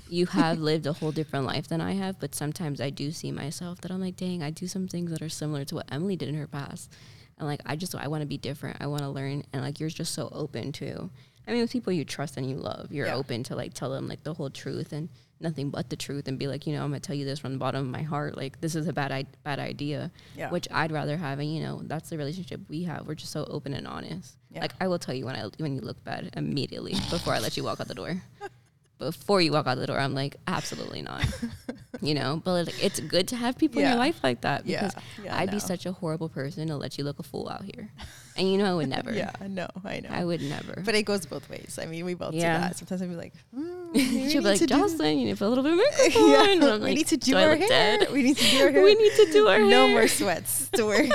you 0.08 0.26
have 0.26 0.58
lived 0.58 0.86
a 0.86 0.92
whole 0.92 1.12
different 1.12 1.46
life 1.46 1.68
than 1.68 1.80
I 1.80 1.92
have. 1.94 2.20
But 2.20 2.34
sometimes 2.34 2.80
I 2.80 2.90
do 2.90 3.10
see 3.10 3.32
myself 3.32 3.80
that 3.80 3.90
I'm 3.90 4.00
like, 4.00 4.16
dang, 4.16 4.42
I 4.42 4.50
do 4.50 4.68
some 4.68 4.86
things 4.86 5.10
that 5.10 5.22
are 5.22 5.28
similar 5.28 5.64
to 5.66 5.76
what 5.76 5.86
Emily 5.90 6.16
did 6.16 6.28
in 6.28 6.36
her 6.36 6.46
past, 6.46 6.92
and 7.38 7.46
like 7.46 7.60
I 7.66 7.76
just 7.76 7.94
I 7.94 8.08
want 8.08 8.22
to 8.22 8.26
be 8.26 8.38
different. 8.38 8.78
I 8.80 8.86
want 8.86 9.02
to 9.02 9.08
learn, 9.08 9.44
and 9.52 9.62
like 9.62 9.80
you're 9.80 9.90
just 9.90 10.14
so 10.14 10.28
open 10.32 10.72
to. 10.72 11.10
I 11.48 11.52
mean, 11.52 11.60
with 11.60 11.70
people 11.70 11.92
you 11.92 12.04
trust 12.04 12.36
and 12.36 12.48
you 12.48 12.56
love, 12.56 12.90
you're 12.90 13.06
yeah. 13.06 13.14
open 13.14 13.44
to 13.44 13.54
like 13.56 13.72
tell 13.72 13.90
them 13.90 14.08
like 14.08 14.24
the 14.24 14.34
whole 14.34 14.50
truth 14.50 14.92
and 14.92 15.08
nothing 15.38 15.70
but 15.70 15.90
the 15.90 15.96
truth 15.96 16.26
and 16.28 16.38
be 16.38 16.48
like, 16.48 16.66
you 16.66 16.72
know, 16.74 16.82
I'm 16.82 16.90
gonna 16.90 17.00
tell 17.00 17.14
you 17.14 17.24
this 17.24 17.38
from 17.38 17.52
the 17.52 17.58
bottom 17.58 17.82
of 17.82 17.86
my 17.86 18.02
heart. 18.02 18.36
Like 18.36 18.60
this 18.60 18.74
is 18.74 18.88
a 18.88 18.92
bad 18.92 19.12
I- 19.12 19.26
bad 19.44 19.58
idea. 19.58 20.10
Yeah. 20.36 20.50
Which 20.50 20.66
I'd 20.70 20.92
rather 20.92 21.16
have, 21.16 21.38
and 21.38 21.52
you 21.52 21.62
know, 21.62 21.82
that's 21.84 22.10
the 22.10 22.18
relationship 22.18 22.60
we 22.68 22.84
have. 22.84 23.06
We're 23.06 23.14
just 23.14 23.32
so 23.32 23.44
open 23.44 23.74
and 23.74 23.86
honest. 23.86 24.36
Yeah. 24.50 24.62
Like 24.62 24.72
I 24.80 24.88
will 24.88 24.98
tell 24.98 25.14
you 25.14 25.26
when 25.26 25.36
I 25.36 25.44
when 25.58 25.74
you 25.74 25.82
look 25.82 26.02
bad 26.04 26.30
immediately 26.36 26.94
before 27.10 27.34
I 27.34 27.38
let 27.38 27.56
you 27.56 27.64
walk 27.64 27.80
out 27.80 27.88
the 27.88 27.94
door. 27.94 28.22
before 28.98 29.40
you 29.40 29.52
walk 29.52 29.66
out 29.66 29.76
the 29.78 29.86
door, 29.86 29.98
I'm 29.98 30.14
like, 30.14 30.36
absolutely 30.46 31.02
not. 31.02 31.24
you 32.00 32.14
know, 32.14 32.40
but 32.44 32.66
like, 32.66 32.84
it's 32.84 33.00
good 33.00 33.28
to 33.28 33.36
have 33.36 33.58
people 33.58 33.80
yeah. 33.80 33.88
in 33.88 33.92
your 33.92 33.98
life 33.98 34.20
like 34.22 34.40
that 34.42 34.64
because 34.64 34.94
yeah. 34.94 35.24
Yeah, 35.24 35.38
I'd 35.38 35.50
be 35.50 35.58
such 35.58 35.86
a 35.86 35.92
horrible 35.92 36.28
person 36.28 36.68
to 36.68 36.76
let 36.76 36.96
you 36.98 37.04
look 37.04 37.18
a 37.18 37.22
fool 37.22 37.48
out 37.48 37.64
here. 37.64 37.90
And 38.36 38.50
you 38.50 38.58
know, 38.58 38.70
I 38.70 38.74
would 38.74 38.88
never. 38.88 39.12
yeah, 39.14 39.32
no, 39.48 39.68
I 39.84 40.00
know. 40.00 40.08
I 40.10 40.24
would 40.24 40.42
never. 40.42 40.82
But 40.84 40.94
it 40.94 41.04
goes 41.04 41.26
both 41.26 41.48
ways. 41.48 41.78
I 41.80 41.86
mean, 41.86 42.04
we 42.04 42.14
both 42.14 42.34
yeah. 42.34 42.56
do 42.56 42.64
that. 42.64 42.76
Sometimes 42.76 43.02
I'd 43.02 43.10
be 43.10 43.16
like, 43.16 43.34
mm, 43.56 44.30
she'll 44.30 44.42
be 44.42 44.48
like, 44.48 44.60
Joslynn, 44.60 45.18
you 45.18 45.26
need 45.26 45.32
to 45.32 45.38
put 45.38 45.46
a 45.46 45.48
little 45.48 45.64
bit 45.64 45.72
of 45.72 45.78
makeup 45.78 46.14
yeah. 46.14 46.64
on. 46.64 46.80
Like, 46.80 46.82
we 46.82 46.94
need 46.94 47.06
to 47.08 47.16
do, 47.16 47.32
do 47.32 47.38
our 47.38 47.56
hair. 47.56 47.68
Dead? 47.68 48.12
We 48.12 48.22
need 48.22 48.36
to 48.36 48.50
do 48.50 48.64
our 48.64 48.70
hair. 48.70 48.82
we 48.82 48.94
need 48.94 49.12
to 49.16 49.32
do 49.32 49.48
our 49.48 49.58
no 49.58 49.68
hair. 49.68 49.88
No 49.88 49.88
more 49.88 50.08
sweats 50.08 50.68
to 50.70 50.84
work. 50.84 51.10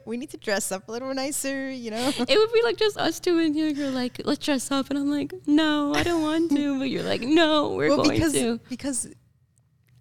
we 0.06 0.16
need 0.16 0.30
to 0.30 0.36
dress 0.36 0.72
up 0.72 0.88
a 0.88 0.92
little 0.92 1.12
nicer, 1.14 1.70
you 1.70 1.90
know? 1.90 2.12
It 2.28 2.38
would 2.38 2.52
be 2.52 2.62
like 2.62 2.76
just 2.76 2.96
us 2.96 3.20
two 3.20 3.38
and 3.38 3.54
you. 3.56 3.66
You're 3.66 3.90
like, 3.90 4.20
let's 4.24 4.44
dress 4.44 4.70
up. 4.70 4.90
And 4.90 4.98
I'm 4.98 5.10
like, 5.10 5.32
no, 5.46 5.94
I 5.94 6.02
don't 6.02 6.22
want 6.22 6.50
to. 6.52 6.78
But 6.78 6.90
you're 6.90 7.02
like, 7.02 7.22
no, 7.22 7.70
we're 7.70 7.88
well, 7.88 7.98
going 7.98 8.10
because, 8.10 8.32
to. 8.32 8.60
Because, 8.68 9.08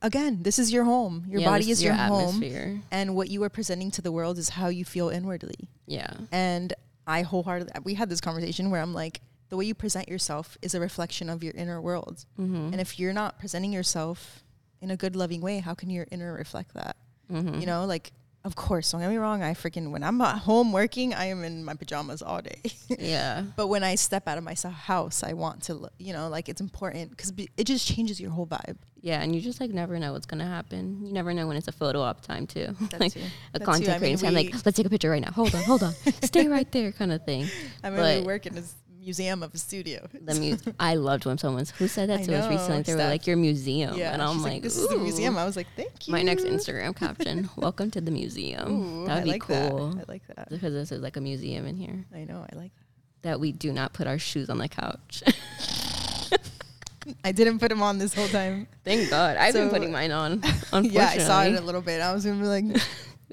again, 0.02 0.39
this 0.41 0.60
is 0.60 0.72
your 0.72 0.84
home. 0.84 1.26
Your 1.28 1.41
yeah, 1.41 1.50
body 1.50 1.70
is 1.70 1.84
your, 1.84 1.94
your 1.94 2.06
home. 2.06 2.84
And 2.91 3.16
what 3.16 3.30
you 3.30 3.44
are 3.44 3.50
presenting 3.50 3.91
to 3.91 4.02
the 4.02 4.12
world 4.12 4.38
is 4.38 4.50
how 4.50 4.68
you 4.68 4.86
feel 4.86 5.10
inwardly. 5.10 5.70
Yeah. 5.86 6.14
And 6.32 6.74
I 7.06 7.22
wholeheartedly, 7.22 7.74
we 7.84 7.96
had 7.96 8.10
this 8.10 8.22
conversation 8.22 8.72
where 8.72 8.82
I'm 8.82 8.94
like, 8.94 9.22
the 9.50 9.58
way 9.58 9.66
you 9.66 9.76
present 9.76 10.10
yourself 10.10 10.58
is 10.62 10.74
a 10.74 10.80
reflection 10.80 11.30
of 11.30 11.44
your 11.44 11.54
inner 11.54 11.80
world. 11.80 12.26
Mm-hmm. 12.39 12.72
And 12.72 12.82
if 12.82 13.00
you're 13.00 13.14
not 13.14 13.38
presenting 13.38 13.72
yourself 13.72 14.44
in 14.82 14.89
a 14.89 14.98
good, 14.98 15.16
loving 15.16 15.41
way, 15.41 15.60
how 15.60 15.74
can 15.74 15.89
your 15.89 16.08
inner 16.12 16.34
reflect 16.34 16.74
that? 16.74 16.98
Mm-hmm. 17.32 17.60
You 17.60 17.68
know, 17.68 17.86
like 17.86 18.12
of 18.46 18.56
course, 18.56 18.91
don't 18.91 19.00
get 19.00 19.10
me 19.10 19.18
wrong. 19.18 19.41
I 19.41 19.54
freaking 19.54 19.91
when 19.91 20.04
I'm 20.04 20.20
at 20.22 20.39
home 20.39 20.74
working, 20.74 21.14
I 21.14 21.26
am 21.26 21.44
in 21.44 21.64
my 21.64 21.76
pajamas 21.76 22.22
all 22.22 22.41
day. 22.41 22.62
yeah. 23.00 23.44
But 23.56 23.68
when 23.68 23.84
I 23.84 23.96
step 23.96 24.28
out 24.28 24.38
of 24.38 24.44
my 24.44 24.56
house, 24.70 25.24
I 25.24 25.34
want 25.34 25.64
to, 25.64 25.89
you 25.98 26.12
know, 26.12 26.28
like 26.28 26.50
it's 26.50 26.60
important 26.60 27.12
because 27.12 27.32
it 27.56 27.64
just 27.64 27.88
changes 27.88 28.20
your 28.20 28.32
whole 28.32 28.46
vibe. 28.46 28.76
Yeah, 29.00 29.22
and 29.22 29.36
you 29.36 29.41
just 29.41 29.60
like 29.60 29.72
never 29.72 30.00
know 30.00 30.14
what's 30.14 30.26
gonna 30.26 30.48
happen. 30.48 31.06
You 31.06 31.12
never 31.12 31.34
know 31.34 31.46
when 31.46 31.58
it's 31.58 31.68
a 31.68 31.74
photo 31.74 32.02
op 32.02 32.22
time 32.22 32.48
too, 32.48 32.76
like 33.00 33.14
a 33.54 33.60
content 33.60 33.98
creating 33.98 34.18
time. 34.18 34.34
Like, 34.34 34.54
let's 34.66 34.78
take 34.78 34.86
a 34.86 34.89
picture 34.89 35.10
right 35.10 35.22
now. 35.22 35.32
Hold 35.32 35.54
on, 35.56 35.64
hold 35.64 35.84
on, 35.84 35.94
stay 36.24 36.48
right 36.48 36.70
there, 36.72 36.94
kind 36.94 37.12
of 37.12 37.26
thing. 37.26 37.48
I 37.84 37.89
mean, 37.89 38.00
but 38.00 38.20
we 38.22 38.26
work 38.26 38.46
in 38.46 38.56
this 38.56 38.74
museum 39.04 39.43
of 39.43 39.54
a 39.54 39.58
studio. 39.58 40.08
The 40.14 40.36
mu- 40.36 40.74
I 40.80 40.95
loved 40.95 41.26
when 41.26 41.38
someone 41.38 41.66
who 41.78 41.88
said 41.88 42.10
that 42.10 42.24
to 42.26 42.32
know, 42.32 42.38
us 42.38 42.49
recently. 42.49 42.84
They 42.84 42.95
were 42.95 43.10
like, 43.10 43.28
"Your 43.28 43.38
museum," 43.38 43.97
yeah, 43.97 44.14
and 44.14 44.22
I'm 44.22 44.41
like, 44.41 44.54
like, 44.54 44.62
"This 44.64 44.78
is 44.78 44.88
the 44.88 44.97
museum." 44.97 45.38
I 45.38 45.45
was 45.45 45.56
like, 45.56 45.68
"Thank 45.76 46.08
you." 46.08 46.12
My 46.12 46.22
next 46.22 46.43
Instagram 46.43 46.95
caption: 47.04 47.49
"Welcome 47.56 47.91
to 47.91 48.01
the 48.01 48.12
museum." 48.12 49.06
that 49.06 49.16
would 49.16 49.24
be 49.26 49.32
like 49.32 49.41
cool. 49.41 49.89
That. 49.89 50.06
I 50.08 50.12
like 50.12 50.28
that 50.36 50.49
because 50.49 50.74
this 50.74 50.91
is 50.91 51.01
like 51.01 51.18
a 51.18 51.22
museum 51.22 51.66
in 51.66 51.78
here. 51.78 52.06
I 52.14 52.24
know. 52.24 52.45
I 52.51 52.56
like 52.56 52.72
that. 52.76 53.30
That 53.30 53.39
we 53.39 53.51
do 53.51 53.72
not 53.72 53.93
put 53.93 54.08
our 54.08 54.20
shoes 54.20 54.49
on 54.49 54.58
the 54.58 54.68
couch. 54.68 55.24
I 57.24 57.34
didn't 57.34 57.60
put 57.60 57.70
them 57.70 57.82
on 57.82 57.97
this 57.97 58.14
whole 58.14 58.28
time. 58.30 58.68
Thank 58.86 59.10
God. 59.10 59.36
I've 59.36 59.54
so, 59.54 59.62
been 59.62 59.70
putting 59.70 59.91
mine 59.91 60.12
on. 60.12 60.41
yeah, 60.84 61.10
I 61.10 61.18
saw 61.18 61.43
it 61.43 61.54
a 61.54 61.62
little 61.62 61.82
bit. 61.82 62.01
I 62.01 62.14
was 62.14 62.26
gonna 62.26 62.39
be 62.39 62.47
like, 62.47 62.66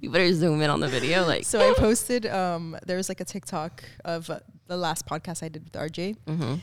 you 0.01 0.11
better 0.11 0.33
zoom 0.33 0.61
in 0.63 0.71
on 0.71 0.81
the 0.81 0.89
video. 0.89 1.27
Like, 1.27 1.45
so 1.45 1.61
I 1.61 1.75
posted. 1.79 2.27
Um, 2.27 2.77
there 2.87 2.97
was 2.97 3.09
like 3.09 3.21
a 3.21 3.25
TikTok 3.25 3.85
of 4.05 4.31
uh, 4.31 4.41
the 4.71 4.77
last 4.77 5.05
podcast 5.05 5.43
I 5.43 5.49
did 5.49 5.65
with 5.65 5.75
RJ. 5.75 6.17
Mm-hmm. 6.27 6.55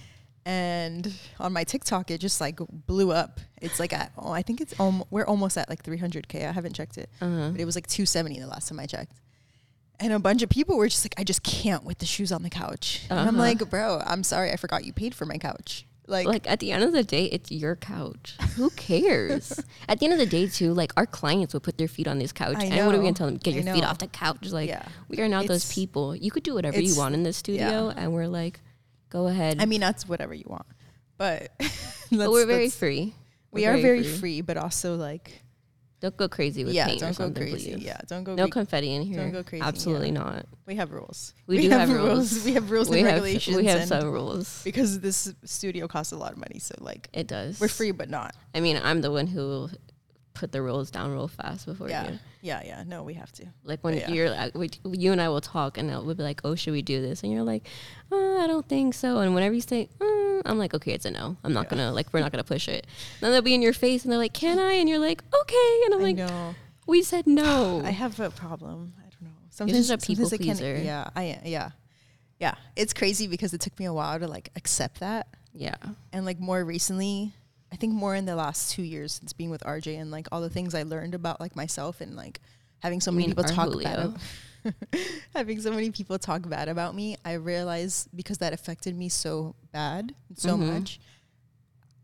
And 0.45 1.13
on 1.41 1.51
my 1.51 1.65
TikTok, 1.65 2.09
it 2.09 2.21
just 2.21 2.39
like 2.39 2.59
blew 2.71 3.11
up. 3.11 3.41
It's 3.61 3.79
like 3.79 3.91
at, 3.91 4.13
oh, 4.17 4.31
I 4.31 4.41
think 4.41 4.61
it's 4.61 4.79
um, 4.79 5.03
we're 5.11 5.25
almost 5.25 5.57
at 5.57 5.69
like 5.69 5.83
300k. 5.83 6.47
I 6.47 6.51
haven't 6.53 6.73
checked 6.73 6.97
it, 6.97 7.09
uh-huh. 7.21 7.49
but 7.51 7.59
it 7.59 7.65
was 7.65 7.75
like 7.75 7.85
270 7.87 8.39
the 8.39 8.47
last 8.47 8.69
time 8.69 8.79
I 8.79 8.85
checked. 8.85 9.19
And 9.99 10.13
a 10.13 10.19
bunch 10.19 10.43
of 10.43 10.49
people 10.49 10.77
were 10.77 10.87
just 10.87 11.03
like, 11.03 11.15
I 11.17 11.23
just 11.23 11.43
can't 11.43 11.83
with 11.83 11.97
the 11.97 12.05
shoes 12.05 12.31
on 12.31 12.43
the 12.43 12.49
couch. 12.49 13.01
Uh-huh. 13.09 13.19
And 13.19 13.27
I'm 13.27 13.35
uh-huh. 13.35 13.43
like, 13.43 13.69
bro, 13.69 14.01
I'm 14.05 14.23
sorry, 14.23 14.51
I 14.51 14.55
forgot 14.55 14.85
you 14.85 14.93
paid 14.93 15.13
for 15.13 15.25
my 15.25 15.37
couch. 15.37 15.86
Like, 16.09 16.25
like 16.25 16.49
at 16.49 16.61
the 16.61 16.71
end 16.71 16.83
of 16.83 16.93
the 16.93 17.03
day, 17.03 17.25
it's 17.25 17.51
your 17.51 17.75
couch. 17.75 18.35
Who 18.55 18.69
cares? 18.71 19.59
at 19.89 19.99
the 19.99 20.05
end 20.05 20.13
of 20.13 20.19
the 20.19 20.25
day, 20.25 20.47
too, 20.47 20.73
like 20.73 20.93
our 20.95 21.05
clients 21.05 21.53
will 21.53 21.59
put 21.59 21.77
their 21.77 21.89
feet 21.89 22.07
on 22.07 22.17
this 22.17 22.31
couch, 22.31 22.55
and 22.59 22.85
what 22.85 22.95
are 22.95 22.97
we 22.97 23.03
gonna 23.03 23.13
tell 23.13 23.27
them? 23.27 23.35
Get 23.37 23.53
your 23.53 23.73
feet 23.73 23.83
off 23.83 23.97
the 23.97 24.07
couch. 24.07 24.49
Like 24.49 24.69
yeah. 24.69 24.85
we 25.09 25.19
are 25.19 25.27
not 25.27 25.43
it's, 25.43 25.49
those 25.49 25.73
people. 25.73 26.15
You 26.15 26.31
could 26.31 26.43
do 26.43 26.53
whatever 26.53 26.79
you 26.79 26.95
want 26.95 27.13
in 27.13 27.23
the 27.23 27.33
studio, 27.33 27.89
yeah. 27.89 27.93
and 27.97 28.13
we're 28.13 28.27
like, 28.27 28.61
go 29.09 29.27
ahead. 29.27 29.57
I 29.59 29.65
mean, 29.65 29.81
that's 29.81 30.07
whatever 30.07 30.33
you 30.33 30.45
want, 30.47 30.65
but, 31.17 31.51
but 32.11 32.31
we're 32.31 32.45
very 32.45 32.69
free. 32.69 33.13
We're 33.51 33.59
we 33.59 33.65
are 33.65 33.77
very 33.77 34.03
free. 34.03 34.17
free, 34.17 34.41
but 34.41 34.55
also 34.55 34.95
like 34.95 35.41
don't 35.99 36.15
go 36.15 36.29
crazy 36.29 36.63
with 36.63 36.73
yeah, 36.73 36.85
paint 36.85 36.99
don't 36.99 37.09
or 37.09 37.13
something, 37.13 37.45
go 37.45 37.51
crazy. 37.51 37.73
Please. 37.73 37.83
Yeah, 37.83 37.99
don't 38.07 38.23
go. 38.23 38.35
No 38.35 38.45
re- 38.45 38.51
confetti 38.51 38.93
in 38.93 39.01
here. 39.01 39.17
Don't 39.17 39.31
go 39.31 39.43
crazy. 39.43 39.63
Absolutely 39.63 40.09
yeah. 40.09 40.19
not. 40.19 40.45
We 40.67 40.75
have 40.75 40.91
rules. 40.91 41.33
We, 41.47 41.57
we 41.57 41.61
do 41.63 41.69
have, 41.69 41.89
have 41.89 41.97
rules. 41.97 42.45
We 42.45 42.53
have 42.53 42.69
rules 42.69 42.89
we 42.89 42.99
and 42.99 43.07
have, 43.07 43.15
regulations. 43.15 43.57
We 43.57 43.65
have 43.65 43.87
some 43.87 44.11
rules 44.11 44.61
because 44.63 44.99
this 44.99 45.33
studio 45.43 45.87
costs 45.87 46.13
a 46.13 46.17
lot 46.17 46.33
of 46.33 46.37
money. 46.37 46.59
So 46.59 46.75
like, 46.79 47.09
it 47.13 47.27
does. 47.27 47.59
We're 47.59 47.67
free, 47.67 47.91
but 47.91 48.09
not. 48.09 48.35
I 48.53 48.59
mean, 48.59 48.79
I'm 48.83 49.01
the 49.01 49.11
one 49.11 49.25
who 49.25 49.69
put 50.35 50.51
the 50.51 50.61
rules 50.61 50.91
down 50.91 51.11
real 51.11 51.27
fast 51.27 51.65
before 51.65 51.89
yeah. 51.89 52.11
you. 52.11 52.19
Yeah, 52.41 52.61
yeah. 52.63 52.83
No, 52.85 53.01
we 53.01 53.15
have 53.15 53.31
to. 53.33 53.47
Like 53.63 53.83
when 53.83 53.95
yeah. 53.95 54.11
you're 54.11 54.29
like, 54.29 54.55
we, 54.55 54.69
you 54.91 55.11
and 55.11 55.19
I 55.19 55.29
will 55.29 55.41
talk, 55.41 55.79
and 55.79 55.89
we'll 56.05 56.15
be 56.15 56.23
like, 56.23 56.41
"Oh, 56.43 56.53
should 56.53 56.73
we 56.73 56.83
do 56.83 57.01
this?" 57.01 57.23
And 57.23 57.31
you're 57.31 57.43
like, 57.43 57.67
oh, 58.11 58.39
"I 58.43 58.45
don't 58.45 58.67
think 58.69 58.93
so." 58.93 59.17
And 59.17 59.33
whenever 59.33 59.55
you 59.55 59.61
say, 59.61 59.89
mm, 59.99 60.26
"I'm 60.45 60.57
like, 60.57 60.73
okay, 60.73 60.91
it's 60.91 61.05
a 61.05 61.11
no. 61.11 61.37
I'm 61.43 61.53
not 61.53 61.65
yeah. 61.65 61.69
gonna 61.69 61.91
like, 61.91 62.13
we're 62.13 62.19
not 62.19 62.31
gonna 62.31 62.43
push 62.43 62.67
it." 62.67 62.85
Then 63.21 63.31
they'll 63.31 63.41
be 63.41 63.53
in 63.55 63.61
your 63.61 63.73
face, 63.73 64.03
and 64.03 64.11
they're 64.11 64.19
like, 64.19 64.33
"Can 64.33 64.59
I?" 64.59 64.73
And 64.73 64.87
you're 64.89 64.99
like, 64.99 65.23
"Okay." 65.41 65.81
And 65.85 65.93
I'm 65.95 66.01
I 66.01 66.03
like, 66.03 66.15
know. 66.17 66.55
"We 66.85 67.03
said 67.03 67.27
no." 67.27 67.81
I 67.85 67.91
have 67.91 68.19
a 68.19 68.29
problem. 68.29 68.93
I 68.97 69.09
don't 69.09 69.29
know. 69.29 69.35
Sometimes 69.49 69.89
a 69.89 69.97
people 69.97 70.29
pleaser. 70.29 70.77
Yeah, 70.77 71.09
I 71.15 71.39
yeah, 71.45 71.71
yeah. 72.39 72.55
It's 72.75 72.93
crazy 72.93 73.27
because 73.27 73.53
it 73.53 73.61
took 73.61 73.77
me 73.79 73.85
a 73.85 73.93
while 73.93 74.19
to 74.19 74.27
like 74.27 74.49
accept 74.55 74.99
that 74.99 75.27
Yeah. 75.53 75.75
And 76.13 76.25
like 76.25 76.39
more 76.39 76.63
recently, 76.63 77.33
I 77.71 77.75
think 77.75 77.93
more 77.93 78.15
in 78.15 78.25
the 78.25 78.35
last 78.35 78.71
two 78.71 78.83
years 78.83 79.13
since 79.13 79.33
being 79.33 79.49
with 79.49 79.63
RJ 79.63 79.99
and 79.99 80.11
like 80.11 80.27
all 80.31 80.41
the 80.41 80.49
things 80.49 80.75
I 80.75 80.83
learned 80.83 81.15
about 81.15 81.39
like 81.39 81.55
myself 81.55 81.99
and 82.01 82.15
like 82.15 82.39
having 82.79 83.01
so 83.01 83.11
many 83.11 83.27
people 83.27 83.43
talk 83.43 83.69
Julio. 83.69 83.83
bad 83.83 84.15
having 85.35 85.61
so 85.61 85.71
many 85.71 85.91
people 85.91 86.17
talk 86.19 86.47
bad 86.47 86.69
about 86.69 86.95
me, 86.95 87.17
I 87.25 87.33
realized 87.33 88.09
because 88.15 88.39
that 88.39 88.53
affected 88.53 88.95
me 88.95 89.09
so 89.09 89.55
bad, 89.71 90.13
so 90.35 90.51
mm-hmm. 90.51 90.73
much, 90.73 90.99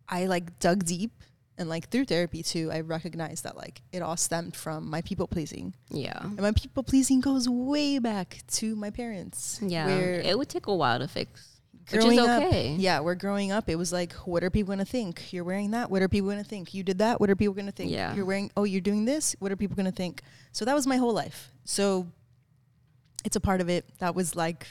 I 0.07 0.25
like 0.25 0.59
dug 0.59 0.85
deep 0.85 1.11
and 1.57 1.69
like 1.69 1.89
through 1.89 2.05
therapy 2.05 2.41
too, 2.43 2.71
I 2.71 2.81
recognized 2.81 3.43
that 3.43 3.55
like 3.55 3.81
it 3.91 4.01
all 4.01 4.17
stemmed 4.17 4.55
from 4.55 4.89
my 4.89 5.01
people 5.01 5.27
pleasing. 5.27 5.73
Yeah. 5.89 6.19
And 6.21 6.41
my 6.41 6.51
people 6.51 6.83
pleasing 6.83 7.21
goes 7.21 7.47
way 7.47 7.99
back 7.99 8.39
to 8.53 8.75
my 8.75 8.89
parents. 8.89 9.59
Yeah. 9.61 9.85
Where 9.85 10.19
it 10.19 10.37
would 10.37 10.49
take 10.49 10.67
a 10.67 10.75
while 10.75 10.99
to 10.99 11.07
fix. 11.07 11.49
Growing 11.89 12.07
which 12.07 12.17
is 12.17 12.23
okay. 12.23 12.73
Up, 12.75 12.79
yeah, 12.79 12.99
we're 13.01 13.15
growing 13.15 13.51
up. 13.51 13.69
It 13.69 13.75
was 13.75 13.91
like, 13.91 14.13
what 14.13 14.41
are 14.43 14.49
people 14.49 14.71
gonna 14.71 14.85
think? 14.85 15.33
You're 15.33 15.43
wearing 15.43 15.71
that. 15.71 15.91
What 15.91 16.01
are 16.01 16.07
people 16.07 16.29
gonna 16.29 16.43
think? 16.43 16.73
You 16.73 16.81
did 16.81 16.99
that. 16.99 17.19
What 17.19 17.29
are 17.29 17.35
people 17.35 17.53
gonna 17.53 17.73
think? 17.73 17.91
Yeah. 17.91 18.15
You're 18.15 18.25
wearing. 18.25 18.51
Oh, 18.55 18.63
you're 18.63 18.81
doing 18.81 19.03
this. 19.03 19.35
What 19.39 19.51
are 19.51 19.57
people 19.57 19.75
gonna 19.75 19.91
think? 19.91 20.21
So 20.53 20.63
that 20.65 20.73
was 20.73 20.87
my 20.87 20.95
whole 20.95 21.13
life. 21.13 21.51
So 21.65 22.07
it's 23.23 23.35
a 23.35 23.39
part 23.39 23.61
of 23.61 23.69
it. 23.69 23.85
That 23.99 24.15
was 24.15 24.35
like 24.35 24.67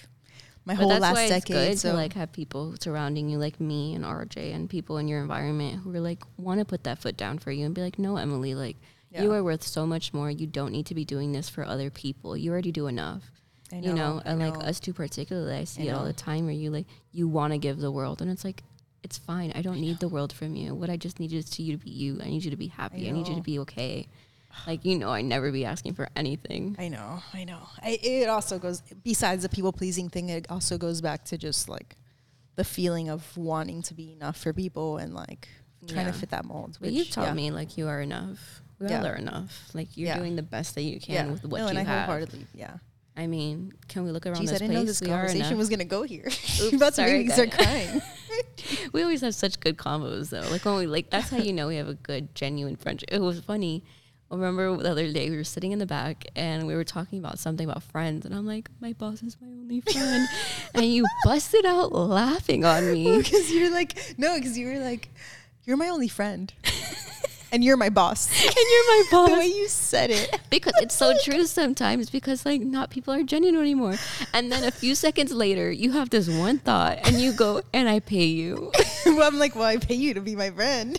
my 0.64 0.74
but 0.74 0.82
whole 0.82 0.98
last 0.98 1.28
decade. 1.28 1.38
It's 1.38 1.48
good 1.48 1.78
so 1.78 1.90
to 1.90 1.96
like 1.96 2.12
have 2.14 2.32
people 2.32 2.74
surrounding 2.80 3.28
you 3.28 3.38
like 3.38 3.60
me 3.60 3.94
and 3.94 4.04
RJ 4.04 4.54
and 4.54 4.68
people 4.68 4.98
in 4.98 5.08
your 5.08 5.20
environment 5.20 5.80
who 5.82 5.94
are 5.94 6.00
like 6.00 6.22
want 6.36 6.60
to 6.60 6.64
put 6.64 6.84
that 6.84 6.98
foot 6.98 7.16
down 7.16 7.38
for 7.38 7.50
you 7.50 7.66
and 7.66 7.74
be 7.74 7.80
like, 7.80 7.98
no, 7.98 8.16
Emily, 8.16 8.54
like 8.54 8.76
yeah. 9.10 9.22
you 9.22 9.32
are 9.32 9.42
worth 9.42 9.62
so 9.62 9.86
much 9.86 10.12
more. 10.14 10.30
You 10.30 10.46
don't 10.46 10.72
need 10.72 10.86
to 10.86 10.94
be 10.94 11.04
doing 11.04 11.32
this 11.32 11.48
for 11.48 11.64
other 11.64 11.90
people. 11.90 12.36
You 12.36 12.52
already 12.52 12.72
do 12.72 12.86
enough. 12.86 13.30
Know, 13.72 13.78
you 13.80 13.94
know, 13.94 14.20
and 14.26 14.38
know. 14.38 14.50
like 14.50 14.64
us 14.64 14.78
two 14.78 14.92
particularly, 14.92 15.54
I 15.54 15.64
see 15.64 15.88
I 15.88 15.92
it 15.92 15.96
all 15.96 16.04
the 16.04 16.12
time 16.12 16.44
where 16.44 16.54
you 16.54 16.70
like 16.70 16.86
you 17.10 17.26
want 17.26 17.54
to 17.54 17.58
give 17.58 17.78
the 17.78 17.90
world, 17.90 18.20
and 18.20 18.30
it's 18.30 18.44
like 18.44 18.62
it's 19.02 19.16
fine. 19.16 19.50
I 19.54 19.62
don't 19.62 19.76
I 19.76 19.80
need 19.80 19.98
the 19.98 20.08
world 20.08 20.30
from 20.32 20.54
you. 20.54 20.74
What 20.74 20.90
I 20.90 20.98
just 20.98 21.18
need 21.18 21.32
is 21.32 21.48
to 21.50 21.62
you 21.62 21.78
to 21.78 21.82
be 21.82 21.90
you. 21.90 22.20
I 22.22 22.28
need 22.28 22.44
you 22.44 22.50
to 22.50 22.56
be 22.56 22.66
happy. 22.66 23.06
I, 23.06 23.08
I 23.08 23.12
need 23.12 23.28
you 23.28 23.34
to 23.34 23.40
be 23.40 23.58
okay. 23.60 24.08
Like 24.66 24.84
you 24.84 24.98
know, 24.98 25.10
I 25.10 25.22
never 25.22 25.50
be 25.50 25.64
asking 25.64 25.94
for 25.94 26.08
anything. 26.16 26.76
I 26.78 26.88
know, 26.88 27.22
I 27.32 27.44
know. 27.44 27.68
I, 27.82 27.98
it 28.02 28.28
also 28.28 28.58
goes 28.58 28.82
besides 29.02 29.42
the 29.42 29.48
people 29.48 29.72
pleasing 29.72 30.08
thing. 30.08 30.28
It 30.28 30.46
also 30.50 30.78
goes 30.78 31.00
back 31.00 31.24
to 31.26 31.38
just 31.38 31.68
like 31.68 31.96
the 32.56 32.64
feeling 32.64 33.08
of 33.08 33.36
wanting 33.36 33.82
to 33.82 33.94
be 33.94 34.12
enough 34.12 34.36
for 34.36 34.52
people 34.52 34.98
and 34.98 35.14
like 35.14 35.48
trying 35.88 36.06
yeah. 36.06 36.12
to 36.12 36.18
fit 36.18 36.30
that 36.30 36.44
mold. 36.44 36.76
Which, 36.78 36.90
but 36.90 36.92
you've 36.92 37.10
taught 37.10 37.28
yeah. 37.28 37.34
me 37.34 37.50
like 37.50 37.76
you 37.76 37.88
are 37.88 38.00
enough. 38.00 38.62
We 38.78 38.88
yeah. 38.88 38.98
all 38.98 39.06
are 39.06 39.14
enough. 39.14 39.70
Like 39.74 39.96
you're 39.96 40.14
doing 40.14 40.36
the 40.36 40.42
best 40.42 40.74
that 40.74 40.82
you 40.82 41.00
can 41.00 41.32
with 41.32 41.44
what 41.44 41.58
no, 41.58 41.64
you 41.64 41.70
and 41.70 41.78
I 41.78 41.82
have. 41.82 42.06
wholeheartedly, 42.06 42.46
yeah. 42.54 42.76
I 43.16 43.26
mean, 43.26 43.72
can 43.88 44.04
we 44.04 44.10
look 44.10 44.24
around 44.24 44.36
Jeez, 44.36 44.46
this 44.46 44.50
I 44.50 44.54
didn't 44.54 44.68
place? 44.68 44.78
know 44.78 44.84
this 44.84 45.00
we 45.02 45.06
conversation 45.08 45.58
was 45.58 45.68
gonna 45.68 45.84
go 45.84 46.02
here. 46.02 46.24
Oops, 46.62 46.72
about 46.72 46.94
to 46.94 47.02
make 47.02 47.26
me 47.26 47.32
start 47.32 47.52
crying. 47.52 48.00
we 48.92 49.02
always 49.02 49.20
have 49.20 49.34
such 49.34 49.60
good 49.60 49.76
combos 49.76 50.30
though. 50.30 50.48
Like 50.50 50.64
when 50.64 50.76
we 50.76 50.86
like, 50.86 51.10
that's 51.10 51.28
how 51.28 51.36
you 51.36 51.52
know 51.52 51.68
we 51.68 51.76
have 51.76 51.88
a 51.88 51.94
good, 51.94 52.34
genuine 52.34 52.76
friendship. 52.76 53.10
It 53.12 53.20
was 53.20 53.40
funny 53.40 53.84
I 54.32 54.34
remember 54.34 54.82
the 54.82 54.90
other 54.90 55.12
day 55.12 55.28
we 55.28 55.36
were 55.36 55.44
sitting 55.44 55.72
in 55.72 55.78
the 55.78 55.84
back 55.84 56.24
and 56.34 56.66
we 56.66 56.74
were 56.74 56.84
talking 56.84 57.18
about 57.18 57.38
something 57.38 57.68
about 57.68 57.82
friends, 57.82 58.24
and 58.24 58.34
I'm 58.34 58.46
like, 58.46 58.70
"My 58.80 58.94
boss 58.94 59.22
is 59.22 59.36
my 59.42 59.48
only 59.48 59.82
friend," 59.82 60.26
and 60.74 60.86
you 60.86 61.04
busted 61.22 61.66
out 61.66 61.92
laughing 61.92 62.64
on 62.64 62.90
me 62.90 63.14
because 63.22 63.52
you're 63.52 63.70
like, 63.70 64.14
"No," 64.16 64.34
because 64.36 64.56
you 64.56 64.68
were 64.68 64.78
like, 64.78 65.10
"You're 65.64 65.76
my 65.76 65.88
only 65.88 66.08
friend." 66.08 66.50
and 67.52 67.62
you're 67.62 67.76
my 67.76 67.90
boss. 67.90 68.30
and 68.42 68.54
you're 68.56 68.86
my 68.86 69.04
boss. 69.10 69.28
the 69.28 69.36
way 69.36 69.46
you 69.48 69.68
said 69.68 70.10
it. 70.10 70.40
Because 70.48 70.72
it's 70.78 70.94
so 70.94 71.12
true 71.22 71.44
sometimes 71.44 72.08
because 72.08 72.46
like 72.46 72.62
not 72.62 72.88
people 72.88 73.12
are 73.12 73.22
genuine 73.22 73.60
anymore. 73.60 73.96
And 74.32 74.50
then 74.50 74.64
a 74.64 74.70
few 74.70 74.94
seconds 74.94 75.32
later 75.32 75.70
you 75.70 75.92
have 75.92 76.08
this 76.08 76.30
one 76.30 76.58
thought 76.58 77.06
and 77.06 77.20
you 77.20 77.34
go, 77.34 77.60
and 77.74 77.86
I 77.86 78.00
pay 78.00 78.24
you. 78.24 78.72
well, 79.04 79.28
I'm 79.28 79.38
like, 79.38 79.54
well, 79.54 79.64
I 79.64 79.76
pay 79.76 79.94
you 79.94 80.14
to 80.14 80.22
be 80.22 80.34
my 80.34 80.50
friend. 80.50 80.98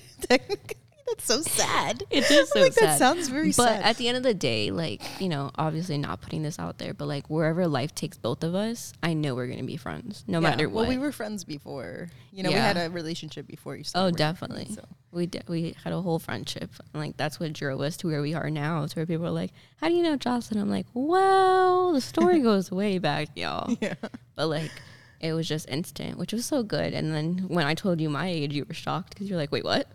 That's 1.08 1.26
so 1.26 1.42
sad. 1.42 2.04
It 2.14 2.30
is 2.30 2.50
so 2.50 2.62
like, 2.62 2.74
sad. 2.74 2.90
That 2.90 3.00
sounds 3.00 3.28
very 3.28 3.48
but 3.48 3.56
sad. 3.56 3.82
But 3.82 3.86
at 3.86 3.98
the 3.98 4.08
end 4.08 4.18
of 4.18 4.24
the 4.24 4.34
day, 4.34 4.72
like, 4.72 5.02
you 5.20 5.30
know, 5.30 5.52
obviously 5.56 5.98
not 5.98 6.22
putting 6.22 6.44
this 6.44 6.60
out 6.60 6.78
there, 6.78 6.94
but 6.94 7.08
like 7.08 7.30
wherever 7.30 7.68
life 7.68 7.94
takes 7.96 8.18
both 8.18 8.44
of 8.44 8.56
us, 8.56 8.94
I 9.02 9.14
know 9.14 9.36
we're 9.36 9.48
gonna 9.48 9.64
be 9.64 9.78
friends. 9.78 10.24
No 10.28 10.38
yeah. 10.38 10.50
matter 10.50 10.70
what. 10.70 10.82
Well, 10.82 10.90
we 10.90 10.98
were 10.98 11.12
friends 11.12 11.44
before. 11.44 12.10
You 12.32 12.44
know, 12.44 12.50
yeah. 12.50 12.56
we 12.56 12.62
had 12.62 12.78
a 12.78 12.90
relationship 12.92 13.48
before 13.48 13.76
you 13.76 13.82
oh, 13.82 13.84
started. 13.84 14.16
Oh, 14.16 14.18
definitely. 14.18 14.74
so. 14.74 14.84
We 15.12 15.28
did 15.28 15.48
we 15.48 15.76
had 15.84 15.94
a 15.94 16.02
whole 16.02 16.20
friendship. 16.20 16.72
And 16.94 17.04
like 17.04 17.18
that's 17.18 17.40
what 17.40 17.54
drove 17.54 17.82
us 17.82 17.98
to 17.98 18.08
where 18.08 18.22
we 18.22 18.34
are 18.34 18.50
now. 18.50 18.86
To 18.86 18.96
where 18.96 19.06
people 19.06 19.28
are 19.28 19.32
like, 19.32 19.52
How 19.78 19.90
do 19.90 19.96
you 19.96 20.04
know 20.04 20.18
Joslynn? 20.18 20.60
I'm 20.60 20.70
like, 20.70 20.88
Well, 20.94 21.94
the 21.94 22.02
story 22.02 22.40
goes 22.42 22.72
way 22.72 22.98
back, 22.98 23.30
y'all. 23.36 23.76
Yeah. 23.82 23.96
But 24.36 24.48
like 24.48 24.72
it 25.20 25.34
was 25.34 25.48
just 25.48 25.70
instant, 25.70 26.18
which 26.18 26.34
was 26.34 26.46
so 26.46 26.64
good. 26.64 26.94
And 26.94 27.14
then 27.14 27.46
when 27.48 27.66
I 27.66 27.76
told 27.76 28.02
you 28.02 28.10
my 28.10 28.28
age, 28.28 28.54
you 28.54 28.66
were 28.66 28.74
shocked 28.74 29.14
because 29.14 29.30
you're 29.30 29.38
like, 29.40 29.52
Wait, 29.52 29.64
what? 29.64 29.88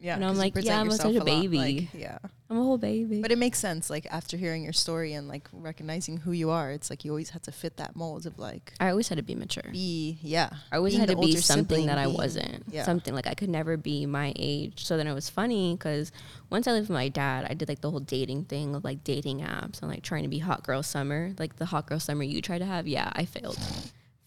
Yeah, 0.00 0.16
and 0.16 0.24
I'm 0.24 0.36
like, 0.36 0.54
yeah, 0.56 0.80
I'm 0.80 0.90
such 0.90 1.14
a, 1.14 1.24
baby. 1.24 1.56
Like, 1.56 1.94
yeah, 1.94 2.18
I'm 2.50 2.58
a 2.58 2.62
whole 2.62 2.76
baby. 2.78 3.22
But 3.22 3.32
it 3.32 3.38
makes 3.38 3.58
sense, 3.58 3.88
like 3.88 4.06
after 4.10 4.36
hearing 4.36 4.62
your 4.62 4.72
story 4.72 5.14
and 5.14 5.28
like 5.28 5.48
recognizing 5.52 6.18
who 6.18 6.32
you 6.32 6.50
are, 6.50 6.70
it's 6.70 6.90
like 6.90 7.04
you 7.04 7.10
always 7.10 7.30
had 7.30 7.42
to 7.44 7.52
fit 7.52 7.78
that 7.78 7.96
mold 7.96 8.26
of 8.26 8.38
like. 8.38 8.74
I 8.80 8.90
always 8.90 9.08
had 9.08 9.16
to 9.16 9.24
be 9.24 9.34
mature. 9.34 9.70
Be 9.72 10.18
yeah. 10.20 10.50
I 10.70 10.76
always 10.76 10.96
had 10.96 11.08
to 11.08 11.16
be 11.16 11.36
something 11.36 11.86
that 11.86 11.98
I 11.98 12.06
wasn't. 12.06 12.64
Yeah. 12.70 12.84
Something 12.84 13.14
like 13.14 13.26
I 13.26 13.34
could 13.34 13.48
never 13.48 13.76
be 13.76 14.04
my 14.04 14.32
age. 14.36 14.84
So 14.84 14.96
then 14.96 15.06
it 15.06 15.14
was 15.14 15.30
funny 15.30 15.74
because 15.74 16.12
once 16.50 16.68
I 16.68 16.72
lived 16.72 16.88
with 16.88 16.94
my 16.94 17.08
dad, 17.08 17.46
I 17.48 17.54
did 17.54 17.68
like 17.68 17.80
the 17.80 17.90
whole 17.90 18.00
dating 18.00 18.44
thing 18.44 18.74
of 18.74 18.84
like 18.84 19.04
dating 19.04 19.40
apps 19.40 19.80
and 19.80 19.90
like 19.90 20.02
trying 20.02 20.24
to 20.24 20.28
be 20.28 20.38
hot 20.38 20.64
girl 20.64 20.82
summer, 20.82 21.32
like 21.38 21.56
the 21.56 21.66
hot 21.66 21.86
girl 21.86 21.98
summer 21.98 22.24
you 22.24 22.42
try 22.42 22.58
to 22.58 22.66
have. 22.66 22.86
Yeah, 22.86 23.10
I 23.14 23.24
failed. 23.24 23.58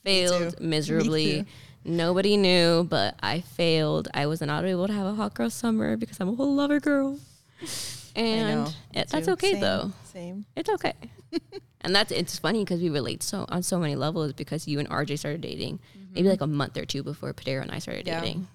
failed 0.04 0.60
miserably 0.62 1.46
Nobody 1.88 2.36
knew, 2.36 2.84
but 2.84 3.16
I 3.24 3.40
failed. 3.40 4.10
I 4.14 4.26
was 4.28 4.42
not 4.42 4.66
able 4.66 4.88
to 4.88 4.94
have 4.94 5.08
a 5.08 5.14
hot 5.14 5.34
girl 5.34 5.50
summer 5.50 5.96
because 5.96 6.20
I'm 6.20 6.28
a 6.28 6.36
whole 6.36 6.54
lover 6.54 6.82
girl. 6.82 7.18
And 8.14 8.68
it, 8.94 9.08
that's 9.10 9.28
okay 9.30 9.54
Same. 9.54 9.62
though. 9.62 9.92
Same. 10.04 10.46
It's 10.56 10.70
okay. 10.70 10.94
and 11.82 11.96
that's 11.96 12.12
it's 12.12 12.40
funny 12.40 12.64
because 12.66 12.82
we 12.82 12.90
relate 12.90 13.24
so 13.24 13.46
on 13.48 13.64
so 13.64 13.80
many 13.80 13.96
levels 13.96 14.34
because 14.34 14.68
you 14.68 14.80
and 14.80 14.90
RJ 14.90 15.20
started 15.20 15.42
dating 15.42 15.78
mm-hmm. 15.78 16.14
maybe 16.16 16.28
like 16.28 16.42
a 16.42 16.48
month 16.48 16.78
or 16.78 16.86
two 16.86 17.04
before 17.04 17.34
Padero 17.34 17.62
and 17.62 17.72
I 17.72 17.80
started 17.80 18.06
yeah. 18.06 18.20
dating. 18.20 18.48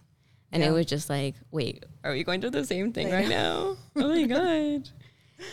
And 0.50 0.62
yeah. 0.62 0.68
it 0.68 0.72
was 0.72 0.84
just 0.84 1.08
like, 1.08 1.34
wait, 1.50 1.84
are 2.04 2.12
we 2.12 2.24
going 2.24 2.42
through 2.42 2.50
the 2.50 2.66
same 2.66 2.92
thing 2.92 3.10
right 3.10 3.28
now? 3.28 3.76
oh 3.96 4.08
my 4.08 4.24
god. 4.26 4.90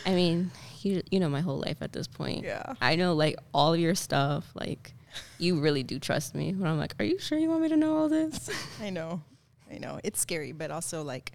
I 0.06 0.14
mean, 0.14 0.52
you 0.82 1.02
you 1.12 1.20
know 1.22 1.30
my 1.30 1.42
whole 1.42 1.60
life 1.60 1.78
at 1.82 1.94
this 1.94 2.08
point. 2.08 2.44
Yeah. 2.44 2.74
I 2.82 2.98
know 2.98 3.14
like 3.14 3.38
all 3.54 3.76
your 3.78 3.96
stuff, 3.96 4.52
like 4.54 4.94
you 5.38 5.60
really 5.60 5.84
do 5.84 6.00
trust 6.00 6.36
me. 6.36 6.54
When 6.54 6.70
I'm 6.70 6.78
like, 6.78 6.96
are 7.00 7.06
you 7.06 7.20
sure 7.20 7.38
you 7.38 7.50
want 7.50 7.62
me 7.62 7.70
to 7.70 7.78
know 7.78 7.98
all 7.98 8.10
this? 8.10 8.50
I 8.82 8.90
know, 8.90 9.22
I 9.72 9.78
know. 9.78 10.00
It's 10.04 10.20
scary, 10.20 10.52
but 10.52 10.72
also 10.72 11.04
like, 11.04 11.32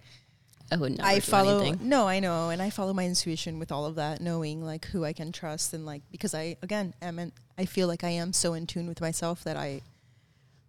I 0.70 0.76
would 0.76 1.00
I 1.00 1.20
follow. 1.20 1.60
Anything. 1.60 1.88
No, 1.88 2.08
I 2.08 2.20
know, 2.20 2.50
and 2.50 2.60
I 2.62 2.70
follow 2.70 2.92
my 2.92 3.04
intuition 3.04 3.58
with 3.58 3.70
all 3.70 3.86
of 3.86 3.96
that, 3.96 4.20
knowing 4.20 4.64
like 4.64 4.86
who 4.86 5.04
I 5.04 5.12
can 5.12 5.32
trust, 5.32 5.74
and 5.74 5.84
like 5.84 6.02
because 6.10 6.34
I 6.34 6.56
again 6.62 6.94
am, 7.02 7.18
in, 7.18 7.32
I 7.58 7.66
feel 7.66 7.88
like 7.88 8.04
I 8.04 8.10
am 8.10 8.32
so 8.32 8.54
in 8.54 8.66
tune 8.66 8.86
with 8.86 9.00
myself 9.00 9.44
that 9.44 9.56
I 9.56 9.82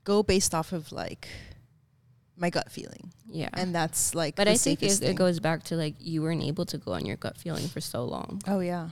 go 0.04 0.24
based 0.24 0.54
off 0.54 0.72
of 0.72 0.92
like 0.92 1.28
my 2.38 2.50
gut 2.50 2.72
feeling. 2.72 3.12
Yeah. 3.30 3.50
And 3.54 3.74
that's 3.74 4.16
like 4.16 4.36
But 4.36 4.48
I 4.48 4.56
think 4.56 4.84
it, 4.84 5.02
it, 5.02 5.16
goes 5.16 5.40
back 5.40 5.64
to 5.64 5.76
like 5.76 5.96
you 6.00 6.22
weren't 6.22 6.44
able 6.44 6.66
to 6.68 6.78
go 6.78 6.94
on 6.94 7.06
your 7.06 7.18
gut 7.18 7.38
feeling 7.38 7.68
for 7.68 7.82
so 7.82 8.04
long. 8.06 8.42
Oh 8.48 8.60
yeah. 8.60 8.90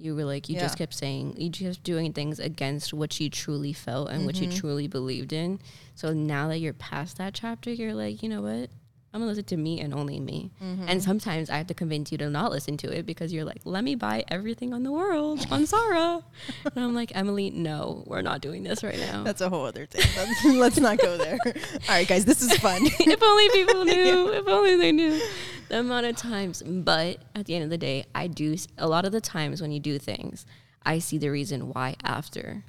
You 0.00 0.14
were 0.14 0.24
like, 0.24 0.48
you 0.48 0.56
yeah. 0.56 0.62
just 0.62 0.78
kept 0.78 0.94
saying, 0.94 1.36
you 1.38 1.50
just 1.50 1.82
doing 1.82 2.12
things 2.12 2.38
against 2.38 2.92
what 2.92 3.18
you 3.20 3.30
truly 3.30 3.72
felt 3.72 4.08
and 4.08 4.18
mm-hmm. 4.18 4.26
what 4.26 4.40
you 4.40 4.48
mm-hmm. 4.48 4.58
truly 4.58 4.86
believed 4.86 5.32
in. 5.32 5.60
So 5.94 6.12
now 6.12 6.48
that 6.48 6.58
you're 6.58 6.72
past 6.72 7.18
that 7.18 7.34
chapter, 7.34 7.70
you're 7.70 7.94
like, 7.94 8.22
you 8.22 8.28
know 8.28 8.42
what? 8.42 8.70
I'm 9.12 9.20
gonna 9.20 9.30
listen 9.30 9.44
to 9.44 9.56
me 9.56 9.80
and 9.80 9.92
only 9.92 10.20
me. 10.20 10.52
Mm-hmm. 10.62 10.84
And 10.86 11.02
sometimes 11.02 11.50
I 11.50 11.56
have 11.56 11.66
to 11.66 11.74
convince 11.74 12.12
you 12.12 12.18
to 12.18 12.30
not 12.30 12.52
listen 12.52 12.76
to 12.78 12.96
it 12.96 13.06
because 13.06 13.32
you're 13.32 13.44
like, 13.44 13.60
let 13.64 13.82
me 13.82 13.96
buy 13.96 14.22
everything 14.28 14.72
on 14.72 14.84
the 14.84 14.92
world 14.92 15.44
on 15.50 15.66
Zara. 15.66 16.22
and 16.64 16.84
I'm 16.84 16.94
like, 16.94 17.10
Emily, 17.16 17.50
no, 17.50 18.04
we're 18.06 18.22
not 18.22 18.40
doing 18.40 18.62
this 18.62 18.84
right 18.84 18.98
now. 18.98 19.24
That's 19.24 19.40
a 19.40 19.48
whole 19.48 19.64
other 19.64 19.86
thing. 19.86 20.58
Let's 20.58 20.78
not 20.80 20.98
go 20.98 21.16
there. 21.16 21.38
All 21.44 21.52
right, 21.88 22.06
guys, 22.06 22.24
this 22.24 22.40
is 22.40 22.56
fun. 22.58 22.82
if 22.84 23.22
only 23.22 23.48
people 23.50 23.84
knew. 23.84 24.32
If 24.32 24.46
only 24.46 24.76
they 24.76 24.92
knew 24.92 25.20
the 25.68 25.80
amount 25.80 26.06
of 26.06 26.16
times. 26.16 26.62
But 26.62 27.18
at 27.34 27.46
the 27.46 27.56
end 27.56 27.64
of 27.64 27.70
the 27.70 27.78
day, 27.78 28.04
I 28.14 28.28
do 28.28 28.56
a 28.78 28.86
lot 28.86 29.04
of 29.04 29.10
the 29.10 29.20
times 29.20 29.60
when 29.60 29.72
you 29.72 29.80
do 29.80 29.98
things, 29.98 30.46
I 30.84 31.00
see 31.00 31.18
the 31.18 31.30
reason 31.30 31.72
why 31.72 31.96
after, 32.04 32.64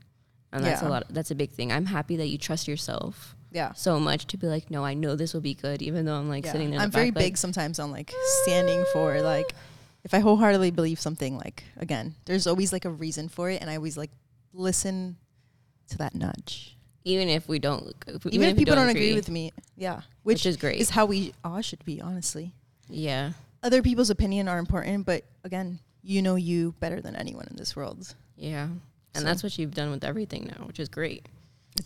and 0.51 0.65
that's 0.65 0.81
yeah. 0.81 0.87
a 0.87 0.89
lot. 0.89 1.03
That's 1.09 1.29
a 1.29 1.35
big 1.35 1.51
thing. 1.51 1.71
I'm 1.71 1.85
happy 1.85 2.15
that 2.17 2.27
you 2.27 2.39
trust 2.39 2.67
yourself. 2.67 3.35
Yeah. 3.51 3.73
So 3.73 3.99
much 3.99 4.27
to 4.27 4.37
be 4.37 4.47
like, 4.47 4.71
no, 4.71 4.83
I 4.83 4.93
know 4.93 5.15
this 5.15 5.33
will 5.33 5.41
be 5.41 5.53
good, 5.53 5.81
even 5.81 6.05
though 6.05 6.15
I'm 6.15 6.29
like 6.29 6.45
yeah. 6.45 6.51
sitting 6.51 6.71
there. 6.71 6.79
I'm 6.79 6.91
very 6.91 7.11
back, 7.11 7.21
big 7.21 7.33
like, 7.33 7.37
sometimes 7.37 7.79
on 7.79 7.91
like 7.91 8.13
standing 8.43 8.85
for 8.93 9.21
like, 9.21 9.53
if 10.03 10.13
I 10.13 10.19
wholeheartedly 10.19 10.71
believe 10.71 10.99
something, 10.99 11.37
like 11.37 11.63
again, 11.77 12.15
there's 12.25 12.47
always 12.47 12.71
like 12.71 12.85
a 12.85 12.89
reason 12.89 13.29
for 13.29 13.49
it, 13.49 13.61
and 13.61 13.69
I 13.69 13.75
always 13.75 13.97
like 13.97 14.11
listen 14.53 15.17
to 15.89 15.97
that 15.97 16.15
nudge 16.15 16.77
even 17.03 17.27
if 17.27 17.47
we 17.47 17.57
don't 17.57 17.95
even, 18.07 18.33
even 18.33 18.49
if, 18.49 18.57
people 18.57 18.75
don't, 18.75 18.85
don't 18.85 18.95
agree. 18.95 19.07
agree. 19.07 19.15
with 19.15 19.29
me 19.29 19.51
yeah 19.75 20.01
which, 20.23 20.35
which, 20.35 20.45
is 20.45 20.55
great 20.55 20.79
is 20.79 20.91
how 20.91 21.05
we 21.05 21.33
all 21.43 21.59
should 21.61 21.83
be 21.83 21.99
honestly 21.99 22.53
yeah. 22.91 23.31
Other 23.63 23.81
people's 23.81 24.09
opinion 24.09 24.47
are 24.47 24.59
important, 24.59 25.05
but 25.05 25.23
again, 25.43 25.79
you 26.03 26.21
know 26.21 26.35
you 26.35 26.73
better 26.79 27.01
than 27.01 27.15
anyone 27.15 27.47
in 27.49 27.55
this 27.55 27.75
world. 27.75 28.13
Yeah. 28.35 28.63
And 28.63 29.21
so. 29.21 29.23
that's 29.23 29.43
what 29.43 29.57
you've 29.57 29.73
done 29.73 29.91
with 29.91 30.03
everything 30.03 30.51
now, 30.57 30.65
which 30.65 30.79
is 30.79 30.89
great. 30.89 31.27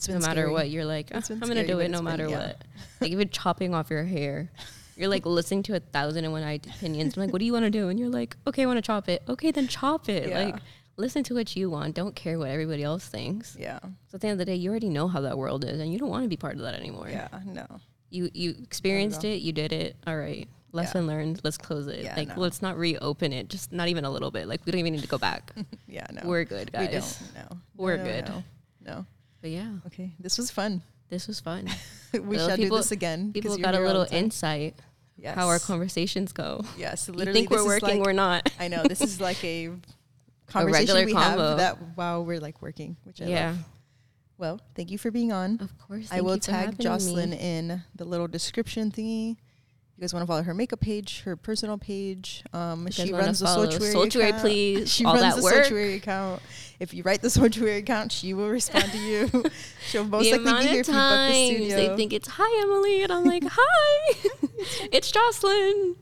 No 0.07 0.19
matter 0.19 0.41
scary. 0.41 0.51
what, 0.51 0.69
you're 0.69 0.85
like, 0.85 1.11
oh, 1.13 1.21
I'm 1.29 1.39
gonna 1.39 1.65
do 1.65 1.79
it 1.79 1.89
no 1.89 2.01
matter 2.01 2.25
been, 2.25 2.31
yeah. 2.31 2.47
what. 2.47 2.61
Like 3.01 3.11
even 3.11 3.29
chopping 3.29 3.73
off 3.73 3.89
your 3.89 4.03
hair. 4.03 4.49
You're 4.95 5.09
like 5.09 5.25
listening 5.25 5.63
to 5.63 5.75
a 5.75 5.79
thousand 5.79 6.23
and 6.23 6.31
one 6.31 6.43
opinions. 6.43 7.17
I'm 7.17 7.23
like, 7.23 7.33
what 7.33 7.39
do 7.39 7.45
you 7.45 7.53
want 7.53 7.65
to 7.65 7.69
do? 7.69 7.89
And 7.89 7.99
you're 7.99 8.09
like, 8.09 8.37
okay, 8.47 8.63
I 8.63 8.65
want 8.65 8.77
to 8.77 8.81
chop 8.81 9.09
it. 9.09 9.21
Okay, 9.27 9.51
then 9.51 9.67
chop 9.67 10.07
it. 10.07 10.29
Yeah. 10.29 10.45
Like, 10.45 10.55
listen 10.97 11.23
to 11.23 11.33
what 11.33 11.55
you 11.55 11.69
want. 11.69 11.95
Don't 11.95 12.15
care 12.15 12.39
what 12.39 12.49
everybody 12.49 12.83
else 12.83 13.05
thinks. 13.05 13.55
Yeah. 13.59 13.79
So 13.81 14.15
at 14.15 14.21
the 14.21 14.27
end 14.27 14.33
of 14.33 14.39
the 14.39 14.45
day, 14.45 14.55
you 14.55 14.69
already 14.69 14.89
know 14.89 15.07
how 15.07 15.21
that 15.21 15.37
world 15.37 15.65
is, 15.65 15.79
and 15.79 15.91
you 15.91 15.99
don't 15.99 16.09
want 16.09 16.23
to 16.23 16.29
be 16.29 16.37
part 16.37 16.55
of 16.55 16.61
that 16.61 16.75
anymore. 16.75 17.09
Yeah. 17.09 17.27
No. 17.45 17.65
You 18.09 18.29
you 18.33 18.55
experienced 18.63 19.23
it. 19.25 19.41
You 19.41 19.51
did 19.51 19.73
it. 19.73 19.97
All 20.07 20.17
right. 20.17 20.47
Lesson 20.71 21.05
yeah. 21.05 21.13
learned. 21.13 21.41
Let's 21.43 21.57
close 21.57 21.87
it. 21.87 22.03
Yeah, 22.03 22.15
like 22.15 22.29
no. 22.29 22.35
let's 22.37 22.61
not 22.61 22.77
reopen 22.77 23.33
it. 23.33 23.49
Just 23.49 23.71
not 23.71 23.87
even 23.87 24.05
a 24.05 24.11
little 24.11 24.31
bit. 24.31 24.47
Like 24.47 24.65
we 24.65 24.71
don't 24.71 24.79
even 24.79 24.93
need 24.93 25.01
to 25.01 25.07
go 25.07 25.17
back. 25.17 25.53
yeah. 25.87 26.05
No. 26.11 26.21
We're 26.25 26.43
good, 26.43 26.71
guys. 26.71 26.87
We 26.87 26.93
don't. 26.93 27.49
No. 27.49 27.57
We're 27.75 27.97
no, 27.97 28.03
good. 28.03 28.27
No. 28.27 28.43
no. 28.85 29.05
But 29.45 29.51
yeah. 29.51 29.73
Okay. 29.85 30.11
This 30.19 30.39
was 30.39 30.49
fun. 30.49 30.81
This 31.07 31.27
was 31.27 31.39
fun. 31.39 31.69
we 32.13 32.35
shall 32.35 32.55
people, 32.55 32.77
do 32.77 32.81
this 32.81 32.91
again. 32.91 33.31
People 33.31 33.55
got 33.59 33.75
a 33.75 33.79
little 33.79 34.07
insight. 34.09 34.73
Yes. 35.17 35.35
How 35.35 35.49
our 35.49 35.59
conversations 35.59 36.33
go. 36.33 36.65
Yes. 36.79 37.07
Literally. 37.07 37.27
You 37.27 37.33
think 37.47 37.51
we're 37.51 37.63
working, 37.63 37.99
like, 37.99 38.07
we're 38.07 38.13
not. 38.13 38.51
I 38.59 38.69
know. 38.69 38.81
This 38.81 39.01
is 39.01 39.21
like 39.21 39.43
a 39.45 39.69
conversation 40.47 40.97
a 40.97 41.05
we 41.05 41.13
combo. 41.13 41.49
have 41.49 41.57
that 41.59 41.77
while 41.93 42.25
we're 42.25 42.39
like 42.39 42.59
working, 42.63 42.97
which 43.03 43.21
I 43.21 43.25
yeah. 43.25 43.49
love. 43.49 43.57
Well, 44.39 44.61
thank 44.73 44.89
you 44.89 44.97
for 44.97 45.11
being 45.11 45.31
on. 45.31 45.59
Of 45.61 45.77
course. 45.77 46.07
I 46.11 46.21
will 46.21 46.39
tag 46.39 46.79
Joslynn 46.79 47.29
me. 47.29 47.37
in 47.37 47.83
the 47.93 48.05
little 48.05 48.27
description 48.27 48.89
thingy 48.89 49.37
you 49.97 50.01
guys 50.01 50.13
want 50.13 50.23
to 50.23 50.27
follow 50.27 50.43
her 50.43 50.53
makeup 50.53 50.81
page, 50.81 51.21
her 51.21 51.37
personal 51.37 51.77
page. 51.77 52.43
Um, 52.51 52.89
she 52.91 53.13
runs 53.13 53.39
the 53.39 53.45
Soultuary 53.45 54.27
account. 54.27 54.41
please. 54.41 54.91
She 54.91 55.05
all 55.05 55.15
runs 55.15 55.37
the 55.37 55.43
work. 55.43 55.71
account. 55.71 56.41
If 56.81 56.93
you 56.93 57.03
write 57.03 57.21
the 57.21 57.29
Soultuary 57.29 57.77
account, 57.77 58.11
she 58.11 58.33
will 58.33 58.49
respond 58.49 58.91
to 58.91 58.97
you. 58.97 59.29
She'll 59.87 60.03
most 60.03 60.29
the 60.29 60.37
likely 60.39 60.67
be 60.67 60.69
here 60.69 60.81
if 60.81 60.87
you 60.87 60.93
book 60.93 61.29
the 61.29 61.47
studio. 61.47 61.77
They 61.77 61.95
think 61.95 62.11
it's 62.11 62.27
hi 62.27 62.61
Emily, 62.61 63.03
and 63.03 63.11
I'm 63.13 63.23
like 63.23 63.43
hi, 63.49 64.29
it's 64.91 65.11
Joslynn. 65.13 65.95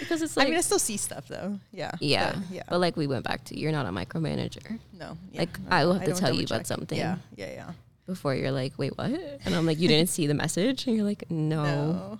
Because 0.00 0.20
it's 0.20 0.36
like 0.36 0.46
I 0.46 0.50
mean 0.50 0.58
I 0.58 0.60
still 0.60 0.78
see 0.78 0.98
stuff 0.98 1.28
though. 1.28 1.58
Yeah. 1.72 1.92
Yeah. 2.00 2.34
But, 2.34 2.42
yeah. 2.50 2.62
But 2.68 2.80
like 2.80 2.96
we 2.98 3.06
went 3.06 3.24
back 3.24 3.44
to 3.44 3.58
you're 3.58 3.72
not 3.72 3.86
a 3.86 3.90
micromanager. 3.90 4.78
No. 4.92 5.16
Yeah, 5.32 5.40
like 5.40 5.58
no, 5.58 5.66
I 5.70 5.86
will 5.86 5.94
have 5.94 6.04
to 6.04 6.12
tell 6.12 6.34
you 6.34 6.44
about 6.44 6.66
something. 6.66 6.98
Yeah. 6.98 7.16
Yeah. 7.36 7.52
Yeah. 7.52 7.70
Before 8.04 8.34
you're 8.34 8.52
like, 8.52 8.74
wait, 8.78 8.96
what? 8.96 9.10
And 9.44 9.54
I'm 9.54 9.64
like, 9.66 9.78
you 9.78 9.88
didn't 9.88 10.08
see 10.08 10.26
the 10.26 10.34
message, 10.34 10.86
and 10.86 10.96
you're 10.96 11.04
like, 11.04 11.30
no. 11.30 11.64
no. 11.64 12.18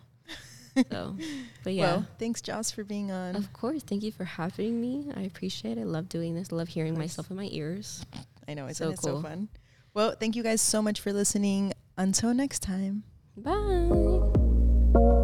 So, 0.90 1.16
but 1.64 1.74
yeah. 1.74 1.82
Well, 1.82 2.06
thanks, 2.18 2.40
Joss, 2.40 2.70
for 2.70 2.84
being 2.84 3.10
on. 3.10 3.36
Of 3.36 3.52
course. 3.52 3.82
Thank 3.82 4.02
you 4.02 4.12
for 4.12 4.24
having 4.24 4.80
me. 4.80 5.10
I 5.16 5.22
appreciate 5.22 5.78
it. 5.78 5.82
I 5.82 5.84
love 5.84 6.08
doing 6.08 6.34
this. 6.34 6.48
I 6.52 6.56
love 6.56 6.68
hearing 6.68 6.96
myself 6.96 7.30
in 7.30 7.36
my 7.36 7.48
ears. 7.50 8.04
I 8.46 8.54
know. 8.54 8.66
It's 8.66 8.78
so, 8.78 8.92
cool. 8.92 8.96
so 8.96 9.22
fun. 9.22 9.48
Well, 9.94 10.14
thank 10.18 10.36
you 10.36 10.42
guys 10.42 10.60
so 10.60 10.80
much 10.82 11.00
for 11.00 11.12
listening. 11.12 11.72
Until 11.96 12.32
next 12.32 12.60
time. 12.62 13.02
Bye. 13.36 15.14